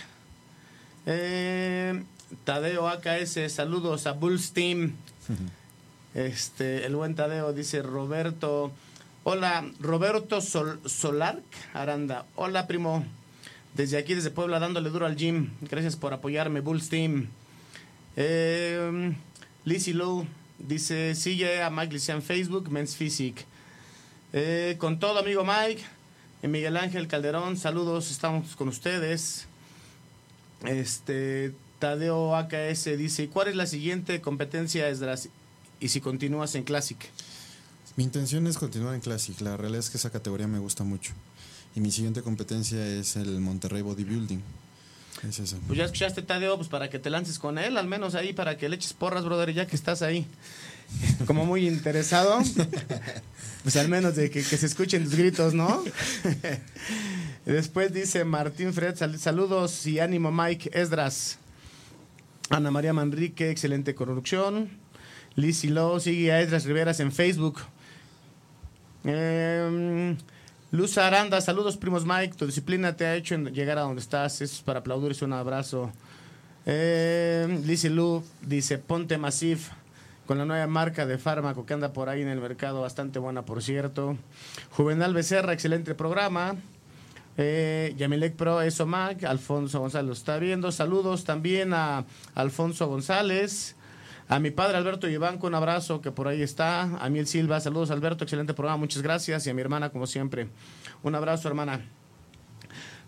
Eh, 1.06 2.04
Tadeo 2.44 2.88
AKS, 2.88 3.50
saludos 3.54 4.08
a 4.08 4.14
Bulls 4.14 4.52
Team. 4.54 4.94
Este, 6.14 6.86
el 6.86 6.96
buen 6.96 7.16
Tadeo 7.16 7.54
dice 7.54 7.82
Roberto. 7.82 8.72
Hola, 9.24 9.70
Roberto 9.80 10.42
Sol, 10.42 10.80
Solarc 10.86 11.44
Aranda. 11.74 12.26
Hola, 12.36 12.68
primo. 12.68 13.06
Desde 13.76 13.98
aquí, 13.98 14.14
desde 14.14 14.32
Puebla, 14.32 14.60
dándole 14.60 14.90
duro 14.90 15.06
al 15.06 15.16
gym. 15.16 15.52
Gracias 15.62 15.96
por 15.96 16.14
apoyarme, 16.14 16.60
Bulls 16.60 16.90
Team. 16.90 17.28
Eh, 18.18 19.14
Lizzie 19.64 19.94
Lowe 19.94 20.28
dice, 20.60 21.16
sigue 21.16 21.62
a 21.62 21.70
Mike 21.70 21.94
Licea 21.94 22.16
en 22.16 22.22
Facebook, 22.22 22.70
Men's 22.70 22.98
Physique. 22.98 23.46
Eh, 24.34 24.76
con 24.78 25.00
todo, 25.00 25.20
amigo 25.20 25.46
Mike. 25.46 25.84
Miguel 26.44 26.76
Ángel 26.76 27.08
Calderón, 27.08 27.56
saludos, 27.56 28.10
estamos 28.10 28.56
con 28.56 28.68
ustedes. 28.68 29.48
Este, 30.66 31.54
Tadeo 31.80 32.36
AKS 32.36 32.98
dice, 32.98 33.28
¿cuál 33.30 33.50
es 33.50 33.56
la 33.56 33.68
siguiente 33.68 34.22
competencia? 34.22 34.90
Y 35.82 35.90
si 35.90 36.00
continúas 36.00 36.56
en 36.56 36.64
Classic. 36.64 36.98
Mi 37.98 38.06
intención 38.06 38.48
es 38.48 38.58
continuar 38.58 38.96
en 38.96 39.02
Classic. 39.02 39.40
La 39.42 39.58
realidad 39.58 39.80
es 39.80 39.90
que 39.90 39.98
esa 39.98 40.10
categoría 40.12 40.48
me 40.48 40.60
gusta 40.60 40.84
mucho. 40.86 41.12
Y 41.76 41.82
mi 41.82 41.92
siguiente 41.92 42.22
competencia 42.22 42.86
es 42.88 43.18
el 43.18 43.42
Monterrey 43.42 43.82
Bodybuilding. 43.82 44.42
Es 45.28 45.40
esa. 45.40 45.58
Pues 45.68 45.78
ya 45.78 45.86
escuchaste, 45.86 46.22
Tadeo, 46.22 46.56
pues 46.56 46.70
para 46.70 46.90
que 46.90 47.00
te 47.00 47.10
lances 47.10 47.38
con 47.38 47.58
él, 47.58 47.78
al 47.78 47.88
menos 47.88 48.16
ahí, 48.16 48.32
para 48.32 48.58
que 48.58 48.70
le 48.70 48.78
eches 48.78 48.94
porras, 48.94 49.26
brother, 49.26 49.54
ya 49.54 49.68
que 49.68 49.76
estás 49.76 50.02
ahí. 50.02 50.26
Como 51.28 51.46
muy 51.46 51.68
interesado, 51.68 52.40
pues 53.64 53.76
al 53.76 53.90
menos 53.90 54.16
de 54.16 54.30
que, 54.30 54.42
que 54.44 54.58
se 54.58 54.66
escuchen 54.66 55.04
tus 55.04 55.16
gritos, 55.16 55.54
¿no? 55.54 55.84
Después 57.46 57.94
dice 57.94 58.24
Martín 58.24 58.74
Fred, 58.74 58.96
sal- 58.96 59.20
saludos 59.20 59.86
y 59.88 60.00
ánimo 60.00 60.32
Mike 60.32 60.72
Esdras. 60.74 61.38
Ana 62.50 62.70
María 62.72 62.94
Manrique, 62.94 63.50
excelente 63.50 63.96
conducción. 63.96 64.70
Lizzy 65.36 65.70
Lowe, 65.70 66.00
sigue 66.00 66.32
a 66.32 66.42
Edras 66.42 66.66
Riveras 66.66 67.00
en 67.00 67.12
Facebook. 67.12 67.60
Eh, 69.04 70.16
Luz 70.72 70.98
Aranda, 70.98 71.42
saludos 71.42 71.78
primos 71.78 72.06
Mike, 72.06 72.36
tu 72.38 72.46
disciplina 72.46 72.96
te 72.96 73.06
ha 73.06 73.16
hecho 73.16 73.36
llegar 73.36 73.78
a 73.78 73.82
donde 73.82 74.02
estás, 74.02 74.42
es 74.42 74.62
para 74.62 74.80
aplaudirse, 74.80 75.26
un 75.26 75.34
abrazo. 75.34 75.92
Eh, 76.66 77.62
Lizzy 77.66 77.90
Lu 77.90 78.24
dice, 78.42 78.78
ponte 78.78 79.18
Masif 79.18 79.70
con 80.28 80.38
la 80.38 80.46
nueva 80.46 80.68
marca 80.68 81.06
de 81.06 81.18
fármaco 81.18 81.66
que 81.66 81.74
anda 81.74 81.92
por 81.92 82.08
ahí 82.08 82.22
en 82.22 82.30
el 82.30 82.40
mercado, 82.40 82.82
bastante 82.82 83.20
buena 83.20 83.44
por 83.44 83.62
cierto. 83.62 84.18
Juvenal 84.72 85.14
Becerra, 85.14 85.52
excelente 85.52 85.96
programa. 85.96 86.56
Eh, 87.38 87.94
Yamilek 87.98 88.36
Pro, 88.36 88.62
eso 88.62 88.86
Mac, 88.86 89.24
Alfonso 89.24 89.80
González 89.80 90.08
lo 90.08 90.14
está 90.14 90.38
viendo. 90.38 90.72
Saludos 90.72 91.24
también 91.24 91.74
a 91.74 92.06
Alfonso 92.36 92.88
González. 92.88 93.76
A 94.32 94.40
mi 94.40 94.50
padre 94.50 94.78
Alberto 94.78 95.10
Ivanco, 95.10 95.48
un 95.48 95.56
abrazo 95.56 96.00
que 96.00 96.10
por 96.10 96.30
ahí 96.30 96.42
está. 96.42 96.84
A 97.04 97.10
Miel 97.10 97.28
Silva, 97.28 97.60
saludos 97.60 97.92
Alberto, 97.92 98.24
excelente 98.24 98.54
programa, 98.54 98.78
muchas 98.78 99.02
gracias. 99.02 99.46
Y 99.46 99.50
a 99.50 99.54
mi 99.54 99.60
hermana, 99.60 99.90
como 99.90 100.08
siempre, 100.08 100.48
un 101.04 101.16
abrazo, 101.16 101.50
hermana. 101.50 101.86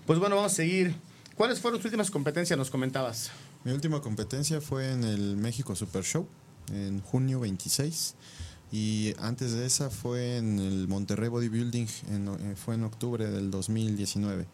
Pues 0.06 0.20
bueno, 0.20 0.36
vamos 0.36 0.52
a 0.52 0.56
seguir. 0.56 0.94
¿Cuáles 1.36 1.62
fueron 1.62 1.80
tus 1.80 1.86
últimas 1.86 2.12
competencias? 2.12 2.60
Nos 2.60 2.70
comentabas. 2.70 3.32
Mi 3.64 3.72
última 3.72 4.02
competencia 4.02 4.60
fue 4.60 4.92
en 4.92 5.06
el 5.06 5.38
México 5.38 5.78
Super 5.78 6.04
Show, 6.04 6.28
en 6.74 7.00
junio 7.00 7.40
26. 7.40 8.16
Y 8.74 9.14
antes 9.18 9.54
de 9.54 9.66
esa 9.66 9.90
fue 9.90 10.36
en 10.36 10.60
el 10.60 10.90
Monterrey 10.90 11.30
Bodybuilding, 11.30 11.88
en, 12.12 12.28
eh, 12.28 12.56
fue 12.58 12.76
en 12.76 12.84
octubre 12.84 13.32
del 13.32 13.50
2019. 13.50 14.46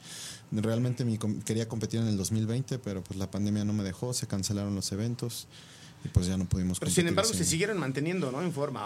Realmente 0.51 1.03
mi, 1.03 1.17
quería 1.17 1.67
competir 1.67 2.01
en 2.01 2.09
el 2.09 2.17
2020, 2.17 2.77
pero 2.77 3.03
pues 3.03 3.17
la 3.17 3.31
pandemia 3.31 3.65
no 3.65 3.73
me 3.73 3.83
dejó, 3.83 4.13
se 4.13 4.27
cancelaron 4.27 4.75
los 4.75 4.91
eventos 4.91 5.47
y 6.03 6.07
pues 6.09 6.27
ya 6.27 6.37
no 6.37 6.45
pudimos 6.45 6.79
Pero 6.79 6.91
sin 6.91 7.07
embargo 7.07 7.33
se 7.33 7.43
siguieron 7.43 7.77
manteniendo, 7.77 8.31
¿no? 8.31 8.41
En 8.41 8.53
forma. 8.53 8.85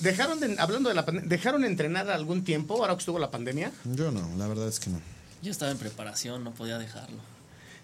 ¿Dejaron 0.00 0.40
de, 0.40 0.56
hablando 0.58 0.88
de 0.88 0.94
la 0.94 1.02
¿dejaron 1.02 1.62
de 1.62 1.68
entrenar 1.68 2.08
algún 2.10 2.44
tiempo 2.44 2.74
ahora 2.74 2.94
que 2.94 3.00
estuvo 3.00 3.18
la 3.18 3.30
pandemia? 3.30 3.72
Yo 3.84 4.10
no, 4.10 4.28
la 4.36 4.46
verdad 4.46 4.68
es 4.68 4.78
que 4.78 4.90
no. 4.90 5.00
Yo 5.42 5.50
estaba 5.50 5.72
en 5.72 5.78
preparación, 5.78 6.44
no 6.44 6.52
podía 6.52 6.78
dejarlo. 6.78 7.18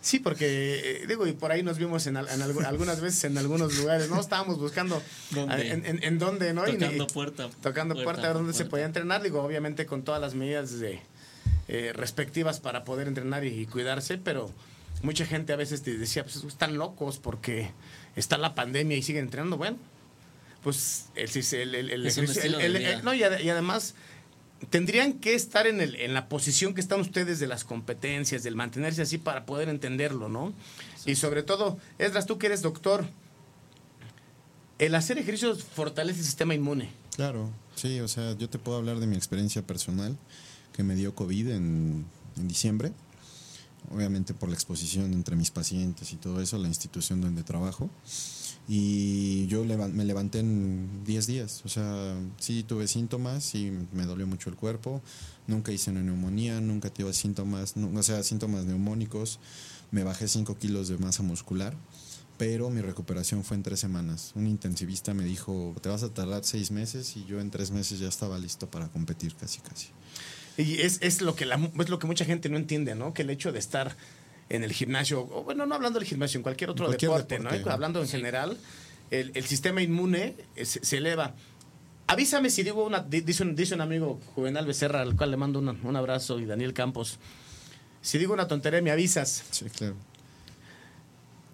Sí, 0.03 0.19
porque, 0.19 1.03
eh, 1.03 1.07
digo, 1.07 1.27
y 1.27 1.33
por 1.33 1.53
ahí 1.53 1.63
nos 1.63 1.77
vimos 1.77 2.07
en, 2.07 2.17
algunas 2.17 3.01
veces 3.03 3.25
en 3.25 3.37
algunos 3.37 3.77
lugares, 3.77 4.09
¿no? 4.09 4.19
Estábamos 4.19 4.59
buscando 4.59 5.03
En, 5.37 6.03
en, 6.03 6.19
dónde, 6.19 6.55
¿no? 6.55 6.65
Tocando 6.65 7.07
puerta. 7.09 7.51
Tocando 7.63 8.03
puerta, 8.03 8.33
donde 8.33 8.55
se 8.55 8.65
podía 8.65 8.87
entrenar, 8.87 9.23
digo, 9.23 9.43
obviamente 9.43 9.85
con 9.85 10.03
todas 10.03 10.21
las 10.21 10.35
medidas 10.35 10.79
de, 10.79 11.03
eh, 11.73 11.93
respectivas 11.95 12.59
para 12.59 12.83
poder 12.83 13.07
entrenar 13.07 13.45
y, 13.45 13.65
cuidarse, 13.67 14.19
pero 14.19 14.51
mucha 15.03 15.25
gente 15.25 15.53
a 15.53 15.57
veces 15.57 15.83
te 15.83 15.97
decía, 15.97 16.25
pues 16.25 16.43
están 16.43 16.77
locos 16.77 17.19
porque 17.19 17.71
está 18.17 18.39
la 18.39 18.55
pandemia 18.55 18.97
y 18.97 19.03
siguen 19.03 19.25
entrenando. 19.25 19.57
Bueno, 19.57 19.77
pues 20.63 21.07
el, 21.15 21.75
el, 21.75 21.91
el, 21.91 23.05
no, 23.05 23.15
y, 23.15 23.23
además 23.23 23.95
tendrían 24.69 25.15
que 25.15 25.35
estar 25.35 25.67
en, 25.67 25.81
el, 25.81 25.97
en 25.97 26.13
la 26.13 26.29
posición 26.29 26.75
que 26.75 26.81
están 26.81 27.01
ustedes 27.01 27.41
de 27.41 27.47
las 27.47 27.65
competencias, 27.65 28.43
del 28.43 28.57
mantenerse 28.57 29.03
así 29.03 29.17
para 29.17 29.47
poder 29.47 29.69
entenderlo, 29.69 30.29
¿no? 30.29 30.53
Y 31.07 31.15
sobre 31.15 31.43
todo, 31.43 31.79
Esdras, 31.99 32.27
tú 32.27 32.37
que 32.37 32.47
eres 32.47 32.61
doctor, 32.61 33.07
el 34.79 34.95
hacer 34.95 35.19
ejercicios 35.19 35.65
fortalece 35.65 36.19
el 36.21 36.27
sistema 36.27 36.55
inmune. 36.55 36.91
Claro, 37.17 37.51
sí, 37.75 38.01
o 38.01 38.09
sea, 38.09 38.37
yo 38.37 38.51
te 38.51 38.59
puedo 38.59 38.77
hablar 38.77 39.01
de 39.01 39.07
mi 39.07 39.17
experiencia 39.17 39.63
personal, 39.63 40.19
que 40.75 40.83
me 40.83 40.95
dio 40.95 41.15
COVID 41.15 41.49
en, 41.49 42.05
en 42.37 42.49
diciembre 42.49 42.93
obviamente 43.91 44.35
por 44.35 44.49
la 44.49 44.55
exposición 44.55 45.13
entre 45.13 45.37
mis 45.37 45.51
pacientes 45.51 46.13
y 46.13 46.17
todo 46.17 46.41
eso, 46.41 46.59
la 46.59 46.69
institución 46.69 47.21
donde 47.21 47.43
trabajo. 47.43 47.91
Y 48.69 49.47
yo 49.49 49.65
me 49.65 50.05
levanté 50.05 50.39
en 50.39 51.03
10 51.05 51.27
días, 51.27 51.63
o 51.65 51.69
sea, 51.69 52.15
sí 52.39 52.63
tuve 52.63 52.87
síntomas 52.87 53.55
y 53.57 53.73
me 53.93 54.07
dolió 54.07 54.29
mucho 54.29 54.49
el 54.49 54.55
cuerpo, 54.55 55.03
nunca 55.49 55.73
hice 55.73 55.91
una 55.91 56.03
neumonía, 56.03 56.61
nunca 56.61 56.89
tuve 56.89 57.13
síntomas, 57.13 57.75
o 57.77 58.03
sea, 58.05 58.23
síntomas 58.23 58.67
neumónicos, 58.67 59.41
me 59.91 60.05
bajé 60.05 60.29
5 60.29 60.57
kilos 60.57 60.87
de 60.87 60.99
masa 60.99 61.25
muscular, 61.25 61.75
pero 62.39 62.71
mi 62.71 62.81
recuperación 62.81 63.43
fue 63.43 63.57
en 63.57 63.65
3 63.65 63.81
semanas. 63.81 64.33
Un 64.37 64.47
intensivista 64.47 65.15
me 65.15 65.25
dijo, 65.25 65.75
te 65.83 65.89
vas 65.89 66.05
a 66.05 66.15
tardar 66.15 66.45
6 66.45 66.71
meses 66.71 67.17
y 67.17 67.25
yo 67.25 67.41
en 67.41 67.51
3 67.51 67.73
meses 67.73 67.99
ya 67.99 68.09
estaba 68.09 68.39
listo 68.39 68.71
para 68.71 68.89
competir 68.89 69.35
casi 69.35 69.59
casi. 69.61 69.89
Y 70.57 70.83
es, 70.83 70.99
es, 71.01 71.23
lo 71.23 71.35
que 71.35 71.47
la, 71.47 71.61
es 71.79 71.89
lo 71.89 71.99
que 71.99 72.07
mucha 72.07 72.25
gente 72.25 72.49
no 72.49 72.57
entiende, 72.57 72.95
¿no? 72.95 73.15
Que 73.15 73.23
el 73.23 73.31
hecho 73.31 73.53
de 73.53 73.59
estar 73.59 73.97
en 74.49 74.65
el 74.65 74.73
gimnasio, 74.73 75.21
o 75.21 75.45
bueno, 75.45 75.65
no 75.65 75.75
hablando 75.75 75.99
del 75.99 76.09
gimnasio, 76.09 76.39
en 76.39 76.43
cualquier 76.43 76.71
otro 76.71 76.91
deporte, 76.91 77.39
¿no? 77.39 77.51
Hablando 77.71 78.01
en 78.03 78.09
general, 78.09 78.59
el, 79.11 79.31
el, 79.35 79.45
sistema 79.45 79.81
inmune 79.81 80.35
eh, 80.57 80.65
se, 80.65 80.97
eleva. 80.97 81.35
Avísame 82.09 82.51
si 82.51 82.65
digo 82.65 82.85
una, 82.85 83.01
dice 83.01 83.45
un, 83.45 83.55
dice 83.55 83.75
un 83.75 83.81
amigo 83.81 84.21
Juvenal 84.35 84.67
Becerra, 84.67 85.01
al 85.01 85.17
cual 85.17 85.31
le 85.31 85.37
mando 85.37 85.61
un 85.61 85.97
abrazo, 85.97 86.41
y 86.41 86.47
Daniel 86.47 86.75
Campos. 86.75 87.19
Si 88.03 88.19
digo 88.19 88.33
una 88.33 88.49
tontería, 88.49 88.83
me 88.83 88.91
avisas. 88.91 89.45
Sí, 89.51 89.67
claro. 89.67 89.95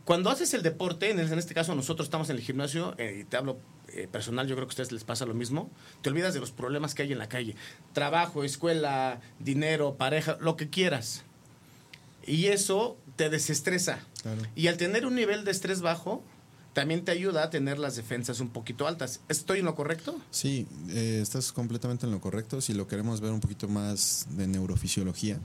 Cuando 0.07 0.31
haces 0.31 0.55
el 0.55 0.63
deporte, 0.63 1.11
en, 1.11 1.19
este 1.19 1.53
caso 1.53 1.75
nosotros 1.75 2.07
estamos 2.07 2.31
en 2.31 2.37
el 2.37 2.43
gimnasio, 2.43 2.95
eh, 2.97 3.23
y 3.23 3.25
te 3.25 3.37
hablo 3.37 3.59
eh, 3.89 4.07
personal, 4.07 4.47
yo 4.47 4.55
creo 4.55 4.69
que 4.69 4.71
a 4.71 4.75
ustedes 4.75 4.93
les 4.93 5.03
pasa 5.03 5.27
lo 5.27 5.35
mismo, 5.35 5.69
te 6.01 6.11
olvidas 6.11 6.33
de 6.33 6.39
los 6.39 6.53
problemas 6.53 6.95
que 6.95 7.03
hay 7.03 7.13
en 7.13 7.19
la 7.19 7.29
calle. 7.29 7.57
Trabajo, 7.93 8.45
escuela, 8.45 9.21
dinero, 9.41 9.97
pareja, 9.97 10.39
lo 10.41 10.57
que 10.57 10.71
quieras. 10.71 11.25
Y 12.25 12.47
eso 12.47 12.97
te 13.17 13.31
desestresa. 13.31 13.99
Y 14.55 14.69
al 14.69 14.77
tener 14.77 15.07
un 15.07 15.17
nivel 15.17 15.45
de 15.45 15.51
estrés 15.51 15.81
bajo, 15.81 16.23
también 16.73 17.05
te 17.05 17.11
ayuda 17.11 17.43
a 17.43 17.51
tener 17.51 17.81
las 17.81 17.97
defensas 17.97 18.39
un 18.39 18.51
poquito 18.51 18.87
altas. 18.87 19.19
¿Estoy 19.29 19.59
en 19.59 19.65
lo 19.65 19.75
correcto? 19.75 20.21
Sí, 20.31 20.69
eh, 20.91 21.19
estás 21.21 21.51
completamente 21.51 22.07
en 22.07 22.13
lo 22.13 22.21
correcto. 22.21 22.61
Si 22.61 22.75
lo 22.75 22.87
queremos 22.87 23.21
ver 23.21 23.33
un 23.33 23.41
poquito 23.41 23.67
más 23.67 24.29
de 24.31 24.47
neurofisiología, 24.47 25.41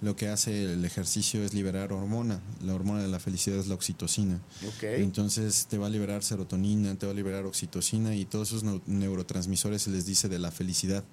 lo 0.00 0.14
que 0.14 0.28
hace 0.28 0.72
el 0.72 0.84
ejercicio 0.84 1.42
es 1.42 1.54
liberar 1.54 1.92
hormona. 1.92 2.40
La 2.62 2.74
hormona 2.74 3.02
de 3.02 3.08
la 3.08 3.18
felicidad 3.18 3.58
es 3.58 3.66
la 3.66 3.74
oxitocina. 3.74 4.40
Entonces 4.82 5.66
te 5.68 5.78
va 5.78 5.86
a 5.86 5.90
liberar 5.90 6.22
serotonina, 6.22 6.94
te 6.96 7.06
va 7.06 7.12
a 7.12 7.14
liberar 7.14 7.46
oxitocina 7.46 8.14
y 8.14 8.24
todos 8.24 8.48
esos 8.48 8.64
neurotransmisores 8.86 9.82
se 9.82 9.90
les 9.90 10.06
dice 10.06 10.28
de 10.28 10.38
la 10.38 10.50
felicidad. 10.50 11.04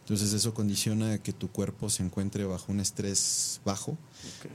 Entonces 0.00 0.34
eso 0.34 0.52
condiciona 0.52 1.16
que 1.18 1.32
tu 1.32 1.50
cuerpo 1.50 1.88
se 1.88 2.02
encuentre 2.02 2.44
bajo 2.44 2.70
un 2.70 2.80
estrés 2.80 3.62
bajo, 3.64 3.96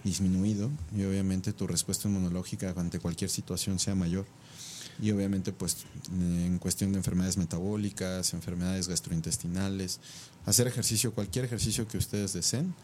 disminuido, 0.04 0.70
y 0.96 1.04
obviamente 1.06 1.54
tu 1.54 1.66
respuesta 1.66 2.08
inmunológica 2.08 2.72
ante 2.78 3.00
cualquier 3.00 3.32
situación 3.32 3.80
sea 3.80 3.96
mayor. 3.96 4.28
Y 5.02 5.12
obviamente 5.12 5.52
pues 5.52 5.86
en 6.12 6.60
cuestión 6.60 6.92
de 6.92 7.00
enfermedades 7.00 7.38
metabólicas, 7.38 8.34
enfermedades 8.34 8.90
gastrointestinales, 8.90 10.02
hacer 10.46 10.68
ejercicio, 10.68 11.14
cualquier 11.14 11.46
ejercicio 11.46 11.88
que 11.88 11.98
ustedes 11.98 12.34
deseen, 12.34 12.76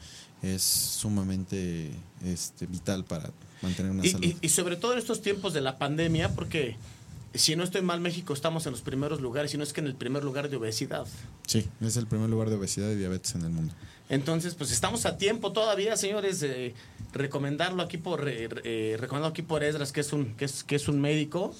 es 0.45 0.61
sumamente 0.63 1.91
este, 2.23 2.65
vital 2.67 3.03
para 3.03 3.31
mantener 3.61 3.91
una 3.91 4.03
salud. 4.03 4.35
Y, 4.41 4.49
sobre 4.49 4.75
todo 4.75 4.93
en 4.93 4.99
estos 4.99 5.21
tiempos 5.21 5.53
de 5.53 5.61
la 5.61 5.77
pandemia, 5.77 6.29
porque 6.35 6.77
si 7.33 7.55
no 7.55 7.63
estoy 7.63 7.81
mal, 7.81 7.99
México 7.99 8.33
estamos 8.33 8.65
en 8.65 8.71
los 8.71 8.81
primeros 8.81 9.21
lugares, 9.21 9.53
y 9.53 9.57
no 9.57 9.63
es 9.63 9.73
que 9.73 9.81
en 9.81 9.87
el 9.87 9.95
primer 9.95 10.23
lugar 10.23 10.49
de 10.49 10.57
obesidad. 10.57 11.05
Sí, 11.47 11.67
es 11.81 11.97
el 11.97 12.07
primer 12.07 12.29
lugar 12.29 12.49
de 12.49 12.55
obesidad 12.55 12.89
y 12.91 12.95
diabetes 12.95 13.35
en 13.35 13.41
el 13.41 13.49
mundo. 13.49 13.73
Entonces, 14.07 14.53
pues 14.53 14.71
estamos 14.71 15.05
a 15.05 15.17
tiempo 15.17 15.51
todavía, 15.51 15.97
señores, 15.97 16.39
de 16.39 16.75
recomendarlo 17.11 17.81
aquí 17.81 17.97
por, 17.97 18.27
eh, 18.27 18.97
aquí 19.23 19.41
por 19.41 19.63
Esdras, 19.63 19.91
que 19.91 20.01
es 20.01 20.13
un, 20.13 20.35
que 20.35 20.45
es, 20.45 20.63
que 20.63 20.75
es 20.75 20.87
un 20.87 21.01
médico 21.01 21.55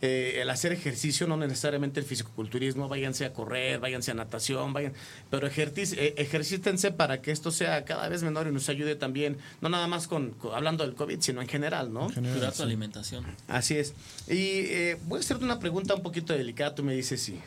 eh, 0.00 0.38
el 0.40 0.48
hacer 0.48 0.72
ejercicio, 0.72 1.26
no 1.26 1.36
necesariamente 1.36 1.98
el 1.98 2.06
fisicoculturismo, 2.06 2.88
váyanse 2.88 3.24
a 3.24 3.32
correr, 3.32 3.80
váyanse 3.80 4.12
a 4.12 4.14
natación, 4.14 4.72
vayan, 4.72 4.92
pero 5.28 5.48
eh, 5.48 6.14
ejercítense 6.16 6.92
para 6.92 7.20
que 7.20 7.32
esto 7.32 7.50
sea 7.50 7.84
cada 7.84 8.08
vez 8.08 8.22
menor 8.22 8.46
y 8.46 8.52
nos 8.52 8.68
ayude 8.68 8.94
también, 8.94 9.38
no 9.60 9.68
nada 9.68 9.88
más 9.88 10.06
con, 10.06 10.36
hablando 10.52 10.84
del 10.84 10.94
COVID, 10.94 11.20
sino 11.20 11.42
en 11.42 11.48
general, 11.48 11.92
¿no? 11.92 12.06
Cuidar 12.12 12.52
tu 12.52 12.62
alimentación. 12.62 13.26
Así 13.48 13.76
es. 13.76 13.94
Y 14.28 14.66
eh, 14.70 14.98
voy 15.06 15.18
a 15.18 15.20
hacerte 15.20 15.44
una 15.44 15.58
pregunta 15.58 15.96
un 15.96 16.02
poquito 16.02 16.32
delicada, 16.32 16.76
tú 16.76 16.84
me 16.84 16.94
dices 16.94 17.20
si... 17.20 17.40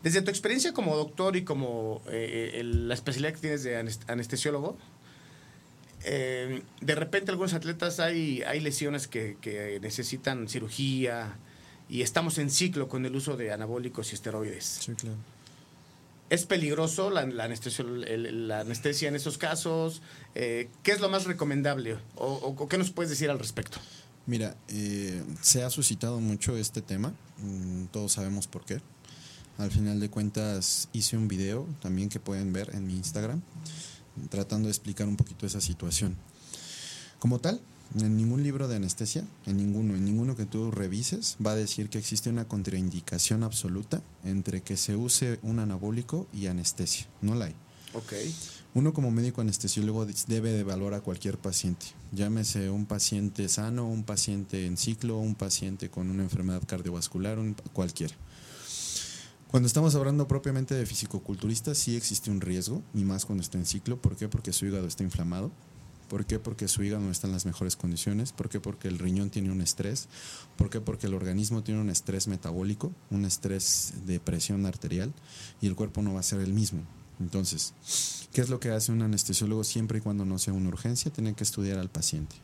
Desde 0.00 0.22
tu 0.22 0.30
experiencia 0.30 0.72
como 0.72 0.96
doctor 0.96 1.34
y 1.34 1.42
como 1.42 2.00
la 2.06 2.94
especialidad 2.94 3.34
que 3.34 3.40
tienes 3.40 3.64
de 3.64 3.76
anestesiólogo, 4.06 4.78
de 6.04 6.94
repente 6.94 7.32
algunos 7.32 7.52
atletas 7.52 7.98
hay, 7.98 8.42
hay 8.42 8.60
lesiones 8.60 9.08
que, 9.08 9.36
que 9.40 9.80
necesitan 9.82 10.48
cirugía, 10.48 11.36
y 11.88 12.02
estamos 12.02 12.38
en 12.38 12.50
ciclo 12.50 12.88
con 12.88 13.06
el 13.06 13.14
uso 13.16 13.36
de 13.36 13.52
anabólicos 13.52 14.12
y 14.12 14.14
esteroides. 14.14 14.64
Sí, 14.80 14.92
claro. 14.92 15.16
¿Es 16.30 16.44
peligroso 16.44 17.10
la, 17.10 17.22
anestesia, 17.22 17.84
la 17.84 18.60
anestesia 18.60 19.08
en 19.08 19.16
esos 19.16 19.38
casos? 19.38 20.02
Eh, 20.34 20.68
¿Qué 20.82 20.92
es 20.92 21.00
lo 21.00 21.08
más 21.08 21.24
recomendable? 21.24 21.96
O, 22.16 22.68
qué 22.68 22.76
nos 22.76 22.90
puedes 22.90 23.08
decir 23.08 23.30
al 23.30 23.38
respecto? 23.38 23.78
Mira, 24.26 24.54
eh, 24.68 25.22
se 25.40 25.62
ha 25.62 25.70
suscitado 25.70 26.20
mucho 26.20 26.54
este 26.58 26.82
tema, 26.82 27.14
mm, 27.38 27.86
todos 27.86 28.12
sabemos 28.12 28.46
por 28.46 28.66
qué. 28.66 28.80
Al 29.56 29.70
final 29.70 30.00
de 30.00 30.10
cuentas 30.10 30.90
hice 30.92 31.16
un 31.16 31.28
video 31.28 31.66
también 31.80 32.10
que 32.10 32.20
pueden 32.20 32.52
ver 32.52 32.74
en 32.74 32.86
mi 32.86 32.94
Instagram, 32.94 33.40
tratando 34.28 34.66
de 34.66 34.72
explicar 34.72 35.08
un 35.08 35.16
poquito 35.16 35.46
esa 35.46 35.62
situación. 35.62 36.14
Como 37.18 37.38
tal, 37.38 37.60
En 37.94 38.16
ningún 38.16 38.42
libro 38.42 38.68
de 38.68 38.76
anestesia, 38.76 39.24
en 39.46 39.56
ninguno, 39.56 39.94
en 39.94 40.04
ninguno 40.04 40.36
que 40.36 40.44
tú 40.44 40.70
revises, 40.70 41.36
va 41.44 41.52
a 41.52 41.56
decir 41.56 41.88
que 41.88 41.98
existe 41.98 42.28
una 42.28 42.46
contraindicación 42.46 43.42
absoluta 43.42 44.02
entre 44.24 44.60
que 44.62 44.76
se 44.76 44.94
use 44.94 45.38
un 45.42 45.58
anabólico 45.58 46.26
y 46.32 46.46
anestesia. 46.46 47.06
No 47.22 47.34
la 47.34 47.46
hay. 47.46 47.54
Ok. 47.94 48.12
Uno 48.74 48.92
como 48.92 49.10
médico 49.10 49.40
anestesiólogo 49.40 50.06
debe 50.26 50.52
de 50.52 50.60
evaluar 50.60 50.92
a 50.92 51.00
cualquier 51.00 51.38
paciente, 51.38 51.86
llámese 52.12 52.68
un 52.68 52.84
paciente 52.84 53.48
sano, 53.48 53.88
un 53.88 54.04
paciente 54.04 54.66
en 54.66 54.76
ciclo, 54.76 55.18
un 55.18 55.34
paciente 55.34 55.88
con 55.88 56.10
una 56.10 56.22
enfermedad 56.22 56.62
cardiovascular, 56.66 57.38
un, 57.38 57.54
cualquiera. 57.72 58.14
Cuando 59.50 59.66
estamos 59.66 59.94
hablando 59.94 60.28
propiamente 60.28 60.74
de 60.74 60.84
fisicoculturistas, 60.84 61.78
sí 61.78 61.96
existe 61.96 62.30
un 62.30 62.42
riesgo, 62.42 62.82
y 62.92 63.04
más 63.04 63.24
cuando 63.24 63.42
está 63.42 63.56
en 63.56 63.64
ciclo. 63.64 63.96
¿Por 63.96 64.14
qué? 64.14 64.28
Porque 64.28 64.52
su 64.52 64.66
hígado 64.66 64.86
está 64.86 65.04
inflamado. 65.04 65.50
¿Por 66.08 66.24
qué? 66.24 66.38
Porque 66.38 66.68
su 66.68 66.82
hígado 66.82 67.02
no 67.02 67.10
está 67.10 67.26
en 67.26 67.34
las 67.34 67.44
mejores 67.44 67.76
condiciones. 67.76 68.32
¿Por 68.32 68.48
qué? 68.48 68.60
Porque 68.60 68.88
el 68.88 68.98
riñón 68.98 69.30
tiene 69.30 69.52
un 69.52 69.60
estrés. 69.60 70.08
¿Por 70.56 70.70
qué? 70.70 70.80
Porque 70.80 71.06
el 71.06 71.14
organismo 71.14 71.62
tiene 71.62 71.80
un 71.80 71.90
estrés 71.90 72.28
metabólico, 72.28 72.92
un 73.10 73.24
estrés 73.24 73.92
de 74.06 74.18
presión 74.18 74.64
arterial 74.64 75.12
y 75.60 75.66
el 75.66 75.74
cuerpo 75.74 76.02
no 76.02 76.14
va 76.14 76.20
a 76.20 76.22
ser 76.22 76.40
el 76.40 76.54
mismo. 76.54 76.80
Entonces, 77.20 77.74
¿qué 78.32 78.40
es 78.40 78.48
lo 78.48 78.58
que 78.58 78.70
hace 78.70 78.92
un 78.92 79.02
anestesiólogo 79.02 79.64
siempre 79.64 79.98
y 79.98 80.00
cuando 80.00 80.24
no 80.24 80.38
sea 80.38 80.54
una 80.54 80.68
urgencia? 80.68 81.12
Tiene 81.12 81.34
que 81.34 81.44
estudiar 81.44 81.78
al 81.78 81.90
paciente. 81.90 82.36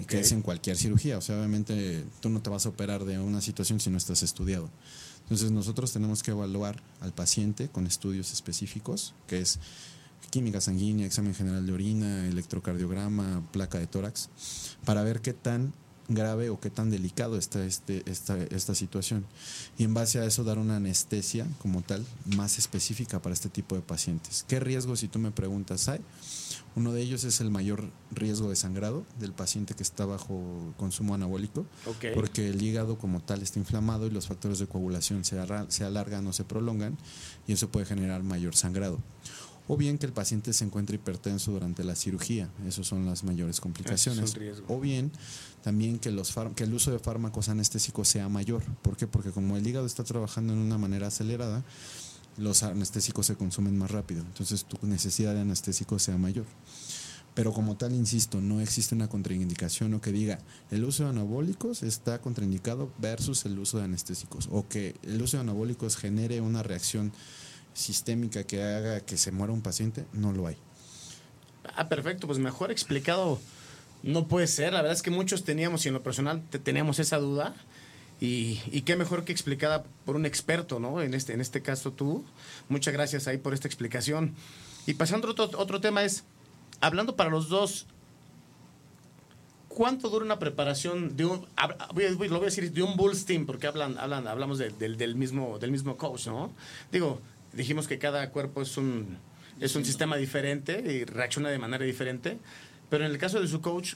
Y 0.00 0.04
que 0.04 0.20
es 0.20 0.32
en 0.32 0.42
cualquier 0.42 0.76
cirugía. 0.76 1.18
O 1.18 1.20
sea, 1.20 1.36
obviamente 1.38 2.04
tú 2.20 2.28
no 2.28 2.40
te 2.40 2.50
vas 2.50 2.66
a 2.66 2.68
operar 2.70 3.04
de 3.04 3.18
una 3.18 3.40
situación 3.40 3.80
si 3.80 3.90
no 3.90 3.96
estás 3.98 4.22
estudiado. 4.22 4.70
Entonces 5.22 5.50
nosotros 5.50 5.92
tenemos 5.92 6.22
que 6.22 6.30
evaluar 6.30 6.82
al 7.00 7.12
paciente 7.12 7.68
con 7.68 7.86
estudios 7.86 8.32
específicos, 8.32 9.14
que 9.26 9.40
es 9.40 9.58
química 10.30 10.60
sanguínea, 10.60 11.06
examen 11.06 11.34
general 11.34 11.66
de 11.66 11.72
orina, 11.72 12.28
electrocardiograma, 12.28 13.42
placa 13.52 13.78
de 13.78 13.86
tórax, 13.86 14.28
para 14.84 15.02
ver 15.02 15.20
qué 15.20 15.32
tan 15.32 15.72
grave 16.08 16.48
o 16.48 16.58
qué 16.58 16.70
tan 16.70 16.90
delicado 16.90 17.36
está 17.36 17.64
este, 17.64 18.02
esta, 18.10 18.36
esta 18.44 18.74
situación. 18.74 19.26
Y 19.76 19.84
en 19.84 19.94
base 19.94 20.18
a 20.18 20.24
eso 20.24 20.42
dar 20.42 20.58
una 20.58 20.76
anestesia 20.76 21.46
como 21.60 21.82
tal 21.82 22.04
más 22.24 22.58
específica 22.58 23.20
para 23.20 23.34
este 23.34 23.50
tipo 23.50 23.74
de 23.74 23.82
pacientes. 23.82 24.44
¿Qué 24.48 24.58
riesgos, 24.58 25.00
si 25.00 25.08
tú 25.08 25.18
me 25.18 25.30
preguntas, 25.30 25.88
hay? 25.88 26.00
Uno 26.74 26.92
de 26.92 27.02
ellos 27.02 27.24
es 27.24 27.40
el 27.40 27.50
mayor 27.50 27.90
riesgo 28.10 28.48
de 28.48 28.56
sangrado 28.56 29.04
del 29.18 29.32
paciente 29.32 29.74
que 29.74 29.82
está 29.82 30.06
bajo 30.06 30.72
consumo 30.76 31.14
anabólico, 31.14 31.66
porque 32.14 32.48
el 32.48 32.62
hígado 32.62 32.98
como 32.98 33.20
tal 33.20 33.42
está 33.42 33.58
inflamado 33.58 34.06
y 34.06 34.10
los 34.10 34.28
factores 34.28 34.58
de 34.58 34.66
coagulación 34.66 35.24
se, 35.24 35.38
se 35.68 35.84
alargan 35.84 36.26
o 36.26 36.32
se 36.32 36.44
prolongan 36.44 36.96
y 37.46 37.52
eso 37.52 37.68
puede 37.68 37.84
generar 37.84 38.22
mayor 38.22 38.54
sangrado 38.54 39.00
o 39.68 39.76
bien 39.76 39.98
que 39.98 40.06
el 40.06 40.12
paciente 40.12 40.52
se 40.52 40.64
encuentre 40.64 40.96
hipertenso 40.96 41.52
durante 41.52 41.84
la 41.84 41.94
cirugía, 41.94 42.50
esas 42.66 42.86
son 42.86 43.06
las 43.06 43.22
mayores 43.22 43.60
complicaciones, 43.60 44.34
o 44.66 44.80
bien 44.80 45.12
también 45.62 45.98
que, 45.98 46.10
los 46.10 46.34
que 46.56 46.64
el 46.64 46.74
uso 46.74 46.90
de 46.90 46.98
fármacos 46.98 47.48
anestésicos 47.48 48.08
sea 48.08 48.28
mayor, 48.28 48.62
¿por 48.82 48.96
qué? 48.96 49.06
Porque 49.06 49.30
como 49.30 49.56
el 49.56 49.66
hígado 49.66 49.86
está 49.86 50.02
trabajando 50.04 50.54
en 50.54 50.58
una 50.58 50.78
manera 50.78 51.08
acelerada, 51.08 51.64
los 52.38 52.62
anestésicos 52.62 53.26
se 53.26 53.36
consumen 53.36 53.76
más 53.76 53.90
rápido, 53.90 54.22
entonces 54.22 54.64
tu 54.64 54.84
necesidad 54.86 55.34
de 55.34 55.40
anestésico 55.40 55.98
sea 55.98 56.16
mayor. 56.16 56.46
Pero 57.34 57.52
como 57.52 57.76
tal, 57.76 57.94
insisto, 57.94 58.40
no 58.40 58.60
existe 58.60 58.96
una 58.96 59.08
contraindicación 59.08 59.94
o 59.94 60.00
que 60.00 60.10
diga 60.10 60.40
el 60.72 60.82
uso 60.82 61.04
de 61.04 61.10
anabólicos 61.10 61.84
está 61.84 62.20
contraindicado 62.20 62.90
versus 62.98 63.44
el 63.44 63.56
uso 63.60 63.78
de 63.78 63.84
anestésicos. 63.84 64.48
O 64.50 64.66
que 64.66 64.96
el 65.04 65.22
uso 65.22 65.36
de 65.36 65.42
anabólicos 65.42 65.96
genere 65.96 66.40
una 66.40 66.64
reacción 66.64 67.12
sistémica 67.78 68.44
que 68.44 68.62
haga 68.62 69.00
que 69.00 69.16
se 69.16 69.30
muera 69.30 69.52
un 69.52 69.62
paciente, 69.62 70.04
no 70.12 70.32
lo 70.32 70.46
hay. 70.46 70.56
Ah, 71.76 71.88
perfecto, 71.88 72.26
pues 72.26 72.38
mejor 72.38 72.70
explicado 72.70 73.38
no 74.02 74.26
puede 74.26 74.46
ser. 74.46 74.72
La 74.72 74.82
verdad 74.82 74.96
es 74.96 75.02
que 75.02 75.10
muchos 75.10 75.44
teníamos, 75.44 75.84
y 75.84 75.88
en 75.88 75.94
lo 75.94 76.02
personal 76.02 76.42
teníamos 76.62 76.98
esa 76.98 77.18
duda. 77.18 77.54
Y, 78.20 78.60
y, 78.72 78.82
qué 78.82 78.96
mejor 78.96 79.24
que 79.24 79.30
explicada 79.30 79.84
por 80.04 80.16
un 80.16 80.26
experto, 80.26 80.80
¿no? 80.80 81.00
En 81.00 81.14
este, 81.14 81.34
en 81.34 81.40
este 81.40 81.62
caso 81.62 81.92
tú. 81.92 82.24
Muchas 82.68 82.92
gracias 82.92 83.28
ahí 83.28 83.38
por 83.38 83.54
esta 83.54 83.68
explicación. 83.68 84.34
Y 84.86 84.94
pasando 84.94 85.28
a 85.28 85.30
otro, 85.30 85.50
otro 85.56 85.80
tema 85.80 86.02
es, 86.02 86.24
hablando 86.80 87.14
para 87.14 87.30
los 87.30 87.48
dos, 87.48 87.86
¿cuánto 89.68 90.08
dura 90.08 90.24
una 90.24 90.40
preparación 90.40 91.16
de 91.16 91.26
un, 91.26 91.46
lo 91.86 91.94
voy 91.94 92.04
a 92.06 92.40
decir, 92.40 92.72
de 92.72 92.82
un 92.82 92.96
Bulls 92.96 93.24
team? 93.24 93.46
Porque 93.46 93.68
hablan, 93.68 93.96
hablan, 93.98 94.26
hablamos 94.26 94.58
del, 94.58 95.14
mismo, 95.14 95.60
del 95.60 95.70
mismo 95.70 95.96
coach, 95.96 96.26
¿no? 96.26 96.52
Digo, 96.90 97.20
dijimos 97.52 97.88
que 97.88 97.98
cada 97.98 98.30
cuerpo 98.30 98.62
es 98.62 98.76
un, 98.76 99.18
es 99.60 99.74
un 99.76 99.84
sistema 99.84 100.16
diferente 100.16 100.82
y 100.92 101.04
reacciona 101.04 101.48
de 101.50 101.58
manera 101.58 101.84
diferente, 101.84 102.38
pero 102.90 103.04
en 103.04 103.10
el 103.10 103.18
caso 103.18 103.40
de 103.40 103.48
su 103.48 103.60
coach, 103.60 103.94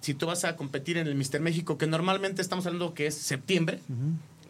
si 0.00 0.14
tú 0.14 0.26
vas 0.26 0.44
a 0.44 0.56
competir 0.56 0.98
en 0.98 1.06
el 1.06 1.14
Mister 1.14 1.40
México, 1.40 1.78
que 1.78 1.86
normalmente 1.86 2.42
estamos 2.42 2.66
hablando 2.66 2.94
que 2.94 3.06
es 3.06 3.14
septiembre, 3.14 3.80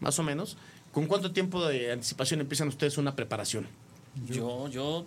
más 0.01 0.18
o 0.18 0.22
menos, 0.22 0.57
¿con 0.92 1.07
cuánto 1.07 1.32
tiempo 1.32 1.66
de 1.66 1.92
anticipación 1.92 2.40
empiezan 2.40 2.68
ustedes 2.68 2.99
una 2.99 3.14
preparación? 3.14 3.66
Yo, 4.26 4.68
yo, 4.68 5.07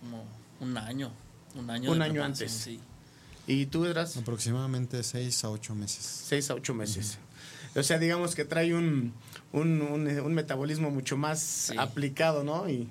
como 0.00 0.24
un 0.60 0.76
año, 0.76 1.10
un 1.54 1.70
año. 1.70 1.90
Un 1.90 2.02
año 2.02 2.22
antes. 2.22 2.52
Sí. 2.52 2.80
¿Y 3.46 3.66
tú 3.66 3.84
eras? 3.84 4.16
Aproximadamente 4.16 5.02
seis 5.02 5.44
a 5.44 5.50
ocho 5.50 5.74
meses. 5.74 6.04
Seis 6.04 6.50
a 6.50 6.54
ocho 6.54 6.74
meses. 6.74 7.18
O 7.74 7.82
sea, 7.82 7.98
digamos 7.98 8.34
que 8.34 8.44
trae 8.44 8.74
un, 8.74 9.12
un, 9.60 9.82
un, 9.82 10.34
metabolismo 10.34 10.90
mucho 10.90 11.16
más 11.16 11.72
aplicado, 11.78 12.44
¿no? 12.44 12.68
Y, 12.68 12.88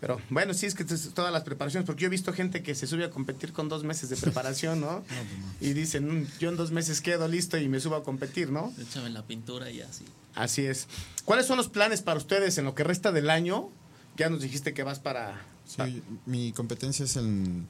pero 0.00 0.20
bueno, 0.30 0.54
sí, 0.54 0.66
es 0.66 0.74
que 0.74 0.84
todas 0.84 1.32
las 1.32 1.44
preparaciones, 1.44 1.86
porque 1.86 2.02
yo 2.02 2.06
he 2.06 2.10
visto 2.10 2.32
gente 2.32 2.62
que 2.62 2.74
se 2.74 2.86
sube 2.86 3.04
a 3.04 3.10
competir 3.10 3.52
con 3.52 3.68
dos 3.68 3.84
meses 3.84 4.08
de 4.08 4.16
preparación, 4.16 4.80
¿no? 4.80 5.04
Pues 5.58 5.70
y 5.70 5.74
dicen, 5.74 6.22
mm, 6.22 6.26
yo 6.40 6.48
en 6.48 6.56
dos 6.56 6.72
meses 6.72 7.00
quedo 7.00 7.28
listo 7.28 7.58
y 7.58 7.68
me 7.68 7.78
subo 7.78 7.96
a 7.96 8.02
competir, 8.02 8.50
¿no? 8.50 8.72
Échame 8.80 9.10
la 9.10 9.24
pintura 9.26 9.70
y 9.70 9.80
así. 9.80 10.04
Así 10.34 10.66
es. 10.66 10.88
¿Cuáles 11.24 11.46
son 11.46 11.56
los 11.56 11.68
planes 11.68 12.02
para 12.02 12.18
ustedes 12.18 12.58
en 12.58 12.64
lo 12.64 12.74
que 12.74 12.84
resta 12.84 13.12
del 13.12 13.30
año? 13.30 13.68
Ya 14.16 14.28
nos 14.28 14.40
dijiste 14.40 14.74
que 14.74 14.82
vas 14.82 14.98
para... 14.98 15.40
Sí, 15.64 16.02
mi 16.26 16.52
competencia 16.52 17.04
es 17.04 17.16
el 17.16 17.66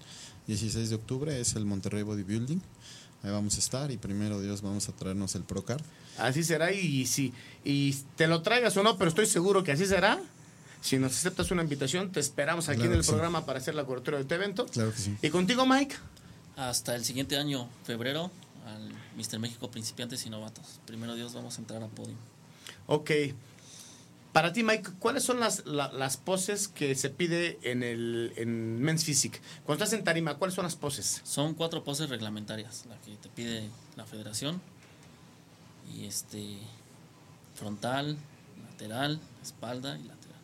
16 0.46 0.88
de 0.88 0.94
octubre, 0.96 1.40
es 1.40 1.54
el 1.54 1.64
Monterrey 1.64 2.02
Bodybuilding. 2.02 2.62
Ahí 3.22 3.30
vamos 3.30 3.56
a 3.56 3.58
estar 3.58 3.90
y 3.90 3.96
primero 3.96 4.40
Dios 4.40 4.62
vamos 4.62 4.88
a 4.88 4.92
traernos 4.92 5.34
el 5.34 5.42
Procar. 5.44 5.80
Así 6.18 6.42
será 6.42 6.72
y 6.72 7.06
si 7.06 7.32
y 7.64 7.94
te 8.16 8.26
lo 8.26 8.42
traigas 8.42 8.76
o 8.76 8.82
no, 8.82 8.98
pero 8.98 9.08
estoy 9.08 9.26
seguro 9.26 9.62
que 9.62 9.72
así 9.72 9.86
será. 9.86 10.20
Si 10.80 10.98
nos 10.98 11.12
aceptas 11.12 11.52
una 11.52 11.62
invitación, 11.62 12.10
te 12.10 12.18
esperamos 12.18 12.68
aquí 12.68 12.82
en 12.82 12.92
el 12.92 13.04
programa 13.04 13.46
para 13.46 13.60
hacer 13.60 13.76
la 13.76 13.84
cobertura 13.84 14.16
de 14.16 14.22
este 14.22 14.34
evento. 14.34 14.66
Claro 14.66 14.90
que 14.90 14.98
sí. 14.98 15.16
¿Y 15.22 15.30
contigo, 15.30 15.64
Mike? 15.64 15.94
Hasta 16.56 16.96
el 16.96 17.04
siguiente 17.04 17.36
año, 17.36 17.68
febrero, 17.84 18.32
al 18.66 18.92
Mister 19.16 19.38
México 19.38 19.70
Principiantes 19.70 20.26
y 20.26 20.30
Novatos. 20.30 20.80
Primero 20.84 21.14
Dios, 21.14 21.34
vamos 21.34 21.56
a 21.56 21.60
entrar 21.60 21.82
a 21.84 21.86
podio. 21.86 22.16
Ok. 22.88 23.10
Para 24.32 24.54
ti, 24.54 24.62
Mike, 24.62 24.92
¿cuáles 24.98 25.24
son 25.24 25.40
las, 25.40 25.64
las 25.66 26.16
poses 26.16 26.68
que 26.68 26.94
se 26.94 27.10
pide 27.10 27.58
en 27.62 27.82
el 27.82 28.32
en 28.36 28.80
Men's 28.80 29.04
Physique? 29.04 29.40
Cuando 29.64 29.84
estás 29.84 29.98
en 29.98 30.04
tarima, 30.04 30.36
¿cuáles 30.36 30.54
son 30.54 30.64
las 30.64 30.74
poses? 30.74 31.20
Son 31.24 31.52
cuatro 31.54 31.84
poses 31.84 32.08
reglamentarias, 32.08 32.86
la 32.88 32.96
que 33.02 33.14
te 33.16 33.28
pide 33.28 33.68
la 33.94 34.06
federación. 34.06 34.62
Y 35.94 36.06
este 36.06 36.56
frontal, 37.54 38.16
lateral, 38.70 39.20
espalda 39.42 39.98
y 39.98 40.04
lateral. 40.04 40.38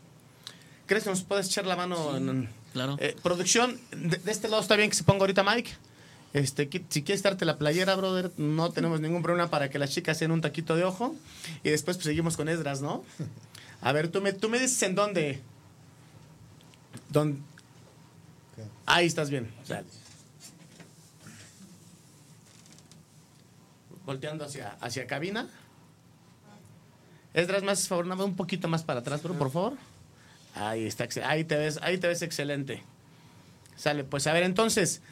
¿Crees 0.86 1.04
que 1.04 1.10
nos 1.10 1.22
puedes 1.22 1.46
echar 1.46 1.66
la 1.66 1.76
mano? 1.76 2.14
en, 2.14 2.50
claro. 2.74 2.96
Eh, 3.00 3.16
producción, 3.22 3.80
de, 3.90 4.20
este 4.30 4.48
lado 4.48 4.60
está 4.60 4.76
bien 4.76 4.90
que 4.90 4.96
se 4.96 5.04
ponga 5.04 5.20
ahorita 5.20 5.42
Mike. 5.42 5.70
Este, 6.34 6.68
si 6.90 7.02
quieres 7.02 7.22
darte 7.22 7.46
la 7.46 7.56
playera, 7.56 7.96
brother, 7.96 8.32
no 8.36 8.70
tenemos 8.70 9.00
ningún 9.00 9.22
problema 9.22 9.48
para 9.48 9.70
que 9.70 9.78
las 9.78 9.90
chicas 9.90 10.20
den 10.20 10.30
un 10.30 10.42
taquito 10.42 10.76
de 10.76 10.84
ojo. 10.84 11.16
Y 11.64 11.70
después 11.70 11.96
pues, 11.96 12.04
seguimos 12.04 12.36
con 12.36 12.50
Esdras, 12.50 12.82
¿no? 12.82 13.02
A 13.80 13.92
ver, 13.92 14.10
tú 14.10 14.20
me, 14.20 14.32
tú 14.32 14.48
me 14.48 14.58
dices 14.58 14.82
en 14.82 14.94
dónde. 14.94 15.42
dónde 17.10 17.40
Ahí 18.86 19.06
estás 19.06 19.28
bien. 19.28 19.52
Volteando 24.04 24.44
hacia, 24.44 24.70
hacia 24.80 25.06
cabina. 25.06 25.46
Esdras, 27.34 27.62
más 27.62 27.86
favor, 27.86 28.06
un 28.06 28.34
poquito 28.36 28.66
más 28.66 28.82
para 28.82 29.00
atrás, 29.00 29.22
bro, 29.22 29.34
por 29.34 29.50
favor. 29.50 29.74
Ahí 30.54 30.86
está, 30.86 31.06
ahí 31.26 31.44
te 31.44 31.56
ves, 31.56 31.78
ahí 31.82 31.98
te 31.98 32.08
ves 32.08 32.22
excelente. 32.22 32.82
Sale, 33.76 34.04
pues 34.04 34.26
a 34.26 34.32
ver, 34.32 34.42
entonces, 34.44 35.02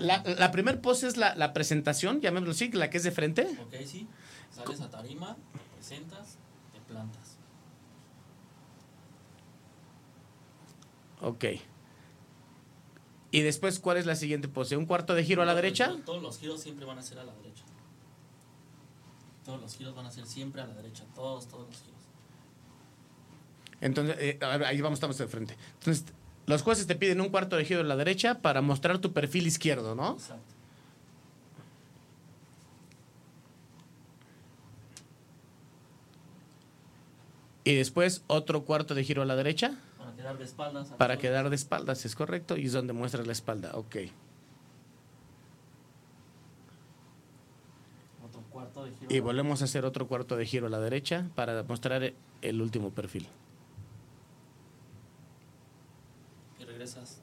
la, 0.00 0.22
la 0.24 0.50
primer 0.50 0.80
pose 0.80 1.06
es 1.06 1.16
la, 1.16 1.36
la 1.36 1.52
presentación, 1.52 2.20
llamémoslo 2.20 2.50
así, 2.52 2.72
la 2.72 2.90
que 2.90 2.98
es 2.98 3.04
de 3.04 3.12
frente. 3.12 3.44
Ok, 3.44 3.74
sí. 3.86 4.08
Sales 4.54 4.80
a 4.80 4.90
tarima, 4.90 5.36
presentas, 5.76 6.36
te 6.72 6.80
plantas. 6.92 7.21
Ok. 11.22 11.44
Y 13.30 13.40
después, 13.40 13.78
¿cuál 13.78 13.96
es 13.96 14.04
la 14.04 14.14
siguiente 14.14 14.48
pose? 14.48 14.76
¿Un 14.76 14.84
cuarto 14.84 15.14
de 15.14 15.24
giro 15.24 15.40
a 15.42 15.46
la 15.46 15.54
derecha? 15.54 15.96
Todos 16.04 16.22
los 16.22 16.38
giros 16.38 16.60
siempre 16.60 16.84
van 16.84 16.98
a 16.98 17.02
ser 17.02 17.18
a 17.18 17.24
la 17.24 17.32
derecha. 17.34 17.64
Todos 19.44 19.60
los 19.60 19.74
giros 19.74 19.94
van 19.94 20.06
a 20.06 20.10
ser 20.10 20.26
siempre 20.26 20.60
a 20.60 20.66
la 20.66 20.74
derecha. 20.74 21.04
Todos, 21.14 21.48
todos 21.48 21.66
los 21.68 21.80
giros. 21.80 22.00
Entonces, 23.80 24.16
eh, 24.18 24.38
ahí 24.66 24.80
vamos, 24.80 24.98
estamos 24.98 25.16
de 25.16 25.26
frente. 25.26 25.56
Entonces, 25.78 26.04
los 26.46 26.62
jueces 26.62 26.86
te 26.86 26.94
piden 26.94 27.20
un 27.20 27.30
cuarto 27.30 27.56
de 27.56 27.64
giro 27.64 27.80
a 27.80 27.84
la 27.84 27.96
derecha 27.96 28.40
para 28.40 28.60
mostrar 28.60 28.98
tu 28.98 29.12
perfil 29.12 29.46
izquierdo, 29.46 29.94
¿no? 29.94 30.12
Exacto. 30.12 30.52
Y 37.64 37.74
después 37.76 38.24
otro 38.26 38.64
cuarto 38.64 38.94
de 38.94 39.04
giro 39.04 39.22
a 39.22 39.24
la 39.24 39.36
derecha 39.36 39.78
quedar 40.22 40.38
de 40.38 40.44
espaldas. 40.44 40.90
al 40.92 40.96
para 40.96 41.18
quedar 41.18 41.50
de 41.50 41.56
espaldas, 41.56 42.04
¿es 42.04 42.14
correcto? 42.14 42.56
Y 42.56 42.66
es 42.66 42.72
donde 42.72 42.92
muestras 42.92 43.26
la 43.26 43.32
espalda, 43.32 43.72
ok. 43.74 43.96
Otro 48.24 48.42
cuarto 48.50 48.84
de 48.84 48.92
giro. 48.92 49.14
Y 49.14 49.20
volvemos 49.20 49.62
a 49.62 49.64
hacer 49.64 49.84
otro 49.84 50.06
cuarto 50.06 50.36
de 50.36 50.46
giro 50.46 50.68
a 50.68 50.70
la 50.70 50.78
derecha 50.78 51.28
para 51.34 51.62
mostrar 51.64 52.12
el 52.40 52.62
último 52.62 52.90
perfil. 52.90 53.26
Y 56.60 56.64
regresas. 56.64 57.20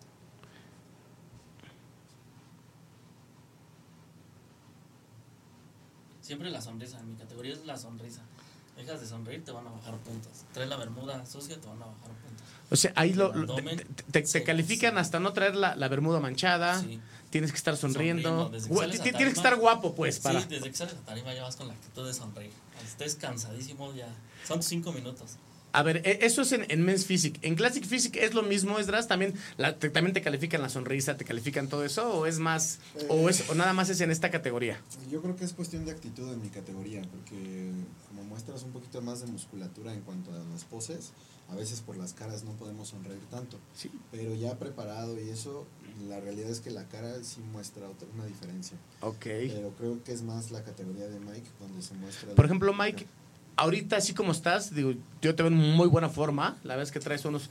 Siempre 6.19 6.51
la 6.51 6.61
sonrisa. 6.61 6.99
En 6.99 7.11
mi 7.11 7.15
categoría 7.15 7.53
es 7.53 7.65
la 7.65 7.77
sonrisa. 7.77 8.23
Dejas 8.79 9.01
de 9.01 9.07
sonreír, 9.07 9.43
te 9.43 9.51
van 9.51 9.67
a 9.67 9.71
bajar 9.71 9.95
puntos. 9.97 10.31
Traes 10.53 10.69
la 10.69 10.77
bermuda 10.77 11.25
sucia, 11.25 11.59
te 11.59 11.67
van 11.67 11.81
a 11.81 11.85
bajar 11.85 12.11
puntos. 12.11 12.47
O 12.71 12.75
sea, 12.77 12.93
ahí 12.95 13.13
lo, 13.13 13.25
abdomen, 13.25 13.77
te, 14.11 14.21
te- 14.21 14.43
califican 14.43 14.93
sí. 14.93 14.99
hasta 14.99 15.19
no 15.19 15.33
traer 15.33 15.55
la, 15.55 15.75
la 15.75 15.87
bermuda 15.89 16.21
manchada. 16.21 16.79
Sí. 16.79 16.99
Tienes 17.29 17.51
que 17.51 17.57
estar 17.57 17.75
sonriendo. 17.75 18.49
Que 18.51 18.59
Tienes 18.99 19.01
que 19.01 19.27
estar 19.27 19.55
guapo, 19.57 19.93
pues, 19.93 20.19
para. 20.19 20.41
Sí, 20.41 20.47
desde 20.49 20.69
que 20.69 20.77
sales 20.77 20.95
a 20.95 21.05
tarima 21.05 21.33
ya 21.33 21.43
vas 21.43 21.57
con 21.57 21.67
la 21.67 21.73
actitud 21.73 22.07
de 22.07 22.13
sonreír. 22.13 22.53
Estés 22.85 23.15
cansadísimo, 23.15 23.93
ya. 23.93 24.07
Son 24.47 24.63
cinco 24.63 24.93
minutos. 24.93 25.31
A 25.71 25.83
ver, 25.83 25.97
e- 26.05 26.19
eso 26.25 26.41
es 26.41 26.51
en, 26.51 26.65
en 26.69 26.83
Men's 26.83 27.05
Physique. 27.05 27.39
¿En 27.47 27.55
Classic 27.55 27.85
Physique 27.85 28.23
es 28.25 28.33
lo 28.33 28.41
mismo, 28.43 28.79
Esdras? 28.79 29.07
¿También, 29.07 29.33
la- 29.57 29.77
te, 29.77 29.89
¿También 29.89 30.13
te 30.13 30.21
califican 30.21 30.61
la 30.61 30.69
sonrisa, 30.69 31.15
te 31.17 31.25
califican 31.25 31.67
todo 31.67 31.83
eso? 31.85 32.11
¿O 32.19 32.25
es 32.25 32.39
más, 32.39 32.79
o, 33.09 33.29
es, 33.29 33.49
o 33.49 33.55
nada 33.55 33.73
más 33.73 33.89
es 33.89 34.01
en 34.01 34.11
esta 34.11 34.31
categoría? 34.31 34.81
Yo 35.11 35.21
creo 35.21 35.35
que 35.35 35.45
es 35.45 35.53
cuestión 35.53 35.85
de 35.85 35.91
actitud 35.91 36.31
en 36.33 36.41
mi 36.41 36.49
categoría, 36.49 37.01
porque 37.03 37.71
como 38.07 38.23
muestras 38.23 38.63
un 38.63 38.71
poquito 38.71 39.01
más 39.01 39.21
de 39.21 39.27
musculatura 39.27 39.93
en 39.93 40.01
cuanto 40.01 40.31
a 40.33 40.39
las 40.51 40.63
poses, 40.63 41.11
a 41.49 41.55
veces 41.55 41.81
por 41.81 41.97
las 41.97 42.13
caras 42.13 42.43
no 42.43 42.51
podemos 42.53 42.89
sonreír 42.89 43.21
tanto. 43.31 43.57
Sí. 43.75 43.91
Pero 44.11 44.35
ya 44.35 44.57
preparado 44.59 45.19
y 45.19 45.29
eso, 45.29 45.65
la 46.07 46.19
realidad 46.19 46.49
es 46.49 46.59
que 46.59 46.69
la 46.71 46.85
cara 46.85 47.23
sí 47.23 47.41
muestra 47.51 47.87
otra, 47.89 48.07
una 48.13 48.25
diferencia. 48.25 48.77
Ok. 49.01 49.23
Pero 49.25 49.73
creo 49.77 50.03
que 50.03 50.11
es 50.13 50.21
más 50.21 50.51
la 50.51 50.63
categoría 50.63 51.07
de 51.07 51.19
Mike 51.19 51.49
donde 51.59 51.81
se 51.81 51.93
muestra. 51.95 52.33
Por 52.35 52.45
ejemplo, 52.45 52.71
Mike, 52.73 53.07
ahorita 53.59 53.97
así 53.97 54.13
como 54.13 54.31
estás, 54.31 54.73
digo, 54.73 54.93
yo 55.21 55.35
te 55.35 55.43
veo 55.43 55.51
en 55.51 55.57
muy 55.57 55.87
buena 55.87 56.09
forma. 56.09 56.57
La 56.63 56.75
verdad 56.75 56.83
es 56.83 56.91
que 56.91 56.99
traes 56.99 57.23
unos, 57.25 57.49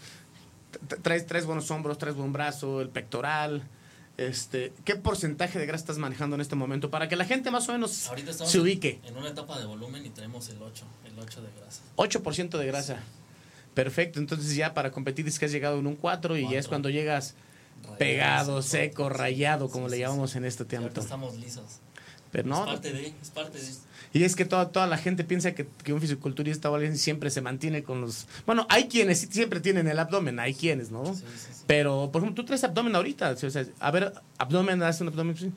tra- 0.89 0.99
traes, 1.03 1.27
traes 1.27 1.47
buenos 1.47 1.71
hombros, 1.71 1.99
traes 1.99 2.17
buen 2.17 2.33
brazo, 2.33 2.81
el 2.81 2.89
pectoral. 2.91 3.63
Este, 4.17 4.73
¿Qué 4.85 4.97
porcentaje 4.97 5.59
de 5.61 5.67
grasa 5.67 5.83
estás 5.85 5.99
manejando 5.99 6.35
en 6.35 6.41
este 6.41 6.57
momento? 6.57 6.91
Para 6.91 7.09
que 7.09 7.15
la 7.15 7.25
gente 7.25 7.53
más 7.53 7.69
o 7.69 7.73
menos 7.73 8.09
Ahorita 8.09 8.33
estamos 8.33 8.51
se 8.51 8.59
ubique. 8.59 9.01
En, 9.05 9.17
una 9.17 9.29
etapa 9.29 9.59
de 9.61 9.65
volumen 9.67 10.05
y 10.05 10.11
tenemos 10.11 10.49
el 10.49 10.61
8, 10.61 10.85
el 11.05 11.19
8 11.19 11.41
de 11.43 11.49
grasa. 11.61 11.83
8% 11.97 12.59
de 12.59 12.67
grasa. 12.67 12.99
Perfecto, 13.75 14.19
entonces 14.19 14.57
ya 14.57 14.75
para 14.75 14.91
competir 14.91 15.29
es 15.29 15.39
que 15.39 15.45
has 15.45 15.53
llegado 15.53 15.79
en 15.79 15.87
un 15.87 15.95
4 15.95 16.37
y 16.37 16.51
ya 16.51 16.59
es 16.59 16.67
cuando 16.67 16.91
llegas 16.91 17.35
Rayado, 17.85 17.97
pegado, 17.99 18.63
sí, 18.63 18.71
seco, 18.71 19.09
sí, 19.09 19.15
rayado, 19.17 19.67
sí, 19.69 19.73
como 19.73 19.87
sí, 19.87 19.91
le 19.93 19.97
sí. 19.99 20.03
llamamos 20.03 20.35
en 20.35 20.45
este 20.47 20.65
tiempo. 20.65 21.01
estamos 21.01 21.37
lisos. 21.37 21.79
Pero 22.33 22.43
es 22.43 22.49
no, 22.59 22.65
parte 22.67 22.93
de, 22.93 23.15
es 23.23 23.31
parte 23.31 23.59
de. 23.61 23.73
Y 24.13 24.25
es 24.25 24.35
que 24.37 24.45
toda, 24.45 24.71
toda 24.71 24.87
la 24.87 24.97
gente 24.99 25.23
piensa 25.25 25.53
que, 25.55 25.67
que 25.85 25.93
un 25.93 26.01
fisiculturista 26.01 26.71
o 26.71 26.75
alguien 26.75 26.97
siempre 26.97 27.31
se 27.31 27.41
mantiene 27.43 27.83
con 27.83 28.01
los... 28.01 28.27
Bueno, 28.47 28.67
hay 28.71 28.89
quienes 28.89 29.21
siempre 29.31 29.61
tienen 29.61 29.87
el 29.89 29.99
abdomen, 29.99 30.41
hay 30.41 30.55
quienes, 30.55 30.91
¿no? 30.91 31.05
Sí, 31.15 31.23
sí, 31.37 31.47
sí. 31.53 31.63
Pero, 31.67 32.09
por 32.13 32.23
ejemplo, 32.23 32.43
tú 32.43 32.47
traes 32.47 32.65
abdomen 32.65 32.95
ahorita. 32.97 33.31
O 33.33 33.37
sea, 33.51 33.67
a 33.81 33.91
ver, 33.91 34.13
abdomen, 34.39 34.83
haz 34.83 35.01
un 35.03 35.09
abdomen. 35.09 35.35
pues, 35.37 35.51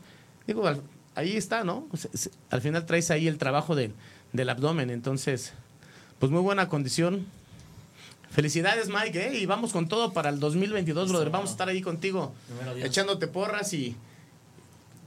Digo, 0.48 0.68
al- 0.68 0.82
ahí 1.16 1.38
está, 1.38 1.64
¿no? 1.64 1.88
O 1.92 1.98
sea, 1.98 2.12
se- 2.14 2.32
al 2.50 2.62
final 2.62 2.86
traes 2.86 3.10
ahí 3.12 3.28
el 3.28 3.38
trabajo 3.38 3.76
del, 3.76 3.94
del 4.34 4.50
abdomen. 4.50 4.90
Entonces, 4.90 5.54
pues 6.20 6.32
muy 6.32 6.42
buena 6.42 6.68
condición. 6.68 7.26
Felicidades, 8.32 8.88
Mike, 8.88 9.28
¿eh? 9.28 9.38
Y 9.40 9.46
vamos 9.46 9.74
con 9.74 9.88
todo 9.90 10.14
para 10.14 10.30
el 10.30 10.40
2022, 10.40 11.04
Listo, 11.04 11.14
brother. 11.18 11.32
Vamos 11.32 11.50
a 11.50 11.54
estar 11.54 11.68
ahí 11.68 11.82
contigo, 11.82 12.34
echándote 12.86 13.28
porras 13.28 13.74
y... 13.74 13.96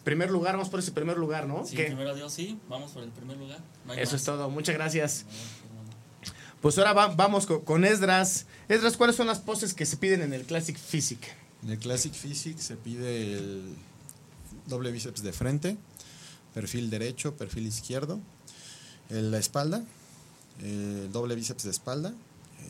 Primer 0.05 0.31
lugar, 0.31 0.55
vamos 0.55 0.69
por 0.69 0.81
ese 0.81 0.93
primer 0.93 1.17
lugar, 1.17 1.47
¿no? 1.47 1.65
Sí, 1.67 1.77
¿Qué? 1.77 1.85
primero 1.87 2.15
Dios, 2.15 2.33
sí. 2.33 2.59
Vamos 2.69 2.93
por 2.93 3.03
el 3.03 3.11
primer 3.11 3.37
lugar. 3.39 3.59
No 3.87 3.95
Eso 3.95 4.13
más. 4.13 4.21
es 4.21 4.25
todo. 4.25 4.51
Muchas 4.51 4.75
gracias. 4.75 5.25
Pues 6.61 6.79
ahora 6.79 6.93
va- 6.93 7.09
vamos 7.15 7.47
co- 7.47 7.65
con, 7.65 7.85
Esdras. 7.85 8.47
Esdras, 8.69 8.97
¿cuáles 8.97 9.17
son 9.17 9.27
las 9.27 9.39
poses 9.41 9.75
que 9.75 9.87
se 9.87 9.97
piden 9.97 10.23
en 10.23 10.33
el 10.33 10.45
Classic 10.45 10.77
Physique? 10.79 11.29
En 11.63 11.71
el 11.71 11.79
Classic 11.79 12.13
Physique 12.13 12.61
se 12.61 12.77
pide 12.77 13.35
el 13.35 13.75
doble 14.67 14.91
bíceps 14.93 15.23
de 15.23 15.33
frente, 15.33 15.77
perfil 16.55 16.91
derecho, 16.91 17.35
perfil 17.37 17.67
izquierdo, 17.67 18.21
el- 19.11 19.31
la 19.31 19.39
espalda, 19.39 19.83
el 20.63 21.11
doble 21.13 21.35
bíceps 21.35 21.65
de 21.65 21.71
espalda, 21.71 22.13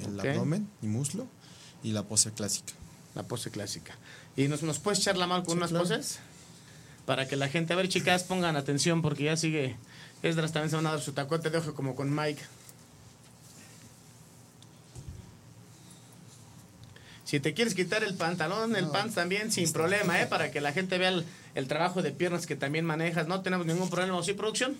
el 0.02 0.18
abdomen 0.20 0.68
y 0.82 0.86
muslo 0.86 1.26
y 1.82 1.92
la 1.92 2.02
pose 2.04 2.32
clásica. 2.32 2.72
La 3.14 3.22
pose 3.24 3.50
clásica. 3.50 3.96
¿Y 4.36 4.48
nos, 4.48 4.62
nos 4.64 4.80
puedes 4.80 4.98
echar 5.00 5.16
la 5.16 5.26
mano 5.28 5.44
con 5.44 5.52
Sí, 5.54 5.58
unas 5.58 5.70
claro. 5.70 5.84
poses? 5.84 6.18
Para 7.06 7.28
que 7.28 7.36
la 7.36 7.48
gente, 7.48 7.72
a 7.72 7.76
ver, 7.76 7.88
chicas, 7.88 8.22
pongan 8.24 8.56
atención 8.56 9.02
porque 9.02 9.24
ya 9.24 9.36
sigue. 9.36 9.76
Esdras 10.22 10.52
también 10.52 10.70
se 10.70 10.76
van 10.76 10.86
a 10.86 10.92
dar 10.92 11.00
su 11.00 11.12
tacote 11.12 11.50
de 11.50 11.58
ojo 11.58 11.74
como 11.74 11.94
con 11.94 12.14
Mike. 12.14 12.42
Si 17.24 17.40
te 17.40 17.52
quieres 17.52 17.74
quitar 17.74 18.04
el 18.04 18.14
pantalón, 18.14 18.76
el 18.76 18.86
No, 18.86 18.92
pants 18.92 19.14
también, 19.14 19.50
sin 19.50 19.70
problema, 19.72 20.20
¿eh? 20.20 20.26
Para 20.26 20.50
que 20.50 20.60
la 20.60 20.72
gente 20.72 20.98
vea 20.98 21.08
el, 21.08 21.24
el 21.54 21.68
trabajo 21.68 22.00
de 22.00 22.12
piernas 22.12 22.46
que 22.46 22.54
también 22.54 22.84
manejas. 22.84 23.26
No 23.26 23.40
tenemos 23.42 23.66
ningún 23.66 23.90
problema. 23.90 24.22
¿Sí, 24.22 24.34
producción? 24.34 24.76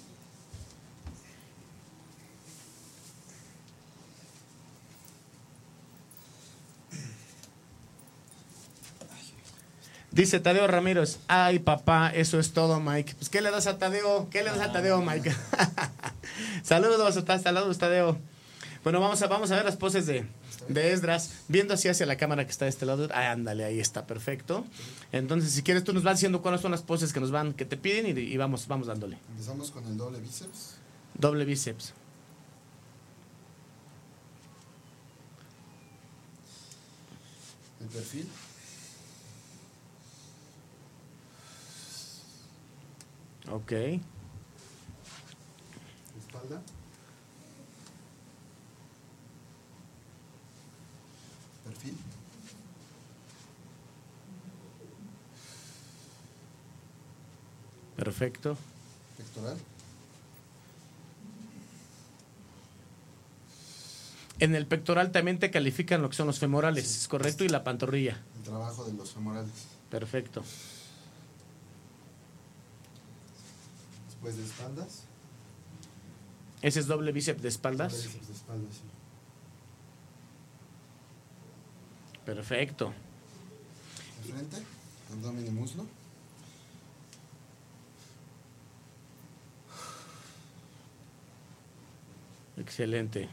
Dice 10.15 10.39
Tadeo 10.39 10.69
Ramírez, 10.69 11.19
ay 11.27 11.59
papá, 11.59 12.09
eso 12.15 12.39
es 12.39 12.53
todo, 12.53 12.79
Mike. 12.79 13.17
Pues, 13.17 13.29
¿qué 13.29 13.41
le 13.41 13.51
das 13.51 13.67
a 13.67 13.79
Tadeo? 13.79 14.29
¿Qué 14.31 14.45
le 14.45 14.51
das 14.51 14.61
a 14.61 14.71
Tadeo, 14.71 15.03
Mike? 15.03 15.35
saludos, 16.63 17.25
saludos, 17.43 17.79
Tadeo. 17.79 18.17
Bueno, 18.85 19.01
vamos 19.01 19.21
a, 19.23 19.27
vamos 19.27 19.51
a 19.51 19.57
ver 19.57 19.65
las 19.65 19.77
poses 19.77 20.07
de, 20.07 20.25
de 20.69 20.93
Esdras, 20.93 21.33
viendo 21.49 21.75
así 21.75 21.89
hacia 21.89 22.07
la 22.07 22.17
cámara 22.17 22.45
que 22.45 22.53
está 22.53 22.65
de 22.65 22.69
este 22.69 22.87
lado. 22.87 23.09
Ah, 23.13 23.33
ándale, 23.33 23.65
ahí 23.65 23.81
está, 23.81 24.07
perfecto. 24.07 24.65
Entonces, 25.11 25.51
si 25.51 25.65
quieres, 25.65 25.83
tú 25.83 25.93
nos 25.93 26.05
vas 26.05 26.19
diciendo 26.19 26.43
cuáles 26.43 26.61
son 26.61 26.71
las 26.71 26.83
poses 26.83 27.13
que 27.13 27.19
nos 27.19 27.33
van, 27.33 27.53
que 27.53 27.65
te 27.65 27.77
piden 27.77 28.07
y, 28.07 28.21
y 28.21 28.37
vamos, 28.37 28.69
vamos 28.69 28.87
dándole. 28.87 29.19
Empezamos 29.31 29.73
con 29.73 29.85
el 29.85 29.97
doble 29.97 30.21
bíceps. 30.21 30.77
Doble 31.15 31.45
bíceps. 31.45 31.93
El 37.81 37.89
perfil. 37.89 38.29
Ok. 43.51 43.73
Espalda. 46.19 46.63
Perfil. 51.65 51.97
Perfecto. 57.97 58.57
Pectoral. 59.17 59.57
En 64.41 64.55
el 64.55 64.67
pectoral 64.67 65.13
también 65.13 65.39
te 65.39 65.51
califican 65.51 66.03
lo 66.03 66.11
que 66.11 66.17
son 66.17 66.27
los 66.27 66.39
femorales, 66.39 66.85
¿es 66.85 67.09
correcto? 67.09 67.45
Y 67.45 67.49
la 67.49 67.63
pantorrilla. 67.63 68.21
El 68.37 68.43
trabajo 68.43 68.85
de 68.85 68.93
los 68.93 69.13
femorales. 69.13 69.53
Perfecto. 69.91 70.43
Después 74.25 74.37
de 74.39 74.51
espaldas. 74.51 75.03
Ese 76.63 76.81
es 76.81 76.87
doble 76.87 77.13
bíceps 77.13 77.43
de 77.43 77.49
espaldas. 77.49 77.93
Doble 77.93 78.07
bíceps 78.07 78.29
de 78.29 78.33
espaldas, 78.33 78.75
sí. 78.75 78.83
Perfecto. 82.25 82.95
De 84.25 84.33
frente. 84.33 84.57
Abdomen 85.13 85.47
y 85.47 85.51
muslo. 85.51 85.87
Excelente. 92.57 93.29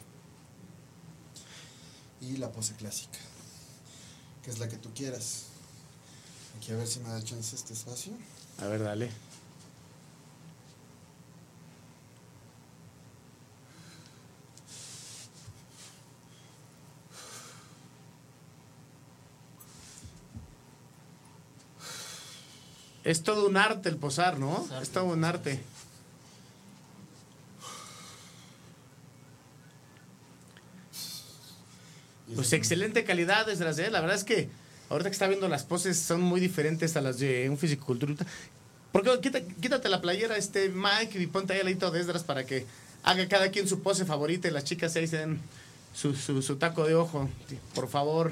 Y 2.20 2.36
la 2.36 2.52
pose 2.52 2.76
clásica. 2.76 3.20
Que 4.44 4.52
es 4.52 4.60
la 4.60 4.68
que 4.68 4.76
tú 4.76 4.94
quieras. 4.94 5.46
Aquí 6.58 6.74
a 6.74 6.76
ver 6.76 6.88
si 6.88 7.00
me 7.00 7.08
da 7.08 7.24
chance 7.24 7.56
este 7.56 7.72
espacio. 7.72 8.12
A 8.58 8.66
ver, 8.66 8.84
dale. 8.84 9.31
Es 23.04 23.24
todo 23.24 23.48
un 23.48 23.58
arte 23.58 23.90
el 23.90 23.98
posar, 23.98 24.38
¿no? 24.40 24.68
Es 24.82 24.90
todo 24.90 25.06
un 25.06 25.24
arte. 25.24 25.62
Pues 32.36 32.54
excelente 32.54 33.04
calidad, 33.04 33.50
Esdras, 33.50 33.78
¿eh? 33.80 33.90
La 33.92 34.00
verdad 34.00 34.16
es 34.16 34.24
que 34.24 34.50
ahorita 34.90 35.10
que 35.10 35.14
está 35.14 35.28
viendo 35.28 35.50
las 35.50 35.64
poses 35.64 35.98
son 36.00 36.22
muy 36.22 36.40
diferentes 36.40 36.96
a 36.96 37.02
las 37.02 37.20
de 37.20 37.50
un 37.50 37.58
fisicoculturista. 37.58 38.26
¿Por 38.92 39.04
qué 39.04 39.20
quita- 39.22 39.42
quítate 39.62 39.90
la 39.90 40.02
playera, 40.02 40.38
este 40.38 40.70
Mike, 40.70 41.20
y 41.22 41.28
ponte 41.28 41.54
ahí 41.54 41.60
al 41.60 41.66
ladito 41.66 41.92
de 41.92 42.00
Esdras 42.00 42.24
para 42.24 42.46
que 42.46 42.66
haga 43.04 43.28
cada 43.28 43.50
quien 43.52 43.68
su 43.68 43.82
pose 43.82 44.06
favorita 44.06 44.48
y 44.48 44.52
las 44.52 44.64
chicas 44.64 44.96
ahí 44.96 45.08
se 45.08 45.18
den 45.18 45.40
su, 45.94 46.16
su, 46.16 46.42
su 46.42 46.56
taco 46.58 46.86
de 46.86 46.96
ojo? 46.96 47.30
Por 47.74 47.90
favor. 47.90 48.32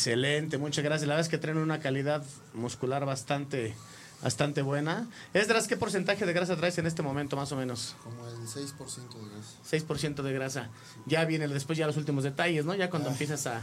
Excelente, 0.00 0.56
muchas 0.56 0.82
gracias. 0.82 1.06
La 1.06 1.14
verdad 1.14 1.26
es 1.26 1.28
que 1.28 1.36
traen 1.36 1.58
una 1.58 1.78
calidad 1.78 2.24
muscular 2.54 3.04
bastante, 3.04 3.74
bastante 4.22 4.62
buena. 4.62 5.06
Esdras, 5.34 5.68
¿qué 5.68 5.76
porcentaje 5.76 6.24
de 6.24 6.32
grasa 6.32 6.56
traes 6.56 6.78
en 6.78 6.86
este 6.86 7.02
momento, 7.02 7.36
más 7.36 7.52
o 7.52 7.56
menos? 7.56 7.96
Como 8.02 8.26
el 8.26 8.34
6% 8.34 8.78
de 8.80 9.28
grasa. 9.28 9.86
6% 10.16 10.22
de 10.22 10.32
grasa. 10.32 10.70
Ya 11.04 11.26
viene 11.26 11.48
después 11.48 11.76
ya 11.76 11.86
los 11.86 11.98
últimos 11.98 12.24
detalles, 12.24 12.64
¿no? 12.64 12.74
Ya 12.74 12.88
cuando 12.88 13.10
empiezas 13.10 13.46
a... 13.46 13.60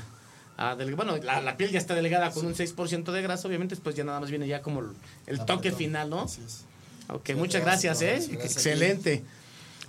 a 0.58 0.76
bueno, 0.96 1.18
la, 1.18 1.42
la 1.42 1.58
piel 1.58 1.72
ya 1.72 1.80
está 1.80 1.96
delgada 1.96 2.30
con 2.30 2.46
un 2.46 2.54
6% 2.54 3.12
de 3.12 3.22
grasa, 3.24 3.48
obviamente 3.48 3.74
después 3.74 3.96
ya 3.96 4.04
nada 4.04 4.20
más 4.20 4.30
viene 4.30 4.48
ya 4.48 4.62
como 4.62 4.84
el, 5.26 5.44
toque 5.44 5.72
final, 5.72 6.12
¿no? 6.12 6.22
Así 6.22 6.44
es. 6.46 6.66
Ok, 7.10 7.30
Sí, 7.30 7.34
muchas 7.34 7.64
gracias, 7.64 8.00
¿eh? 8.04 8.20
gracias. 8.30 8.58
Excelente. 8.58 9.24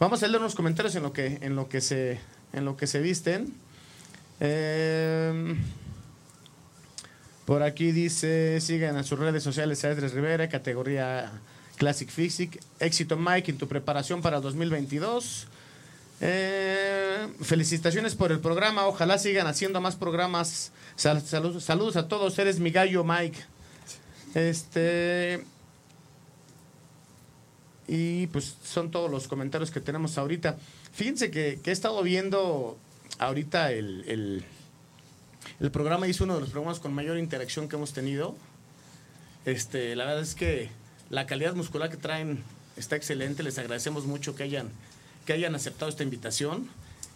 Vamos 0.00 0.22
a 0.22 0.28
leer 0.28 0.40
unos 0.40 0.54
comentarios 0.54 0.94
en 0.94 1.02
lo 1.02 1.12
que, 1.12 1.40
en 1.42 1.56
lo 1.56 1.68
que 1.68 1.82
se, 1.82 2.18
en 2.54 2.64
lo 2.64 2.74
que 2.78 2.86
se 2.86 3.00
visten. 3.00 3.52
Eh, 4.40 5.54
por 7.48 7.62
aquí 7.62 7.92
dice, 7.92 8.60
sigan 8.60 8.98
en 8.98 9.04
sus 9.04 9.18
redes 9.18 9.42
sociales 9.42 9.82
a 9.82 9.94
Rivera, 9.94 10.50
categoría 10.50 11.32
Classic 11.78 12.10
Physique. 12.10 12.60
Éxito 12.78 13.16
Mike 13.16 13.52
en 13.52 13.56
tu 13.56 13.66
preparación 13.66 14.20
para 14.20 14.36
el 14.36 14.42
2022. 14.42 15.46
Eh, 16.20 17.26
felicitaciones 17.40 18.14
por 18.16 18.32
el 18.32 18.40
programa. 18.40 18.86
Ojalá 18.86 19.16
sigan 19.16 19.46
haciendo 19.46 19.80
más 19.80 19.96
programas. 19.96 20.72
Sal- 20.94 21.22
salud- 21.22 21.58
saludos 21.60 21.96
a 21.96 22.06
todos. 22.06 22.38
Eres 22.38 22.60
mi 22.60 22.70
gallo, 22.70 23.02
Mike. 23.02 23.38
Este. 24.34 25.42
Y 27.86 28.26
pues 28.26 28.56
son 28.62 28.90
todos 28.90 29.10
los 29.10 29.26
comentarios 29.26 29.70
que 29.70 29.80
tenemos 29.80 30.18
ahorita. 30.18 30.58
Fíjense 30.92 31.30
que, 31.30 31.58
he 31.64 31.70
estado 31.70 32.02
viendo 32.02 32.76
ahorita 33.18 33.72
el, 33.72 34.04
el 35.60 35.70
programa, 35.70 36.06
hizo 36.06 36.24
uno 36.24 36.34
de 36.34 36.40
los 36.40 36.50
programas 36.50 36.78
con 36.78 36.92
mayor 36.94 37.18
interacción 37.18 37.68
que 37.68 37.76
hemos 37.76 37.92
tenido. 37.92 38.36
Este, 39.44 39.96
la 39.96 40.04
verdad 40.04 40.22
es 40.22 40.34
que 40.34 40.70
la 41.10 41.26
calidad 41.26 41.54
muscular 41.54 41.90
que 41.90 41.96
traen 41.96 42.42
está 42.76 42.96
excelente. 42.96 43.42
Les 43.42 43.58
agradecemos 43.58 44.04
mucho 44.04 44.36
que 44.36 44.44
hayan, 44.44 44.70
que 45.26 45.32
hayan 45.32 45.54
aceptado 45.54 45.88
esta 45.88 46.04
invitación. 46.04 46.68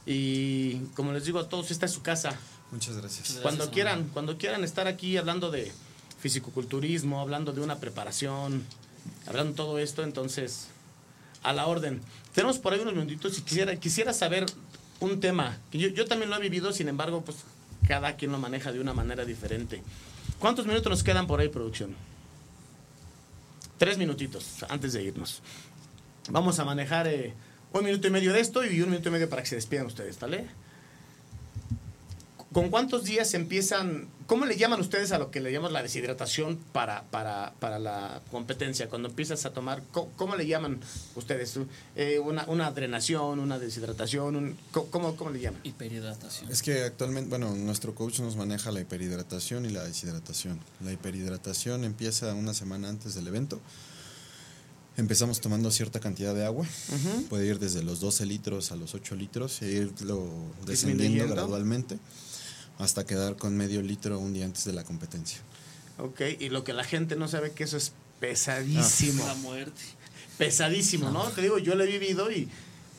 Y 0.06 0.78
como 0.96 1.12
les 1.12 1.24
digo 1.24 1.38
a 1.38 1.48
todos, 1.48 1.70
esta 1.70 1.86
es 1.86 1.92
su 1.92 2.02
casa. 2.02 2.36
Muchas 2.72 2.96
gracias. 2.96 3.38
Cuando 3.42 3.64
hermano. 3.64 3.70
quieran, 3.70 4.08
cuando 4.12 4.38
quieran 4.38 4.64
estar 4.64 4.88
aquí 4.88 5.16
hablando 5.16 5.50
de 5.50 5.70
fisicoculturismo, 6.18 7.20
hablando 7.20 7.52
de 7.52 7.60
una 7.60 7.78
preparación, 7.78 8.64
hablando 9.26 9.52
de 9.52 9.56
todo 9.56 9.78
esto, 9.78 10.02
entonces, 10.02 10.68
a 11.42 11.52
la 11.52 11.66
orden. 11.66 12.00
Tenemos 12.34 12.58
por 12.58 12.72
ahí 12.72 12.80
unos 12.80 12.94
minutitos 12.94 13.38
y 13.38 13.42
quisiera, 13.42 13.76
quisiera 13.76 14.12
saber 14.12 14.46
un 15.00 15.20
tema, 15.20 15.58
que 15.70 15.78
yo, 15.78 15.88
yo 15.88 16.06
también 16.06 16.30
lo 16.30 16.36
he 16.36 16.40
vivido, 16.40 16.72
sin 16.72 16.88
embargo, 16.88 17.22
pues 17.22 17.38
cada 17.86 18.16
quien 18.16 18.32
lo 18.32 18.38
maneja 18.38 18.72
de 18.72 18.80
una 18.80 18.92
manera 18.94 19.24
diferente. 19.24 19.82
¿Cuántos 20.38 20.66
minutos 20.66 20.90
nos 20.90 21.02
quedan 21.02 21.26
por 21.26 21.40
ahí, 21.40 21.48
producción? 21.48 21.94
Tres 23.78 23.98
minutitos 23.98 24.64
antes 24.68 24.92
de 24.92 25.02
irnos. 25.02 25.42
Vamos 26.30 26.58
a 26.58 26.64
manejar 26.64 27.06
eh, 27.08 27.34
un 27.72 27.84
minuto 27.84 28.06
y 28.06 28.10
medio 28.10 28.32
de 28.32 28.40
esto 28.40 28.64
y 28.64 28.80
un 28.80 28.90
minuto 28.90 29.08
y 29.08 29.12
medio 29.12 29.28
para 29.28 29.42
que 29.42 29.48
se 29.48 29.56
despidan 29.56 29.86
ustedes, 29.86 30.18
¿vale? 30.20 30.46
¿Con 32.52 32.70
cuántos 32.70 33.04
días 33.04 33.34
empiezan? 33.34 34.08
¿Cómo 34.26 34.46
le 34.46 34.56
llaman 34.56 34.80
ustedes 34.80 35.12
a 35.12 35.18
lo 35.18 35.30
que 35.30 35.40
le 35.40 35.50
llamamos 35.52 35.72
la 35.72 35.82
deshidratación 35.82 36.56
para, 36.72 37.02
para, 37.10 37.52
para 37.60 37.78
la 37.78 38.20
competencia? 38.30 38.88
Cuando 38.88 39.08
empiezas 39.08 39.44
a 39.46 39.52
tomar, 39.52 39.82
¿cómo, 39.90 40.10
cómo 40.16 40.36
le 40.36 40.46
llaman 40.46 40.80
ustedes? 41.16 41.58
Eh, 41.96 42.18
una, 42.18 42.44
una 42.46 42.70
drenación, 42.72 43.38
una 43.38 43.58
deshidratación, 43.58 44.36
un- 44.36 44.56
¿cómo- 44.70 44.86
¿cómo, 44.90 45.16
¿cómo 45.16 45.30
le 45.30 45.40
llaman? 45.40 45.60
Hiperhidratación. 45.64 46.50
Es 46.50 46.62
que 46.62 46.82
actualmente, 46.82 47.30
bueno, 47.30 47.54
nuestro 47.54 47.94
coach 47.94 48.20
nos 48.20 48.36
maneja 48.36 48.70
la 48.72 48.80
hiperhidratación 48.80 49.66
y 49.66 49.70
la 49.70 49.84
deshidratación. 49.84 50.58
La 50.84 50.92
hiperhidratación 50.92 51.84
empieza 51.84 52.34
una 52.34 52.54
semana 52.54 52.88
antes 52.88 53.14
del 53.14 53.26
evento. 53.28 53.60
Empezamos 54.98 55.40
tomando 55.40 55.70
cierta 55.70 56.00
cantidad 56.00 56.34
de 56.34 56.44
agua. 56.44 56.66
Puede 57.30 57.46
ir 57.46 57.58
desde 57.58 57.82
los 57.82 58.00
12 58.00 58.26
litros 58.26 58.72
a 58.72 58.76
los 58.76 58.94
8 58.94 59.14
litros 59.16 59.62
e 59.62 59.70
irlo 59.70 60.28
descendiendo 60.66 61.26
gradualmente 61.28 61.98
hasta 62.82 63.04
quedar 63.06 63.36
con 63.36 63.56
medio 63.56 63.80
litro 63.82 64.18
un 64.18 64.32
día 64.32 64.44
antes 64.44 64.64
de 64.64 64.72
la 64.72 64.84
competencia. 64.84 65.38
Ok, 65.98 66.20
y 66.40 66.48
lo 66.48 66.64
que 66.64 66.72
la 66.72 66.84
gente 66.84 67.16
no 67.16 67.28
sabe 67.28 67.52
que 67.52 67.64
eso 67.64 67.76
es 67.76 67.92
pesadísimo. 68.20 69.24
La 69.26 69.34
muerte. 69.34 69.80
pesadísimo, 70.38 71.10
¿no? 71.10 71.24
Te 71.30 71.42
digo, 71.42 71.58
yo 71.58 71.74
lo 71.74 71.84
he 71.84 71.86
vivido 71.86 72.30
y 72.32 72.48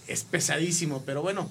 es 0.07 0.23
pesadísimo, 0.23 1.03
pero 1.05 1.21
bueno, 1.21 1.49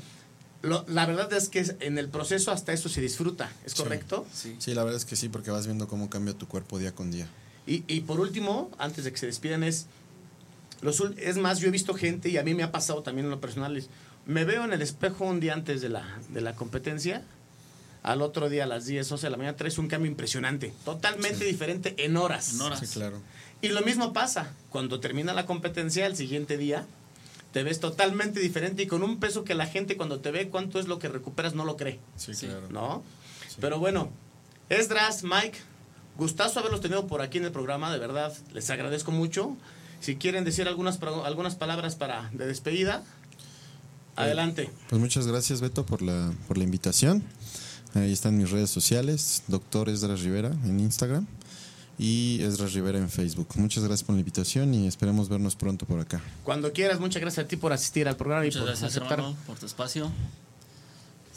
lo- 0.62 0.84
la 0.88 1.04
verdad 1.06 1.30
es 1.34 1.48
que 1.48 1.76
en 1.80 1.98
el 1.98 2.08
proceso 2.08 2.50
hasta 2.52 2.72
eso 2.72 2.88
se 2.88 3.00
disfruta, 3.00 3.50
¿es 3.66 3.72
Sí. 3.72 3.82
correcto? 3.82 4.24
Sí. 4.32 4.56
Sí, 4.58 4.74
la 4.74 4.84
verdad 4.84 4.96
es 4.98 5.04
que 5.04 5.16
sí, 5.16 5.28
porque 5.28 5.50
vas 5.50 5.66
viendo 5.66 5.88
cómo 5.88 6.08
cambia 6.08 6.32
tu 6.34 6.46
cuerpo 6.48 6.78
día 6.78 6.94
con 6.94 7.10
día. 7.10 7.26
Y, 7.66 7.82
y 7.88 8.02
por 8.02 8.20
último, 8.20 8.70
antes 8.78 9.04
de 9.04 9.12
que 9.12 9.18
se 9.18 9.26
despidan, 9.26 9.64
es, 9.64 9.86
los, 10.80 11.00
ul- 11.00 11.18
es 11.18 11.36
más, 11.36 11.58
yo 11.58 11.68
he 11.68 11.70
visto 11.72 11.92
gente 11.94 12.28
y 12.28 12.38
a 12.38 12.42
mí 12.44 12.54
me 12.54 12.62
ha 12.62 12.72
pasado 12.72 13.02
también 13.02 13.26
en 13.26 13.30
lo 13.30 13.40
personal, 13.40 13.76
es, 13.76 13.88
me 14.24 14.44
veo 14.44 14.64
en 14.64 14.72
el 14.72 14.80
espejo 14.82 15.24
un 15.26 15.40
día 15.40 15.52
antes 15.52 15.80
de 15.82 15.88
la, 15.90 16.18
de 16.30 16.40
la 16.40 16.54
competencia, 16.54 17.22
al 18.02 18.22
otro 18.22 18.48
día 18.48 18.64
a 18.64 18.66
las 18.66 18.86
10, 18.86 19.10
11 19.12 19.26
de 19.26 19.30
la 19.30 19.36
mañana, 19.36 19.56
traes 19.56 19.78
un 19.78 19.88
cambio 19.88 20.10
impresionante, 20.10 20.72
totalmente 20.84 21.44
diferente 21.44 21.94
en 22.04 22.16
horas. 22.16 22.54
En 22.54 22.60
horas. 22.62 22.80
Sí, 22.80 22.86
claro. 22.86 23.20
Y 23.60 23.68
lo 23.68 23.80
mismo 23.82 24.12
pasa, 24.12 24.52
cuando 24.70 24.98
termina 25.00 25.32
la 25.32 25.46
competencia, 25.46 26.04
el 26.06 26.16
siguiente 26.16 26.56
día, 26.58 26.84
te 27.52 27.62
ves 27.62 27.78
totalmente 27.80 28.40
diferente 28.40 28.82
y 28.82 28.86
con 28.86 29.02
un 29.02 29.20
peso 29.20 29.44
que 29.44 29.54
la 29.54 29.66
gente 29.66 29.96
cuando 29.96 30.18
te 30.20 30.30
ve 30.32 30.48
cuánto 30.48 30.80
es 30.80 30.88
lo 30.88 30.98
que 30.98 31.08
recuperas 31.08 31.54
no 31.54 31.64
lo 31.64 31.76
cree, 31.76 32.00
Sí, 32.16 32.34
Sí. 32.34 32.46
claro. 32.46 32.68
¿no? 32.70 33.02
Sí. 33.48 33.56
Pero 33.60 33.78
bueno, 33.78 34.10
Esdras, 34.68 35.22
Mike, 35.22 35.58
gustazo 36.16 36.58
haberlos 36.60 36.80
tenido 36.80 37.06
por 37.06 37.20
aquí 37.22 37.38
en 37.38 37.44
el 37.44 37.52
programa, 37.52 37.92
de 37.92 37.98
verdad, 37.98 38.32
les 38.52 38.68
agradezco 38.70 39.12
mucho. 39.12 39.56
Si 40.00 40.16
quieren 40.16 40.42
decir 40.44 40.66
algunas, 40.66 40.98
algunas 41.02 41.54
palabras 41.54 41.94
para 41.94 42.30
de 42.32 42.46
despedida, 42.46 43.04
adelante. 44.16 44.70
Pues 44.88 45.00
muchas 45.00 45.26
gracias, 45.26 45.60
Beto, 45.60 45.86
por 45.86 46.02
la, 46.02 46.32
por 46.48 46.58
la 46.58 46.64
invitación. 46.64 47.22
Ahí 47.94 48.12
están 48.12 48.38
mis 48.38 48.50
redes 48.50 48.70
sociales, 48.70 49.42
doctor 49.48 49.88
Esdras 49.88 50.20
Rivera 50.22 50.48
en 50.64 50.80
Instagram 50.80 51.26
y 51.98 52.40
Esdras 52.42 52.72
Rivera 52.72 52.98
en 52.98 53.10
Facebook. 53.10 53.48
Muchas 53.56 53.84
gracias 53.84 54.04
por 54.04 54.14
la 54.14 54.20
invitación 54.20 54.72
y 54.72 54.86
esperemos 54.86 55.28
vernos 55.28 55.56
pronto 55.56 55.84
por 55.86 56.00
acá. 56.00 56.22
Cuando 56.42 56.72
quieras, 56.72 57.00
muchas 57.00 57.20
gracias 57.20 57.44
a 57.44 57.48
ti 57.48 57.56
por 57.56 57.72
asistir 57.72 58.08
al 58.08 58.16
programa 58.16 58.44
Muchas 58.44 58.56
y 58.56 58.58
por 58.60 58.68
gracias, 58.68 58.90
aceptar. 58.96 59.18
hermano, 59.18 59.36
por 59.46 59.58
tu 59.58 59.66
espacio. 59.66 60.10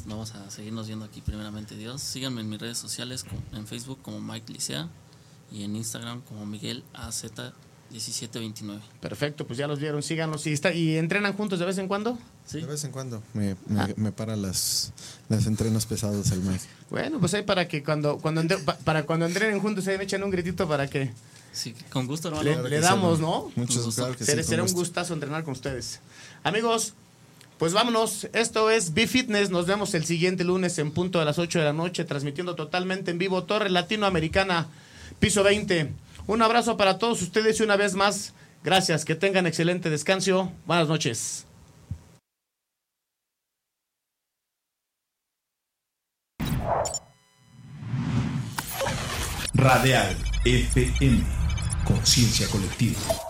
Vamos 0.06 0.34
a 0.36 0.50
seguirnos 0.52 0.88
viendo 0.88 1.04
aquí, 1.04 1.20
primeramente 1.22 1.76
Dios. 1.76 2.02
Síganme 2.02 2.42
en 2.42 2.50
mis 2.50 2.60
redes 2.60 2.78
sociales, 2.78 3.26
en 3.54 3.68
Facebook 3.68 4.00
como 4.02 4.22
Mike 4.22 4.54
Licea 4.54 4.88
y 5.52 5.64
en 5.64 5.76
Instagram 5.76 6.22
como 6.22 6.46
Miguel 6.46 6.84
AZ1729. 7.94 8.80
Perfecto, 9.00 9.46
pues 9.48 9.58
ya 9.58 9.68
los 9.68 9.80
vieron, 9.80 10.02
síganlos. 10.04 10.46
¿Y, 10.48 10.54
está, 10.54 10.74
¿Y 10.74 10.98
entrenan 10.98 11.34
juntos 11.34 11.60
de 11.60 11.66
vez 11.66 11.78
en 11.78 11.88
cuando? 11.88 12.18
¿Sí? 12.46 12.60
De 12.62 12.68
vez 12.68 12.84
en 12.84 12.92
cuando 12.92 13.22
me, 13.34 13.56
me, 13.68 13.80
Ah. 13.82 13.90
me 13.96 14.12
para 14.12 14.36
las, 14.36 14.92
las 15.30 15.46
entrenos 15.48 15.86
pesados 15.86 16.32
el 16.32 16.40
Mike. 16.42 16.64
Bueno, 16.90 17.20
pues 17.20 17.34
ahí 17.34 17.44
para 17.44 17.68
que 17.68 17.84
cuando, 17.84 18.18
cuando 18.18 18.42
entre- 18.42 18.58
para 18.60 19.04
cuando 19.06 19.26
entrenen 19.26 19.60
juntos 19.60 19.88
ahí 19.88 19.98
me 19.98 20.04
echan 20.04 20.24
un 20.24 20.30
gritito 20.32 20.68
para 20.68 20.88
que 20.88 21.12
Sí, 21.54 21.74
con 21.90 22.06
gusto, 22.06 22.28
hermano. 22.28 22.44
le, 22.44 22.80
Claro 22.80 22.82
damos. 22.82 23.20
¿no? 23.20 23.50
Muchas 23.56 23.78
Un 23.78 23.84
gusto. 23.86 24.02
claro 24.02 24.18
que 24.18 24.26
Será, 24.26 24.44
sí, 24.44 24.50
será 24.50 24.62
con 24.64 24.70
un 24.72 24.74
gusto. 24.76 24.80
gustazo 24.80 25.14
entrenar 25.14 25.44
con 25.46 25.54
ustedes. 25.54 26.02
Amigos, 26.44 26.94
pues 27.58 27.72
vámonos. 27.72 28.28
Esto 28.34 28.70
es 28.70 28.94
B-Fitness. 28.94 29.50
Nos 29.52 29.66
vemos 29.66 29.94
el 29.94 30.04
siguiente 30.06 30.44
lunes 30.44 30.78
en 30.80 30.92
punto 30.92 31.20
de 31.20 31.26
las 31.26 31.40
8 31.40 31.60
de 31.60 31.66
la 31.66 31.72
noche, 31.74 32.04
transmitiendo 32.04 32.56
totalmente 32.56 33.12
en 33.12 33.18
vivo 33.20 33.46
Torre 33.46 33.70
Latinoamericana, 33.70 34.68
piso 35.20 35.44
20. 35.44 35.92
Un 36.28 36.42
abrazo 36.42 36.76
para 36.76 36.98
todos 36.98 37.22
ustedes 37.22 37.60
y 37.60 37.64
una 37.64 37.76
vez 37.76 37.94
más, 37.94 38.34
gracias. 38.64 39.06
Que 39.06 39.16
tengan 39.16 39.46
excelente 39.46 39.90
descanso. 39.90 40.52
Buenas 40.66 40.88
noches. 40.88 41.46
Radial 49.54 50.16
FM. 50.44 51.24
Conciencia 51.86 52.48
colectiva. 52.50 53.25